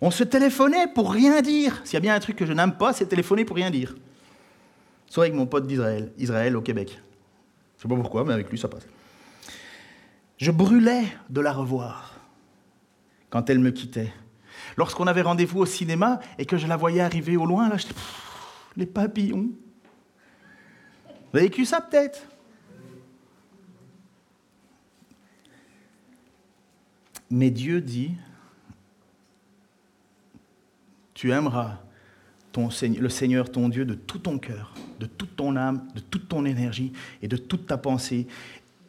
On 0.00 0.10
se 0.10 0.24
téléphonait 0.24 0.86
pour 0.94 1.12
rien 1.12 1.42
dire. 1.42 1.82
S'il 1.84 1.94
y 1.94 1.96
a 1.98 2.00
bien 2.00 2.14
un 2.14 2.20
truc 2.20 2.36
que 2.36 2.46
je 2.46 2.52
n'aime 2.54 2.72
pas, 2.72 2.94
c'est 2.94 3.06
téléphoner 3.06 3.44
pour 3.44 3.56
rien 3.56 3.70
dire. 3.70 3.94
Soit 5.06 5.24
avec 5.24 5.34
mon 5.34 5.46
pote 5.46 5.66
d'Israël, 5.66 6.10
Israël 6.16 6.56
au 6.56 6.62
Québec. 6.62 6.98
Je 7.76 7.82
sais 7.82 7.88
pas 7.88 7.96
pourquoi, 7.96 8.24
mais 8.24 8.32
avec 8.32 8.50
lui 8.50 8.58
ça 8.58 8.68
passe. 8.68 8.86
Je 10.42 10.50
brûlais 10.50 11.04
de 11.30 11.40
la 11.40 11.52
revoir 11.52 12.18
quand 13.30 13.48
elle 13.48 13.60
me 13.60 13.70
quittait. 13.70 14.12
Lorsqu'on 14.76 15.06
avait 15.06 15.22
rendez-vous 15.22 15.60
au 15.60 15.66
cinéma 15.66 16.18
et 16.36 16.46
que 16.46 16.56
je 16.56 16.66
la 16.66 16.76
voyais 16.76 17.00
arriver 17.00 17.36
au 17.36 17.46
loin, 17.46 17.68
là, 17.68 17.76
j'étais 17.76 17.94
les 18.76 18.86
papillons. 18.86 19.50
Vous 21.06 21.38
avez 21.38 21.42
vécu 21.42 21.64
ça 21.64 21.80
peut-être? 21.80 22.26
Mais 27.30 27.52
Dieu 27.52 27.80
dit, 27.80 28.16
tu 31.14 31.30
aimeras 31.30 31.78
le 32.56 33.08
Seigneur 33.08 33.52
ton 33.52 33.68
Dieu 33.68 33.84
de 33.84 33.94
tout 33.94 34.18
ton 34.18 34.40
cœur, 34.40 34.74
de 34.98 35.06
toute 35.06 35.36
ton 35.36 35.54
âme, 35.54 35.86
de 35.94 36.00
toute 36.00 36.28
ton 36.28 36.44
énergie 36.44 36.92
et 37.22 37.28
de 37.28 37.36
toute 37.36 37.68
ta 37.68 37.78
pensée 37.78 38.26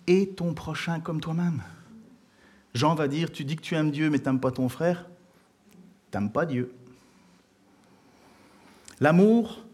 et 0.07 0.29
ton 0.29 0.53
prochain 0.53 0.99
comme 0.99 1.21
toi-même. 1.21 1.61
Jean 2.73 2.95
va 2.95 3.07
dire, 3.07 3.31
tu 3.31 3.45
dis 3.45 3.55
que 3.55 3.61
tu 3.61 3.75
aimes 3.75 3.91
Dieu 3.91 4.09
mais 4.09 4.19
tu 4.19 4.25
n'aimes 4.25 4.39
pas 4.39 4.51
ton 4.51 4.69
frère, 4.69 5.07
tu 6.11 6.17
n'aimes 6.17 6.31
pas 6.31 6.45
Dieu. 6.45 6.73
L'amour 8.99 9.65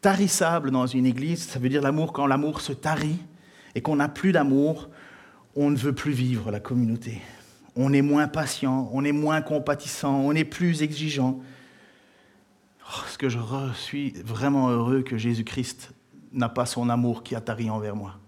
tarissable 0.00 0.70
dans 0.70 0.86
une 0.86 1.06
église, 1.06 1.42
ça 1.42 1.58
veut 1.58 1.68
dire 1.68 1.82
l'amour 1.82 2.12
quand 2.12 2.26
l'amour 2.26 2.60
se 2.60 2.72
tarit 2.72 3.18
et 3.74 3.82
qu'on 3.82 3.96
n'a 3.96 4.08
plus 4.08 4.32
d'amour, 4.32 4.88
on 5.56 5.70
ne 5.70 5.76
veut 5.76 5.94
plus 5.94 6.12
vivre 6.12 6.50
la 6.50 6.60
communauté. 6.60 7.20
On 7.76 7.92
est 7.92 8.02
moins 8.02 8.28
patient, 8.28 8.88
on 8.92 9.04
est 9.04 9.12
moins 9.12 9.42
compatissant, 9.42 10.14
on 10.20 10.32
est 10.32 10.44
plus 10.44 10.82
exigeant. 10.82 11.40
Oh, 12.86 13.02
ce 13.08 13.18
que 13.18 13.28
je 13.28 13.38
suis 13.74 14.10
vraiment 14.24 14.68
heureux 14.70 15.02
que 15.02 15.16
Jésus-Christ 15.16 15.92
n'a 16.32 16.48
pas 16.48 16.66
son 16.66 16.88
amour 16.88 17.22
qui 17.22 17.34
a 17.34 17.40
tari 17.40 17.70
envers 17.70 17.94
moi. 17.94 18.18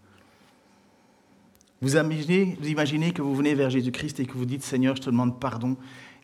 Vous 1.83 1.97
imaginez, 1.97 3.13
que 3.13 3.23
vous 3.23 3.35
venez 3.35 3.57
vers 3.57 3.69
Jésus-Christ 3.69 4.21
et 4.21 4.27
que 4.27 4.35
vous 4.35 4.47
dites 4.47 4.63
Seigneur, 4.63 4.95
je 4.95 5.03
te 5.03 5.11
demande 5.11 5.41
pardon. 5.41 5.77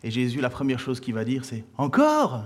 Et 0.03 0.09
Jésus, 0.09 0.39
la 0.39 0.49
première 0.49 0.79
chose 0.79 1.01
qu'il 1.01 1.13
va 1.13 1.25
dire, 1.25 1.43
c'est 1.43 1.65
Encore? 1.77 2.45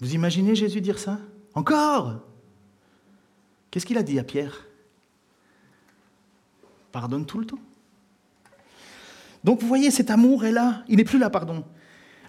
Vous 0.00 0.14
imaginez 0.14 0.56
Jésus 0.56 0.80
dire 0.80 0.98
ça? 0.98 1.20
Encore? 1.54 2.16
Qu'est-ce 3.70 3.86
qu'il 3.86 3.98
a 3.98 4.02
dit 4.02 4.18
à 4.18 4.24
Pierre? 4.24 4.66
Pardonne 6.90 7.24
tout 7.24 7.38
le 7.38 7.46
temps. 7.46 7.60
Donc 9.44 9.60
vous 9.60 9.68
voyez, 9.68 9.92
cet 9.92 10.10
amour 10.10 10.44
est 10.44 10.50
là. 10.50 10.82
Il 10.88 10.96
n'est 10.96 11.04
plus 11.04 11.20
là, 11.20 11.30
pardon. 11.30 11.64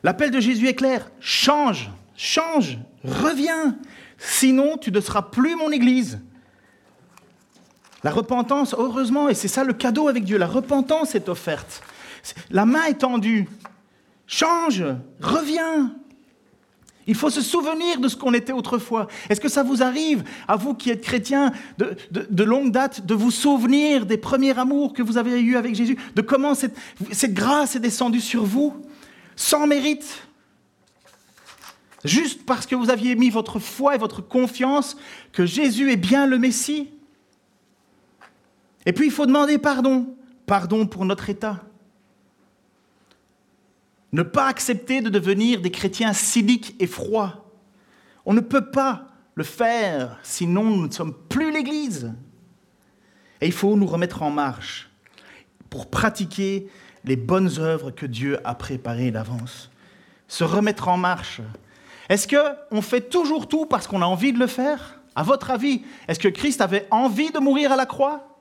L'appel 0.03 0.30
de 0.30 0.39
Jésus 0.39 0.67
est 0.67 0.75
clair. 0.75 1.09
Change, 1.19 1.89
change, 2.15 2.78
reviens. 3.03 3.80
Sinon, 4.19 4.78
tu 4.78 4.91
ne 4.91 4.99
seras 4.99 5.23
plus 5.23 5.55
mon 5.55 5.71
Église. 5.71 6.19
La 8.04 8.12
repentance, 8.12 8.76
heureusement, 8.78 9.30
et 9.30 9.34
c'est 9.34 9.48
ça 9.48 9.64
le 9.64 9.74
cadeau 9.74 10.08
avec 10.08 10.24
Dieu, 10.24 10.38
la 10.38 10.48
repentance 10.48 11.16
est 11.16 11.30
offerte. 11.30 11.82
La 12.52 12.66
main 12.66 12.84
est 12.86 13.00
tendue. 13.00 13.48
Change, 14.28 14.84
reviens. 15.22 15.93
Il 17.08 17.16
faut 17.16 17.30
se 17.30 17.41
souvenir 17.41 18.02
de 18.02 18.10
ce 18.10 18.18
qu'on 18.18 18.34
était 18.34 18.52
autrefois. 18.52 19.08
Est-ce 19.30 19.39
que 19.39 19.48
ça 19.48 19.64
vous 19.64 19.82
arrive, 19.82 20.26
à 20.48 20.58
vous 20.58 20.74
qui 20.74 20.89
êtes 20.89 21.02
chrétiens 21.02 21.54
de, 21.78 22.43
longue 22.43 22.72
date, 22.72 23.06
de 23.06 23.14
vous 23.14 23.32
souvenir 23.32 24.06
des 24.06 24.18
premiers 24.18 24.58
amours 24.60 24.93
que 24.93 25.02
vous 25.02 25.18
avez 25.18 25.39
eus 25.41 25.56
avec 25.56 25.74
Jésus, 25.74 25.98
de 26.16 26.22
comment 26.22 26.54
cette 26.54 27.34
grâce 27.34 27.78
est 27.78 27.80
descendue 27.80 28.20
sur 28.20 28.43
vous, 28.43 28.76
sans 29.38 29.66
mérite? 29.68 30.24
Juste 32.04 32.45
parce 32.45 32.66
que 32.66 32.76
vous 32.76 32.89
aviez 32.89 33.16
mis 33.16 33.30
votre 33.30 33.60
foi 33.60 33.95
et 33.95 33.98
votre 33.98 34.22
confiance 34.22 34.98
que 35.32 35.45
Jésus 35.45 35.91
est 35.91 35.98
bien 35.98 36.28
le 36.28 36.38
Messie? 36.38 36.89
Et 38.88 38.93
puis 38.93 39.07
il 39.07 39.11
faut 39.11 39.25
demander 39.25 39.57
pardon. 39.57 40.15
Pardon 40.45 40.88
pour 40.88 41.03
notre 41.03 41.29
état. 41.29 41.61
Ne 44.13 44.23
pas 44.23 44.47
accepter 44.47 45.01
de 45.01 45.09
devenir 45.09 45.61
des 45.61 45.71
chrétiens 45.71 46.13
cyniques 46.13 46.73
et 46.79 46.88
froids. 46.88 47.51
On 48.25 48.33
ne 48.33 48.39
peut 48.39 48.71
pas 48.71 49.07
le 49.35 49.43
faire, 49.43 50.17
sinon 50.23 50.63
nous 50.63 50.88
ne 50.88 50.91
sommes 50.91 51.13
plus 51.27 51.51
l'Église. 51.51 52.13
Et 53.41 53.47
il 53.47 53.51
faut 53.51 53.75
nous 53.75 53.85
remettre 53.85 54.23
en 54.23 54.31
marche 54.31 54.89
pour 55.69 55.89
pratiquer 55.89 56.69
les 57.03 57.17
bonnes 57.17 57.59
œuvres 57.59 57.91
que 57.91 58.05
Dieu 58.05 58.39
a 58.45 58.55
préparées 58.55 59.11
d'avance. 59.11 59.69
Se 60.29 60.45
remettre 60.45 60.88
en 60.88 60.95
marche. 60.95 61.41
Est-ce 62.07 62.25
qu'on 62.25 62.81
fait 62.81 63.09
toujours 63.09 63.49
tout 63.49 63.65
parce 63.65 63.85
qu'on 63.85 64.01
a 64.01 64.05
envie 64.05 64.31
de 64.31 64.39
le 64.39 64.47
faire? 64.47 65.01
À 65.13 65.23
votre 65.23 65.51
avis, 65.51 65.83
est-ce 66.07 66.19
que 66.19 66.29
Christ 66.29 66.61
avait 66.61 66.88
envie 66.89 67.31
de 67.31 67.39
mourir 67.39 67.73
à 67.73 67.75
la 67.75 67.85
croix? 67.85 68.36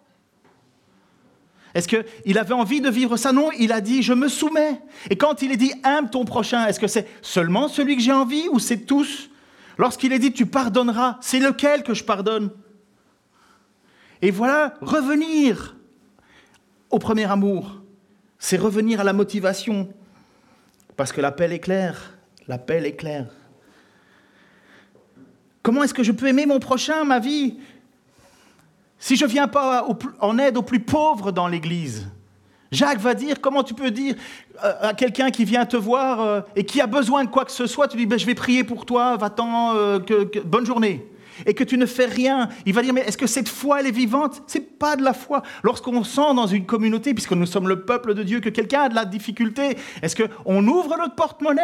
Est-ce 1.76 1.88
qu'il 1.88 2.38
avait 2.38 2.54
envie 2.54 2.80
de 2.80 2.88
vivre 2.88 3.18
ça? 3.18 3.32
Non, 3.32 3.50
il 3.58 3.70
a 3.70 3.82
dit 3.82 4.02
je 4.02 4.14
me 4.14 4.28
soumets. 4.28 4.80
Et 5.10 5.16
quand 5.16 5.42
il 5.42 5.52
est 5.52 5.58
dit 5.58 5.74
aime 5.84 6.08
ton 6.08 6.24
prochain, 6.24 6.66
est-ce 6.66 6.80
que 6.80 6.86
c'est 6.86 7.06
seulement 7.20 7.68
celui 7.68 7.96
que 7.96 8.02
j'ai 8.02 8.12
envie 8.12 8.48
ou 8.50 8.58
c'est 8.58 8.86
tous? 8.86 9.28
Lorsqu'il 9.76 10.14
est 10.14 10.18
dit 10.18 10.32
tu 10.32 10.46
pardonneras, 10.46 11.18
c'est 11.20 11.38
lequel 11.38 11.82
que 11.82 11.92
je 11.92 12.02
pardonne? 12.02 12.50
Et 14.22 14.30
voilà, 14.30 14.72
revenir 14.80 15.76
au 16.88 16.98
premier 16.98 17.30
amour, 17.30 17.82
c'est 18.38 18.56
revenir 18.56 19.00
à 19.00 19.04
la 19.04 19.12
motivation. 19.12 19.92
Parce 20.96 21.12
que 21.12 21.20
l'appel 21.20 21.52
est 21.52 21.58
clair, 21.58 22.16
l'appel 22.48 22.86
est 22.86 22.96
clair. 22.96 23.26
Comment 25.62 25.82
est-ce 25.82 25.92
que 25.92 26.04
je 26.04 26.12
peux 26.12 26.28
aimer 26.28 26.46
mon 26.46 26.58
prochain, 26.58 27.04
ma 27.04 27.18
vie? 27.18 27.58
Si 28.98 29.16
je 29.16 29.24
ne 29.24 29.30
viens 29.30 29.48
pas 29.48 29.86
en 30.20 30.38
aide 30.38 30.56
aux 30.56 30.62
plus 30.62 30.80
pauvres 30.80 31.32
dans 31.32 31.48
l'Église, 31.48 32.08
Jacques 32.72 32.98
va 32.98 33.14
dire, 33.14 33.40
comment 33.40 33.62
tu 33.62 33.74
peux 33.74 33.90
dire 33.90 34.14
euh, 34.64 34.72
à 34.80 34.94
quelqu'un 34.94 35.30
qui 35.30 35.44
vient 35.44 35.66
te 35.66 35.76
voir 35.76 36.20
euh, 36.20 36.40
et 36.56 36.64
qui 36.64 36.80
a 36.80 36.86
besoin 36.86 37.24
de 37.24 37.30
quoi 37.30 37.44
que 37.44 37.52
ce 37.52 37.66
soit, 37.66 37.88
tu 37.88 37.96
dis, 37.96 38.06
ben, 38.06 38.18
je 38.18 38.26
vais 38.26 38.34
prier 38.34 38.64
pour 38.64 38.86
toi, 38.86 39.16
va-t'en, 39.16 39.76
euh, 39.76 39.98
bonne 40.44 40.66
journée. 40.66 41.06
Et 41.44 41.52
que 41.52 41.64
tu 41.64 41.76
ne 41.76 41.84
fais 41.84 42.06
rien. 42.06 42.48
Il 42.64 42.72
va 42.72 42.80
dire, 42.80 42.94
mais 42.94 43.02
est-ce 43.02 43.18
que 43.18 43.26
cette 43.26 43.48
foi, 43.48 43.80
elle 43.80 43.86
est 43.86 43.90
vivante? 43.90 44.42
Ce 44.46 44.56
n'est 44.56 44.64
pas 44.64 44.96
de 44.96 45.02
la 45.02 45.12
foi. 45.12 45.42
Lorsqu'on 45.62 46.02
sent 46.02 46.34
dans 46.34 46.46
une 46.46 46.64
communauté, 46.64 47.12
puisque 47.12 47.32
nous 47.32 47.44
sommes 47.44 47.68
le 47.68 47.84
peuple 47.84 48.14
de 48.14 48.22
Dieu, 48.22 48.40
que 48.40 48.48
quelqu'un 48.48 48.82
a 48.82 48.88
de 48.88 48.94
la 48.94 49.04
difficulté, 49.04 49.76
est-ce 50.00 50.16
qu'on 50.16 50.66
ouvre 50.66 50.96
notre 50.96 51.14
porte-monnaie? 51.14 51.62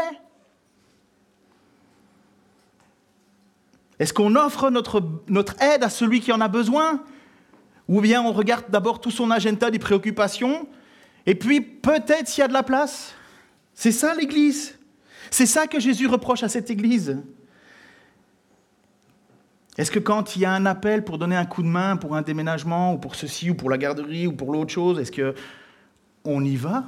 Est-ce 3.99 4.13
qu'on 4.13 4.37
offre 4.37 4.69
notre 4.71 5.63
aide 5.63 5.83
à 5.83 5.89
celui 5.89 6.21
qui 6.21 6.33
en 6.33 6.41
a 6.43 6.49
besoin? 6.49 7.01
Ou 7.89 8.01
bien 8.01 8.23
on 8.23 8.33
regarde 8.33 8.67
d'abord 8.71 9.01
tout 9.01 9.11
son 9.11 9.31
agenda 9.31 9.71
des 9.71 9.79
préoccupations 9.79 10.69
et 11.27 11.35
puis 11.35 11.61
peut-être 11.61 12.29
s'il 12.29 12.43
y 12.43 12.45
a 12.45 12.49
de 12.49 12.53
la 12.53 12.63
place. 12.63 13.15
C'est 13.75 13.93
ça 13.93 14.15
l'Église. 14.15 14.79
C'est 15.31 15.47
ça 15.47 15.67
que 15.67 15.81
Jésus 15.81 16.07
reproche 16.07 16.43
à 16.43 16.49
cette 16.49 16.71
Église. 16.71 17.19
Est-ce 19.79 19.91
que 19.91 19.99
quand 19.99 20.37
il 20.37 20.43
y 20.43 20.45
a 20.45 20.53
un 20.53 20.67
appel 20.67 21.03
pour 21.03 21.17
donner 21.17 21.37
un 21.37 21.47
coup 21.47 21.63
de 21.63 21.69
main 21.69 21.97
pour 21.97 22.15
un 22.15 22.23
déménagement 22.23 22.93
ou 22.93 22.99
pour 22.99 23.15
ceci 23.15 23.51
ou 23.51 23.55
pour 23.55 23.71
la 23.71 23.79
garderie 23.79 24.27
ou 24.27 24.33
pour 24.33 24.53
l'autre 24.53 24.73
chose, 24.73 24.99
est-ce 24.99 25.13
que 25.13 25.35
on 26.25 26.45
y 26.45 26.57
va? 26.57 26.85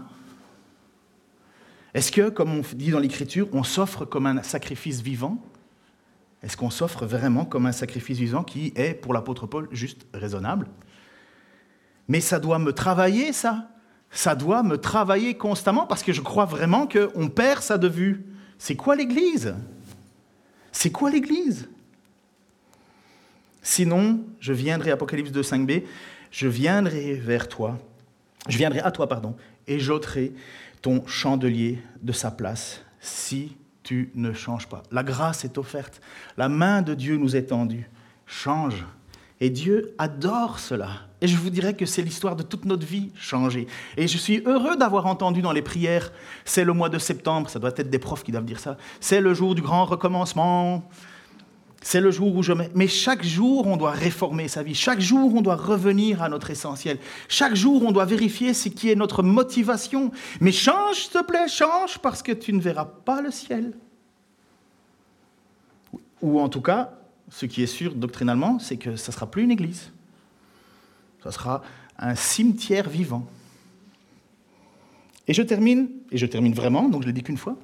Est-ce 1.95 2.12
que, 2.12 2.28
comme 2.28 2.53
on 2.53 2.62
dit 2.74 2.90
dans 2.90 2.99
l'Écriture, 2.99 3.49
on 3.53 3.62
s'offre 3.62 4.05
comme 4.05 4.26
un 4.26 4.42
sacrifice 4.42 5.01
vivant? 5.01 5.38
Est-ce 6.45 6.59
qu'on 6.59 6.68
s'offre 6.68 7.07
vraiment 7.07 7.47
comme 7.47 7.64
un 7.64 7.72
sacrifice 7.72 8.18
vivant 8.18 8.45
qui 8.45 8.74
est, 8.76 8.92
pour 8.92 9.14
l'apôtre 9.14 9.47
Paul, 9.47 9.66
juste 9.72 10.07
raisonnable? 10.12 10.68
Mais 12.07 12.20
ça 12.20 12.38
doit 12.38 12.59
me 12.59 12.72
travailler, 12.72 13.32
ça. 13.32 13.70
Ça 14.11 14.34
doit 14.34 14.62
me 14.62 14.76
travailler 14.76 15.38
constamment 15.38 15.86
parce 15.86 16.03
que 16.03 16.12
je 16.12 16.20
crois 16.20 16.45
vraiment 16.45 16.86
qu'on 16.86 17.28
perd 17.28 17.62
ça 17.62 17.78
de 17.78 17.88
vue. 17.88 18.26
C'est 18.59 18.76
quoi 18.76 18.95
l'Église? 18.95 19.55
C'est 20.70 20.90
quoi 20.90 21.11
l'Église? 21.11 21.66
Sinon, 23.62 24.20
je 24.38 24.53
viendrai, 24.53 24.90
Apocalypse 24.90 25.32
2, 25.32 25.40
5b, 25.40 25.84
je 26.30 26.47
viendrai 26.47 27.14
vers 27.14 27.49
toi, 27.49 27.78
je 28.49 28.59
viendrai 28.59 28.80
à 28.80 28.90
toi, 28.90 29.09
pardon, 29.09 29.34
et 29.66 29.78
j'ôterai 29.78 30.34
ton 30.82 31.07
chandelier 31.07 31.78
de 32.03 32.12
sa 32.12 32.30
place 32.30 32.82
si 33.01 33.57
tu 33.85 34.11
ne 34.14 34.32
changes 34.32 34.66
pas. 34.66 34.82
La 34.91 35.05
grâce 35.05 35.45
est 35.45 35.59
offerte, 35.59 36.01
la 36.37 36.49
main 36.49 36.82
de 36.82 36.95
Dieu 36.95 37.16
nous 37.16 37.37
est 37.37 37.45
tendue. 37.45 37.89
Change. 38.26 38.85
Et 39.41 39.51
Dieu 39.51 39.95
adore 39.99 40.59
cela. 40.59 40.89
Et 41.20 41.26
je 41.26 41.37
vous 41.37 41.51
dirais 41.51 41.74
que 41.74 41.87
c'est 41.87 42.03
l'histoire 42.03 42.35
de 42.37 42.43
toute 42.43 42.64
notre 42.64 42.87
vie 42.87 43.11
changée. 43.14 43.66
Et 43.97 44.09
je 44.09 44.16
suis 44.16 44.43
heureux 44.47 44.76
d'avoir 44.76 45.07
entendu 45.07 45.43
dans 45.43 45.53
les 45.53 45.62
prières, 45.62 46.12
c'est 46.45 46.64
le 46.64 46.72
mois 46.72 46.89
de 46.89 46.99
septembre, 46.99 47.49
ça 47.51 47.59
doit 47.59 47.72
être 47.76 47.91
des 47.91 47.99
profs 47.99 48.22
qui 48.22 48.32
doivent 48.32 48.45
dire 48.45 48.61
ça, 48.61 48.76
c'est 49.01 49.20
le 49.20 49.35
jour 49.35 49.55
du 49.55 49.62
grand 49.62 49.85
recommencement, 49.85 50.89
c'est 51.85 52.01
le 52.01 52.11
jour 52.11 52.35
où 52.35 52.43
je... 52.43 52.55
Mais 52.74 52.89
chaque 52.89 53.22
jour, 53.22 53.66
on 53.66 53.76
doit 53.76 53.91
réformer 53.91 54.49
sa 54.49 54.62
vie. 54.62 54.74
Chaque 54.74 55.01
jour, 55.01 55.35
on 55.35 55.43
doit 55.43 55.55
revenir 55.55 56.22
à 56.22 56.30
notre 56.30 56.51
essentiel. 56.51 56.99
Chaque 57.28 57.55
jour, 57.55 57.82
on 57.85 57.93
doit 57.93 58.07
vérifier 58.07 58.55
ce 58.55 58.70
qui 58.70 58.91
est 58.91 58.95
notre 58.95 59.22
motivation. 59.22 60.11
Mais 60.41 60.51
change, 60.51 61.03
s'il 61.03 61.12
te 61.12 61.22
plaît, 61.22 61.47
change, 61.47 61.99
parce 61.99 62.22
que 62.22 62.32
tu 62.32 62.55
ne 62.55 62.61
verras 62.61 62.87
pas 62.87 63.20
le 63.20 63.30
ciel. 63.30 63.74
Ou 66.22 66.41
en 66.41 66.49
tout 66.49 66.62
cas, 66.62 66.95
ce 67.28 67.45
qui 67.45 67.62
est 67.62 67.66
sûr 67.66 67.95
doctrinalement, 67.95 68.59
c'est 68.59 68.78
que 68.78 68.97
ça 68.97 69.12
ne 69.12 69.12
sera 69.12 69.30
plus 69.30 69.43
une 69.43 69.51
église. 69.51 69.93
Ça 71.22 71.32
sera 71.32 71.61
un 71.99 72.14
cimetière 72.14 72.89
vivant. 72.89 73.26
Et 75.28 75.35
je 75.35 75.43
termine, 75.43 75.91
et 76.11 76.16
je 76.16 76.24
termine 76.24 76.55
vraiment, 76.55 76.89
donc 76.89 77.03
je 77.03 77.09
ne 77.09 77.12
l'ai 77.12 77.20
dit 77.20 77.22
qu'une 77.22 77.37
fois, 77.37 77.59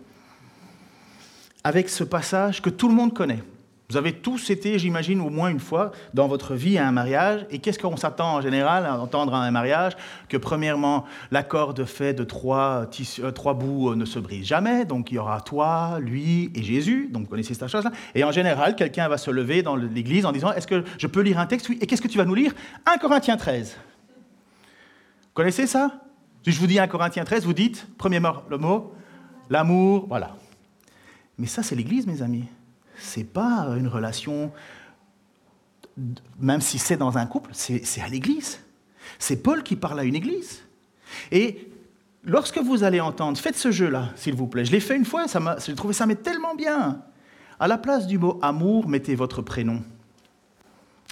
avec 1.64 1.88
ce 1.88 2.04
passage 2.04 2.60
que 2.60 2.68
tout 2.68 2.86
le 2.86 2.94
monde 2.94 3.14
connaît. 3.14 3.42
Vous 3.90 3.96
avez 3.96 4.12
tous 4.12 4.50
été, 4.50 4.78
j'imagine, 4.78 5.20
au 5.20 5.30
moins 5.30 5.48
une 5.48 5.58
fois 5.58 5.90
dans 6.14 6.28
votre 6.28 6.54
vie 6.54 6.78
à 6.78 6.86
un 6.86 6.92
mariage. 6.92 7.44
Et 7.50 7.58
qu'est-ce 7.58 7.78
qu'on 7.80 7.96
s'attend 7.96 8.36
en 8.36 8.40
général 8.40 8.86
à 8.86 8.96
entendre 8.96 9.34
à 9.34 9.42
un 9.42 9.50
mariage 9.50 9.94
Que 10.28 10.36
premièrement, 10.36 11.04
l'accord 11.32 11.74
de 11.74 11.82
fait 11.82 12.14
de 12.14 12.22
trois, 12.22 12.86
euh, 13.18 13.30
trois 13.32 13.54
bouts 13.54 13.90
euh, 13.90 13.96
ne 13.96 14.04
se 14.04 14.20
brise 14.20 14.46
jamais. 14.46 14.84
Donc 14.84 15.10
il 15.10 15.16
y 15.16 15.18
aura 15.18 15.40
toi, 15.40 15.98
lui 15.98 16.52
et 16.54 16.62
Jésus. 16.62 17.08
Donc 17.10 17.24
vous 17.24 17.28
connaissez 17.28 17.52
cette 17.52 17.66
chose-là. 17.66 17.90
Et 18.14 18.22
en 18.22 18.30
général, 18.30 18.76
quelqu'un 18.76 19.08
va 19.08 19.18
se 19.18 19.32
lever 19.32 19.62
dans 19.62 19.74
l'église 19.74 20.24
en 20.24 20.30
disant 20.30 20.52
Est-ce 20.52 20.68
que 20.68 20.84
je 20.96 21.08
peux 21.08 21.22
lire 21.22 21.40
un 21.40 21.46
texte? 21.46 21.68
Oui. 21.68 21.76
Et 21.80 21.88
qu'est-ce 21.88 22.02
que 22.02 22.06
tu 22.06 22.18
vas 22.18 22.24
nous 22.24 22.36
lire? 22.36 22.52
1 22.86 22.98
Corinthiens 22.98 23.36
13. 23.36 23.76
Vous 23.76 25.28
connaissez 25.34 25.66
ça? 25.66 26.00
Si 26.44 26.52
je 26.52 26.60
vous 26.60 26.68
dis 26.68 26.78
1 26.78 26.86
Corinthiens 26.86 27.24
13, 27.24 27.44
vous 27.44 27.54
dites, 27.54 27.88
premier 27.98 28.20
mot, 28.20 28.34
le 28.48 28.56
mot, 28.56 28.94
l'amour, 29.50 30.06
voilà. 30.06 30.36
Mais 31.38 31.48
ça, 31.48 31.64
c'est 31.64 31.74
l'église, 31.74 32.06
mes 32.06 32.22
amis 32.22 32.44
c'est 33.00 33.24
pas 33.24 33.66
une 33.76 33.88
relation, 33.88 34.52
même 36.38 36.60
si 36.60 36.78
c'est 36.78 36.96
dans 36.96 37.18
un 37.18 37.26
couple, 37.26 37.50
c'est 37.52 38.00
à 38.00 38.08
l'église. 38.08 38.60
C'est 39.18 39.42
Paul 39.42 39.62
qui 39.62 39.76
parle 39.76 40.00
à 40.00 40.04
une 40.04 40.14
église. 40.14 40.62
Et 41.32 41.70
lorsque 42.24 42.58
vous 42.58 42.84
allez 42.84 43.00
entendre, 43.00 43.38
faites 43.38 43.56
ce 43.56 43.70
jeu-là, 43.70 44.10
s'il 44.16 44.34
vous 44.34 44.46
plaît. 44.46 44.64
Je 44.64 44.72
l'ai 44.72 44.80
fait 44.80 44.96
une 44.96 45.04
fois, 45.04 45.24
j'ai 45.66 45.74
trouvé 45.74 45.94
ça 45.94 46.06
mais 46.06 46.16
tellement 46.16 46.54
bien. 46.54 47.02
À 47.58 47.66
la 47.66 47.78
place 47.78 48.06
du 48.06 48.18
mot 48.18 48.38
amour, 48.42 48.88
mettez 48.88 49.14
votre 49.14 49.42
prénom. 49.42 49.82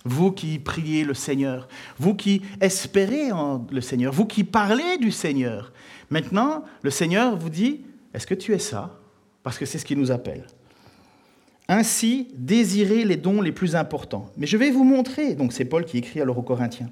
Vous 0.05 0.30
qui 0.32 0.59
priez 0.59 1.05
le 1.05 1.12
Seigneur, 1.12 1.68
vous 1.99 2.14
qui 2.14 2.41
espérez 2.61 3.32
en 3.32 3.66
le 3.70 3.80
Seigneur, 3.80 4.12
vous 4.12 4.26
qui 4.26 4.45
parlez 4.45 4.97
du 4.97 5.11
Seigneur. 5.11 5.72
Maintenant, 6.09 6.64
le 6.82 6.91
Seigneur 6.91 7.36
vous 7.36 7.51
dit, 7.51 7.82
est-ce 8.14 8.26
que 8.26 8.34
tu 8.34 8.55
es 8.55 8.59
ça? 8.59 8.99
Parce 9.43 9.59
que 9.59 9.66
c'est 9.66 9.78
ce 9.78 9.84
qui 9.84 9.97
nous 9.97 10.11
appelle. 10.11 10.47
Ainsi, 11.68 12.28
désirez 12.34 13.04
les 13.04 13.16
dons 13.16 13.42
les 13.42 13.52
plus 13.52 13.76
importants. 13.76 14.30
Mais 14.36 14.46
je 14.46 14.56
vais 14.56 14.70
vous 14.70 14.84
montrer, 14.84 15.34
donc 15.34 15.52
c'est 15.52 15.66
Paul 15.66 15.84
qui 15.84 15.98
écrit 15.98 16.20
alors 16.20 16.38
aux 16.38 16.42
Corinthiens, 16.42 16.88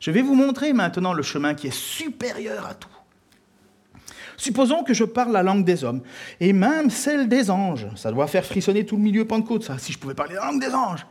je 0.00 0.10
vais 0.10 0.22
vous 0.22 0.34
montrer 0.34 0.72
maintenant 0.72 1.12
le 1.12 1.22
chemin 1.22 1.54
qui 1.54 1.68
est 1.68 1.74
supérieur 1.74 2.66
à 2.66 2.74
tout. 2.74 2.88
Supposons 4.36 4.82
que 4.82 4.92
je 4.92 5.04
parle 5.04 5.32
la 5.32 5.42
langue 5.42 5.64
des 5.64 5.84
hommes, 5.84 6.02
et 6.40 6.52
même 6.52 6.90
celle 6.90 7.28
des 7.28 7.50
anges. 7.50 7.86
Ça 7.96 8.12
doit 8.12 8.26
faire 8.26 8.44
frissonner 8.44 8.84
tout 8.84 8.96
le 8.96 9.02
milieu 9.02 9.24
Pentecôte, 9.24 9.64
ça, 9.64 9.78
si 9.78 9.92
je 9.92 9.98
pouvais 9.98 10.14
parler 10.14 10.34
la 10.34 10.44
langue 10.46 10.60
des 10.60 10.74
anges. 10.74 11.06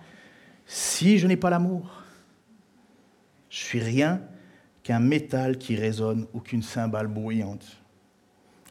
Si 0.67 1.17
je 1.17 1.25
n'ai 1.25 1.37
pas 1.37 1.49
l'amour, 1.49 2.03
je 3.49 3.57
suis 3.57 3.79
rien 3.79 4.21
qu'un 4.83 4.99
métal 4.99 5.57
qui 5.57 5.75
résonne 5.75 6.27
ou 6.33 6.39
qu'une 6.39 6.61
cymbale 6.61 7.07
bruyante. 7.07 7.65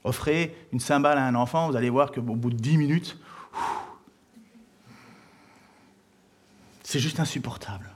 Offrez 0.04 0.54
une 0.72 0.80
cymbale 0.80 1.18
à 1.18 1.26
un 1.26 1.34
enfant, 1.34 1.68
vous 1.70 1.76
allez 1.76 1.90
voir 1.90 2.12
qu'au 2.12 2.22
bout 2.22 2.50
de 2.50 2.56
dix 2.56 2.76
minutes, 2.76 3.18
C'est 6.84 7.00
juste 7.00 7.18
insupportable. 7.18 7.90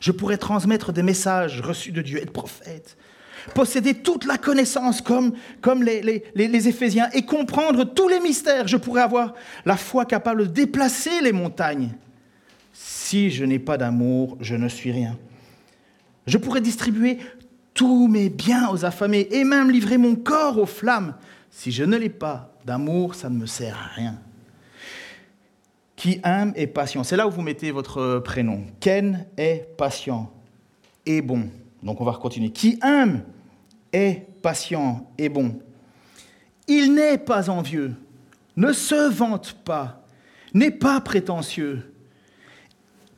Je 0.00 0.12
pourrais 0.12 0.36
transmettre 0.36 0.92
des 0.92 1.02
messages 1.02 1.60
reçus 1.60 1.92
de 1.92 2.02
Dieu, 2.02 2.18
être 2.18 2.32
prophète, 2.32 2.96
posséder 3.54 3.94
toute 3.94 4.26
la 4.26 4.36
connaissance 4.36 5.00
comme, 5.00 5.32
comme 5.60 5.82
les, 5.82 6.02
les, 6.02 6.24
les, 6.34 6.68
Éphésiens 6.68 7.08
et 7.12 7.24
comprendre 7.24 7.84
tous 7.84 8.08
les 8.08 8.20
mystères. 8.20 8.68
Je 8.68 8.76
pourrais 8.76 9.02
avoir 9.02 9.34
la 9.64 9.76
foi 9.76 10.04
capable 10.04 10.48
de 10.48 10.52
déplacer 10.52 11.20
les 11.22 11.32
montagnes. 11.32 11.90
Si 12.72 13.30
je 13.30 13.44
n'ai 13.44 13.58
pas 13.58 13.78
d'amour, 13.78 14.36
je 14.40 14.54
ne 14.54 14.68
suis 14.68 14.92
rien. 14.92 15.18
Je 16.26 16.38
pourrais 16.38 16.60
distribuer 16.60 17.18
tous 17.74 18.08
mes 18.08 18.28
biens 18.28 18.68
aux 18.70 18.84
affamés 18.84 19.28
et 19.30 19.44
même 19.44 19.70
livrer 19.70 19.98
mon 19.98 20.16
corps 20.16 20.58
aux 20.58 20.66
flammes. 20.66 21.14
Si 21.50 21.72
je 21.72 21.84
ne 21.84 21.96
l'ai 21.96 22.10
pas 22.10 22.54
d'amour, 22.64 23.14
ça 23.14 23.30
ne 23.30 23.36
me 23.36 23.46
sert 23.46 23.76
à 23.76 23.94
rien 23.94 24.18
qui 26.02 26.18
aime 26.24 26.52
et 26.56 26.66
patient. 26.66 27.04
C'est 27.04 27.14
là 27.14 27.28
où 27.28 27.30
vous 27.30 27.42
mettez 27.42 27.70
votre 27.70 28.18
prénom. 28.24 28.66
Ken 28.80 29.24
est 29.36 29.68
patient 29.76 30.32
et 31.06 31.22
bon. 31.22 31.48
Donc 31.80 32.00
on 32.00 32.04
va 32.04 32.14
continuer. 32.14 32.50
Qui 32.50 32.80
aime 32.82 33.22
est 33.92 34.26
patient 34.42 35.08
et 35.16 35.28
bon. 35.28 35.60
Il 36.66 36.94
n'est 36.94 37.18
pas 37.18 37.50
envieux, 37.50 37.94
ne 38.56 38.72
se 38.72 39.12
vante 39.12 39.52
pas, 39.64 40.04
n'est 40.54 40.72
pas 40.72 41.00
prétentieux. 41.00 41.94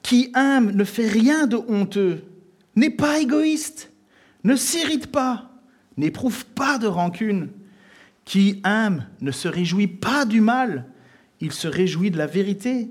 Qui 0.03 0.31
aime 0.37 0.71
ne 0.73 0.85
fait 0.85 1.09
rien 1.09 1.47
de 1.47 1.57
honteux, 1.57 2.23
n'est 2.77 2.91
pas 2.91 3.19
égoïste, 3.19 3.91
ne 4.43 4.57
s'irrite 4.57 5.07
pas, 5.07 5.53
n'éprouve 5.97 6.45
pas 6.45 6.77
de 6.77 6.87
rancune. 6.87 7.49
Qui 8.27 8.61
aime 8.63 9.07
ne 9.23 9.31
se 9.31 9.49
réjouit 9.49 9.87
pas 9.87 10.27
du 10.27 10.43
mal, 10.43 10.91
il 11.45 11.53
se 11.53 11.69
réjouit 11.69 12.11
de 12.11 12.19
la 12.19 12.27
vérité. 12.27 12.89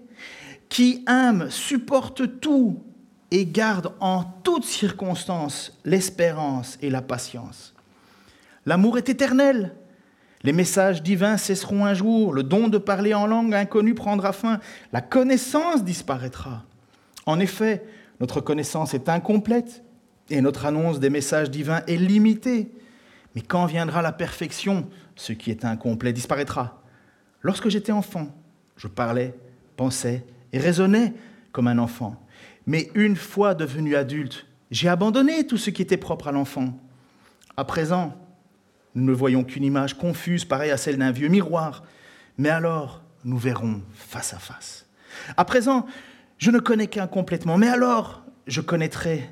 Qui 0.69 1.03
aime 1.07 1.49
supporte 1.49 2.39
tout 2.39 2.81
et 3.31 3.45
garde 3.45 3.93
en 3.99 4.23
toutes 4.43 4.63
circonstances 4.63 5.79
l'espérance 5.85 6.77
et 6.81 6.89
la 6.89 7.01
patience. 7.01 7.73
L'amour 8.65 8.97
est 8.97 9.09
éternel. 9.09 9.75
Les 10.43 10.53
messages 10.53 11.01
divins 11.01 11.37
cesseront 11.37 11.85
un 11.85 11.93
jour, 11.93 12.33
le 12.33 12.43
don 12.43 12.67
de 12.67 12.77
parler 12.77 13.13
en 13.13 13.25
langue 13.27 13.53
inconnue 13.53 13.95
prendra 13.95 14.33
fin, 14.33 14.59
la 14.91 15.01
connaissance 15.01 15.83
disparaîtra. 15.83 16.63
En 17.25 17.39
effet, 17.39 17.83
notre 18.19 18.41
connaissance 18.41 18.93
est 18.93 19.09
incomplète 19.09 19.83
et 20.29 20.41
notre 20.41 20.65
annonce 20.65 20.99
des 20.99 21.09
messages 21.09 21.49
divins 21.49 21.81
est 21.87 21.97
limitée. 21.97 22.71
Mais 23.35 23.41
quand 23.41 23.65
viendra 23.65 24.01
la 24.01 24.11
perfection, 24.11 24.87
ce 25.15 25.33
qui 25.33 25.49
est 25.49 25.65
incomplet 25.65 26.13
disparaîtra. 26.13 26.83
Lorsque 27.41 27.69
j'étais 27.69 27.91
enfant, 27.91 28.27
je 28.77 28.87
parlais, 28.87 29.33
pensais 29.75 30.25
et 30.51 30.59
raisonnais 30.59 31.13
comme 31.51 31.67
un 31.67 31.77
enfant. 31.77 32.21
Mais 32.65 32.89
une 32.95 33.15
fois 33.15 33.55
devenu 33.55 33.95
adulte, 33.95 34.45
j'ai 34.71 34.89
abandonné 34.89 35.45
tout 35.45 35.57
ce 35.57 35.69
qui 35.69 35.81
était 35.81 35.97
propre 35.97 36.29
à 36.29 36.31
l'enfant. 36.31 36.79
À 37.57 37.65
présent, 37.65 38.17
nous 38.95 39.05
ne 39.05 39.13
voyons 39.13 39.43
qu'une 39.43 39.63
image 39.63 39.97
confuse, 39.97 40.45
pareille 40.45 40.71
à 40.71 40.77
celle 40.77 40.97
d'un 40.97 41.11
vieux 41.11 41.27
miroir. 41.27 41.83
Mais 42.37 42.49
alors, 42.49 43.03
nous 43.23 43.37
verrons 43.37 43.81
face 43.93 44.33
à 44.33 44.39
face. 44.39 44.87
À 45.37 45.45
présent, 45.45 45.85
je 46.37 46.51
ne 46.51 46.59
connais 46.59 46.87
qu'un 46.87 47.07
complètement, 47.07 47.57
mais 47.57 47.67
alors, 47.67 48.23
je 48.47 48.61
connaîtrai 48.61 49.29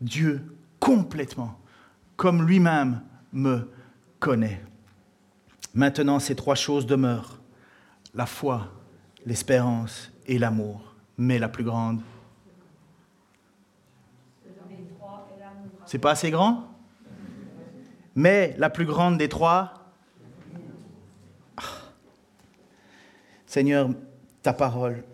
Dieu 0.00 0.42
complètement, 0.80 1.58
comme 2.16 2.46
lui-même 2.46 3.00
me 3.32 3.70
connaît. 4.18 4.60
Maintenant, 5.74 6.18
ces 6.18 6.34
trois 6.34 6.54
choses 6.54 6.86
demeurent, 6.86 7.35
la 8.14 8.26
foi, 8.26 8.68
l'espérance 9.24 10.10
et 10.26 10.38
l'amour. 10.38 10.94
Mais 11.18 11.38
la 11.38 11.48
plus 11.48 11.64
grande, 11.64 12.00
c'est 15.84 15.98
pas 15.98 16.10
assez 16.10 16.30
grand? 16.30 16.68
Mais 18.14 18.54
la 18.58 18.70
plus 18.70 18.86
grande 18.86 19.18
des 19.18 19.28
trois, 19.28 19.92
ah. 21.56 21.62
Seigneur, 23.46 23.90
ta 24.42 24.52
parole 24.52 25.04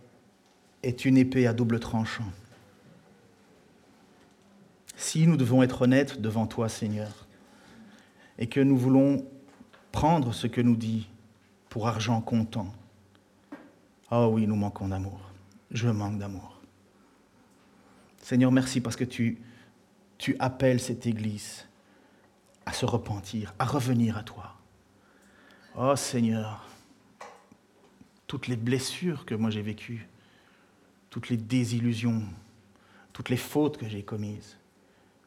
est 0.82 1.05
une 1.05 1.16
épée 1.16 1.47
à 1.47 1.53
double 1.53 1.80
tranchant. 1.80 2.30
Si 4.97 5.26
nous 5.26 5.36
devons 5.36 5.62
être 5.62 5.82
honnêtes 5.82 6.20
devant 6.20 6.47
toi, 6.47 6.68
Seigneur, 6.68 7.26
et 8.38 8.47
que 8.47 8.61
nous 8.61 8.76
voulons 8.76 9.26
prendre 9.90 10.32
ce 10.32 10.47
que 10.47 10.61
nous 10.61 10.76
dit 10.76 11.09
pour 11.68 11.88
argent 11.88 12.20
comptant, 12.20 12.72
oh 14.12 14.28
oui, 14.32 14.46
nous 14.46 14.56
manquons 14.56 14.88
d'amour. 14.88 15.20
Je 15.70 15.88
manque 15.88 16.18
d'amour. 16.18 16.60
Seigneur, 18.18 18.52
merci 18.52 18.80
parce 18.80 18.94
que 18.94 19.04
tu, 19.04 19.42
appelles 20.38 20.80
cette 20.80 21.06
Église 21.06 21.66
à 22.64 22.72
se 22.72 22.86
repentir, 22.86 23.54
à 23.58 23.64
revenir 23.64 24.16
à 24.16 24.22
toi. 24.22 24.54
Oh 25.76 25.96
Seigneur, 25.96 26.68
toutes 28.28 28.46
les 28.46 28.56
blessures 28.56 29.24
que 29.26 29.34
moi 29.34 29.50
j'ai 29.50 29.62
vécues, 29.62 30.06
toutes 31.10 31.28
les 31.28 31.36
désillusions, 31.36 32.22
toutes 33.12 33.30
les 33.30 33.36
fautes 33.36 33.78
que 33.78 33.88
j'ai 33.88 34.04
commises, 34.04 34.58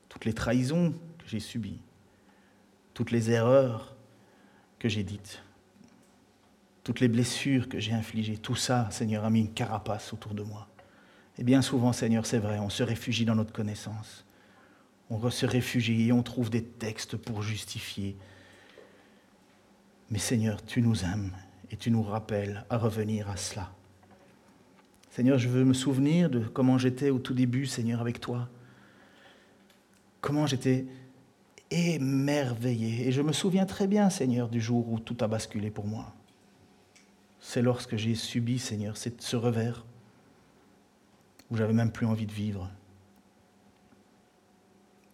toutes 0.08 0.24
les 0.24 0.34
trahisons 0.34 0.92
que 1.18 1.28
j'ai 1.28 1.42
subies, 1.42 1.82
toutes 2.94 3.12
les 3.12 3.32
erreurs 3.32 3.96
que 4.80 4.88
j'ai 4.88 5.04
dites, 5.04 5.44
toutes 6.86 7.00
les 7.00 7.08
blessures 7.08 7.68
que 7.68 7.80
j'ai 7.80 7.94
infligées, 7.94 8.38
tout 8.38 8.56
ça, 8.56 8.88
Seigneur, 8.92 9.26
a 9.26 9.32
mis 9.32 9.40
une 9.40 9.54
carapace 9.54 10.14
autour 10.14 10.36
de 10.36 10.44
moi. 10.44 10.68
Et 11.40 11.44
bien 11.44 11.64
souvent, 11.64 11.92
Seigneur, 11.92 12.28
c'est 12.28 12.38
vrai, 12.38 12.60
on 12.60 12.70
se 12.70 12.84
réfugie 12.84 13.26
dans 13.26 13.34
notre 13.34 13.52
connaissance. 13.52 14.24
On 15.10 15.30
se 15.32 15.48
réfugie 15.48 16.08
et 16.08 16.12
on 16.14 16.22
trouve 16.22 16.52
des 16.52 16.64
textes 16.64 17.18
pour 17.18 17.42
justifier. 17.42 18.16
Mais 20.12 20.20
Seigneur, 20.20 20.64
tu 20.64 20.84
nous 20.84 21.04
aimes 21.04 21.32
et 21.72 21.76
tu 21.76 21.90
nous 21.90 22.04
rappelles 22.04 22.64
à 22.70 22.78
revenir 22.78 23.32
à 23.32 23.36
cela. 23.36 23.72
Seigneur, 25.10 25.40
je 25.40 25.50
veux 25.50 25.66
me 25.66 25.74
souvenir 25.74 26.30
de 26.30 26.40
comment 26.40 26.78
j'étais 26.78 27.10
au 27.10 27.18
tout 27.18 27.34
début, 27.34 27.66
Seigneur, 27.66 28.00
avec 28.00 28.22
toi. 28.22 28.48
Comment 30.22 30.46
j'étais 30.46 30.86
émerveillé. 31.72 33.08
Et 33.08 33.12
je 33.12 33.24
me 33.24 33.34
souviens 33.34 33.66
très 33.66 33.88
bien, 33.88 34.12
Seigneur, 34.12 34.50
du 34.50 34.62
jour 34.62 34.88
où 34.88 35.00
tout 35.00 35.18
a 35.22 35.28
basculé 35.28 35.72
pour 35.72 35.88
moi. 35.88 36.14
C'est 37.48 37.62
lorsque 37.62 37.96
j'ai 37.96 38.16
subi, 38.16 38.58
Seigneur, 38.58 38.98
ce 38.98 39.36
revers, 39.36 39.86
où 41.52 41.56
j'avais 41.56 41.74
même 41.74 41.92
plus 41.92 42.08
envie 42.08 42.26
de 42.26 42.32
vivre. 42.32 42.72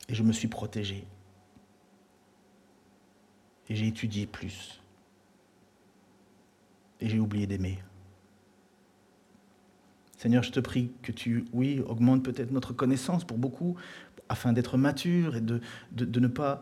Et 0.07 0.15
je 0.15 0.23
me 0.23 0.32
suis 0.32 0.47
protégé. 0.47 1.05
Et 3.67 3.75
j'ai 3.75 3.86
étudié 3.86 4.27
plus. 4.27 4.82
Et 7.01 7.09
j'ai 7.09 7.19
oublié 7.19 7.47
d'aimer. 7.47 7.79
Seigneur, 10.15 10.41
je 10.41 10.53
te 10.53 10.61
prie 10.61 10.93
que 11.01 11.11
tu, 11.11 11.43
oui, 11.51 11.82
augmentes 11.82 12.23
peut-être 12.23 12.51
notre 12.51 12.71
connaissance 12.71 13.25
pour 13.25 13.38
beaucoup, 13.38 13.75
afin 14.29 14.53
d'être 14.53 14.77
mature 14.77 15.36
et 15.36 15.41
de, 15.41 15.59
de, 15.91 16.19
ne 16.21 16.27
pas, 16.27 16.61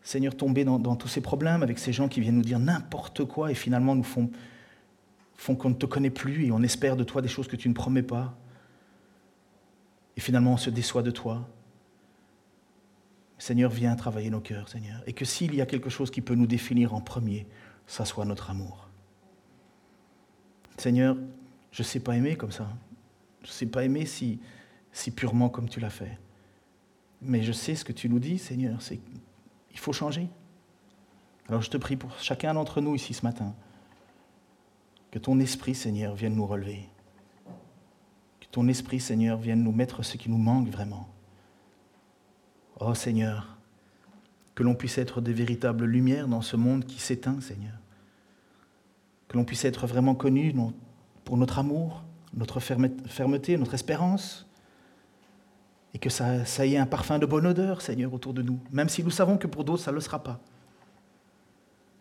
Seigneur, 0.00 0.36
tomber 0.36 0.64
dans, 0.64 0.94
tous 0.94 1.08
ces 1.08 1.20
problèmes 1.20 1.64
avec 1.64 1.80
ces 1.80 1.92
gens 1.92 2.06
qui 2.06 2.20
viennent 2.20 2.36
nous 2.36 2.42
dire 2.42 2.60
n'importe 2.60 3.24
quoi 3.24 3.50
et 3.50 3.54
finalement 3.54 3.96
nous 3.96 4.04
font, 4.04 4.30
font 5.38 5.56
qu'on 5.56 5.70
ne 5.70 5.74
te 5.74 5.86
connaît 5.86 6.10
plus 6.10 6.44
et 6.44 6.52
on 6.52 6.62
espère 6.62 6.96
de 6.96 7.04
toi 7.04 7.22
des 7.22 7.28
choses 7.28 7.48
que 7.48 7.56
tu 7.56 7.70
ne 7.70 7.74
promets 7.74 8.02
pas. 8.02 8.36
Et 10.18 10.20
finalement, 10.20 10.52
on 10.52 10.56
se 10.58 10.68
déçoit 10.68 11.02
de 11.02 11.10
toi. 11.10 11.48
Seigneur, 13.38 13.70
viens 13.70 13.96
travailler 13.96 14.28
nos 14.28 14.40
cœurs, 14.40 14.68
Seigneur. 14.68 15.00
Et 15.06 15.14
que 15.14 15.24
s'il 15.24 15.54
y 15.54 15.62
a 15.62 15.66
quelque 15.66 15.88
chose 15.88 16.10
qui 16.10 16.20
peut 16.20 16.34
nous 16.34 16.46
définir 16.46 16.92
en 16.92 17.00
premier, 17.00 17.46
ça 17.86 18.04
soit 18.04 18.26
notre 18.26 18.50
amour. 18.50 18.88
Seigneur, 20.76 21.16
je 21.72 21.82
ne 21.82 21.86
sais 21.86 22.00
pas 22.00 22.16
aimer 22.16 22.36
comme 22.36 22.52
ça. 22.52 22.68
Je 23.42 23.48
ne 23.48 23.52
sais 23.52 23.66
pas 23.66 23.84
aimer 23.84 24.04
si, 24.04 24.40
si 24.92 25.10
purement 25.12 25.48
comme 25.48 25.68
tu 25.68 25.80
l'as 25.80 25.90
fait. 25.90 26.18
Mais 27.22 27.42
je 27.42 27.52
sais 27.52 27.74
ce 27.74 27.84
que 27.84 27.92
tu 27.92 28.08
nous 28.08 28.18
dis, 28.18 28.38
Seigneur, 28.38 28.82
c'est 28.82 29.00
faut 29.78 29.92
changer. 29.92 30.28
Alors 31.48 31.62
je 31.62 31.70
te 31.70 31.76
prie 31.76 31.96
pour 31.96 32.18
chacun 32.18 32.54
d'entre 32.54 32.80
nous 32.80 32.94
ici 32.94 33.14
ce 33.14 33.24
matin, 33.24 33.54
que 35.10 35.18
ton 35.18 35.40
esprit, 35.40 35.74
Seigneur, 35.74 36.14
vienne 36.14 36.34
nous 36.34 36.46
relever. 36.46 36.88
Que 38.40 38.46
ton 38.50 38.68
esprit, 38.68 39.00
Seigneur, 39.00 39.38
vienne 39.38 39.62
nous 39.62 39.72
mettre 39.72 40.02
ce 40.02 40.16
qui 40.16 40.30
nous 40.30 40.38
manque 40.38 40.68
vraiment. 40.68 41.08
Oh 42.80 42.94
Seigneur, 42.94 43.58
que 44.54 44.62
l'on 44.62 44.74
puisse 44.74 44.98
être 44.98 45.20
des 45.20 45.32
véritables 45.32 45.84
lumières 45.84 46.28
dans 46.28 46.42
ce 46.42 46.56
monde 46.56 46.84
qui 46.84 47.00
s'éteint, 47.00 47.40
Seigneur. 47.40 47.74
Que 49.28 49.36
l'on 49.36 49.44
puisse 49.44 49.64
être 49.64 49.86
vraiment 49.86 50.14
connu 50.14 50.54
pour 51.24 51.36
notre 51.36 51.58
amour, 51.58 52.04
notre 52.34 52.60
fermeté, 52.60 53.56
notre 53.56 53.74
espérance, 53.74 54.46
et 55.94 55.98
que 55.98 56.10
ça, 56.10 56.44
ça 56.44 56.66
ait 56.66 56.76
un 56.76 56.86
parfum 56.86 57.18
de 57.18 57.26
bonne 57.26 57.46
odeur, 57.46 57.80
Seigneur, 57.80 58.12
autour 58.12 58.34
de 58.34 58.42
nous, 58.42 58.60
même 58.70 58.88
si 58.88 59.02
nous 59.02 59.10
savons 59.10 59.38
que 59.38 59.46
pour 59.46 59.64
d'autres, 59.64 59.82
ça 59.82 59.90
ne 59.90 59.96
le 59.96 60.00
sera 60.00 60.22
pas. 60.22 60.40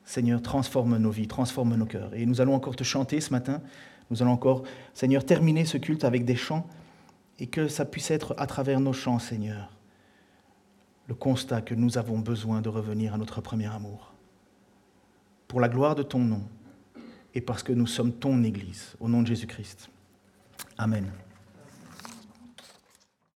Seigneur, 0.08 0.41
transforme 0.41 0.97
nos 0.97 1.12
vies, 1.12 1.28
transforme 1.28 1.76
nos 1.76 1.86
cœurs. 1.86 2.14
Et 2.14 2.26
nous 2.26 2.39
allons 2.39 2.55
encore 2.55 2.78
te 2.78 2.86
chanter 2.86 3.20
ce 3.20 3.32
matin. 3.32 3.62
Nous 4.10 4.22
allons 4.22 4.32
encore, 4.32 4.64
Seigneur, 4.93 5.26
terminer 5.26 5.66
ce 5.66 5.78
culte 5.78 6.05
avec 6.05 6.24
des 6.24 6.38
chants 6.38 6.66
et 7.39 7.47
que 7.47 7.68
ça 7.68 7.84
puisse 7.84 8.10
être 8.10 8.34
à 8.38 8.47
travers 8.47 8.80
nos 8.80 8.93
chants, 8.93 9.20
Seigneur, 9.20 9.70
le 11.08 11.14
constat 11.14 11.62
que 11.62 11.76
nous 11.76 11.97
avons 11.97 12.20
besoin 12.20 12.62
de 12.62 12.70
revenir 12.70 13.14
à 13.14 13.18
notre 13.18 13.41
premier 13.41 13.68
amour. 13.68 14.14
Pour 15.49 15.60
la 15.60 15.68
gloire 15.68 15.93
de 15.93 16.03
ton 16.03 16.20
nom 16.20 16.43
et 17.36 17.41
parce 17.41 17.62
que 17.62 17.74
nous 17.74 17.86
sommes 17.86 18.14
ton 18.14 18.45
Église, 18.45 18.95
au 19.01 19.10
nom 19.10 19.22
de 19.22 19.28
Jésus-Christ. 19.28 19.89
Amen. 20.78 21.12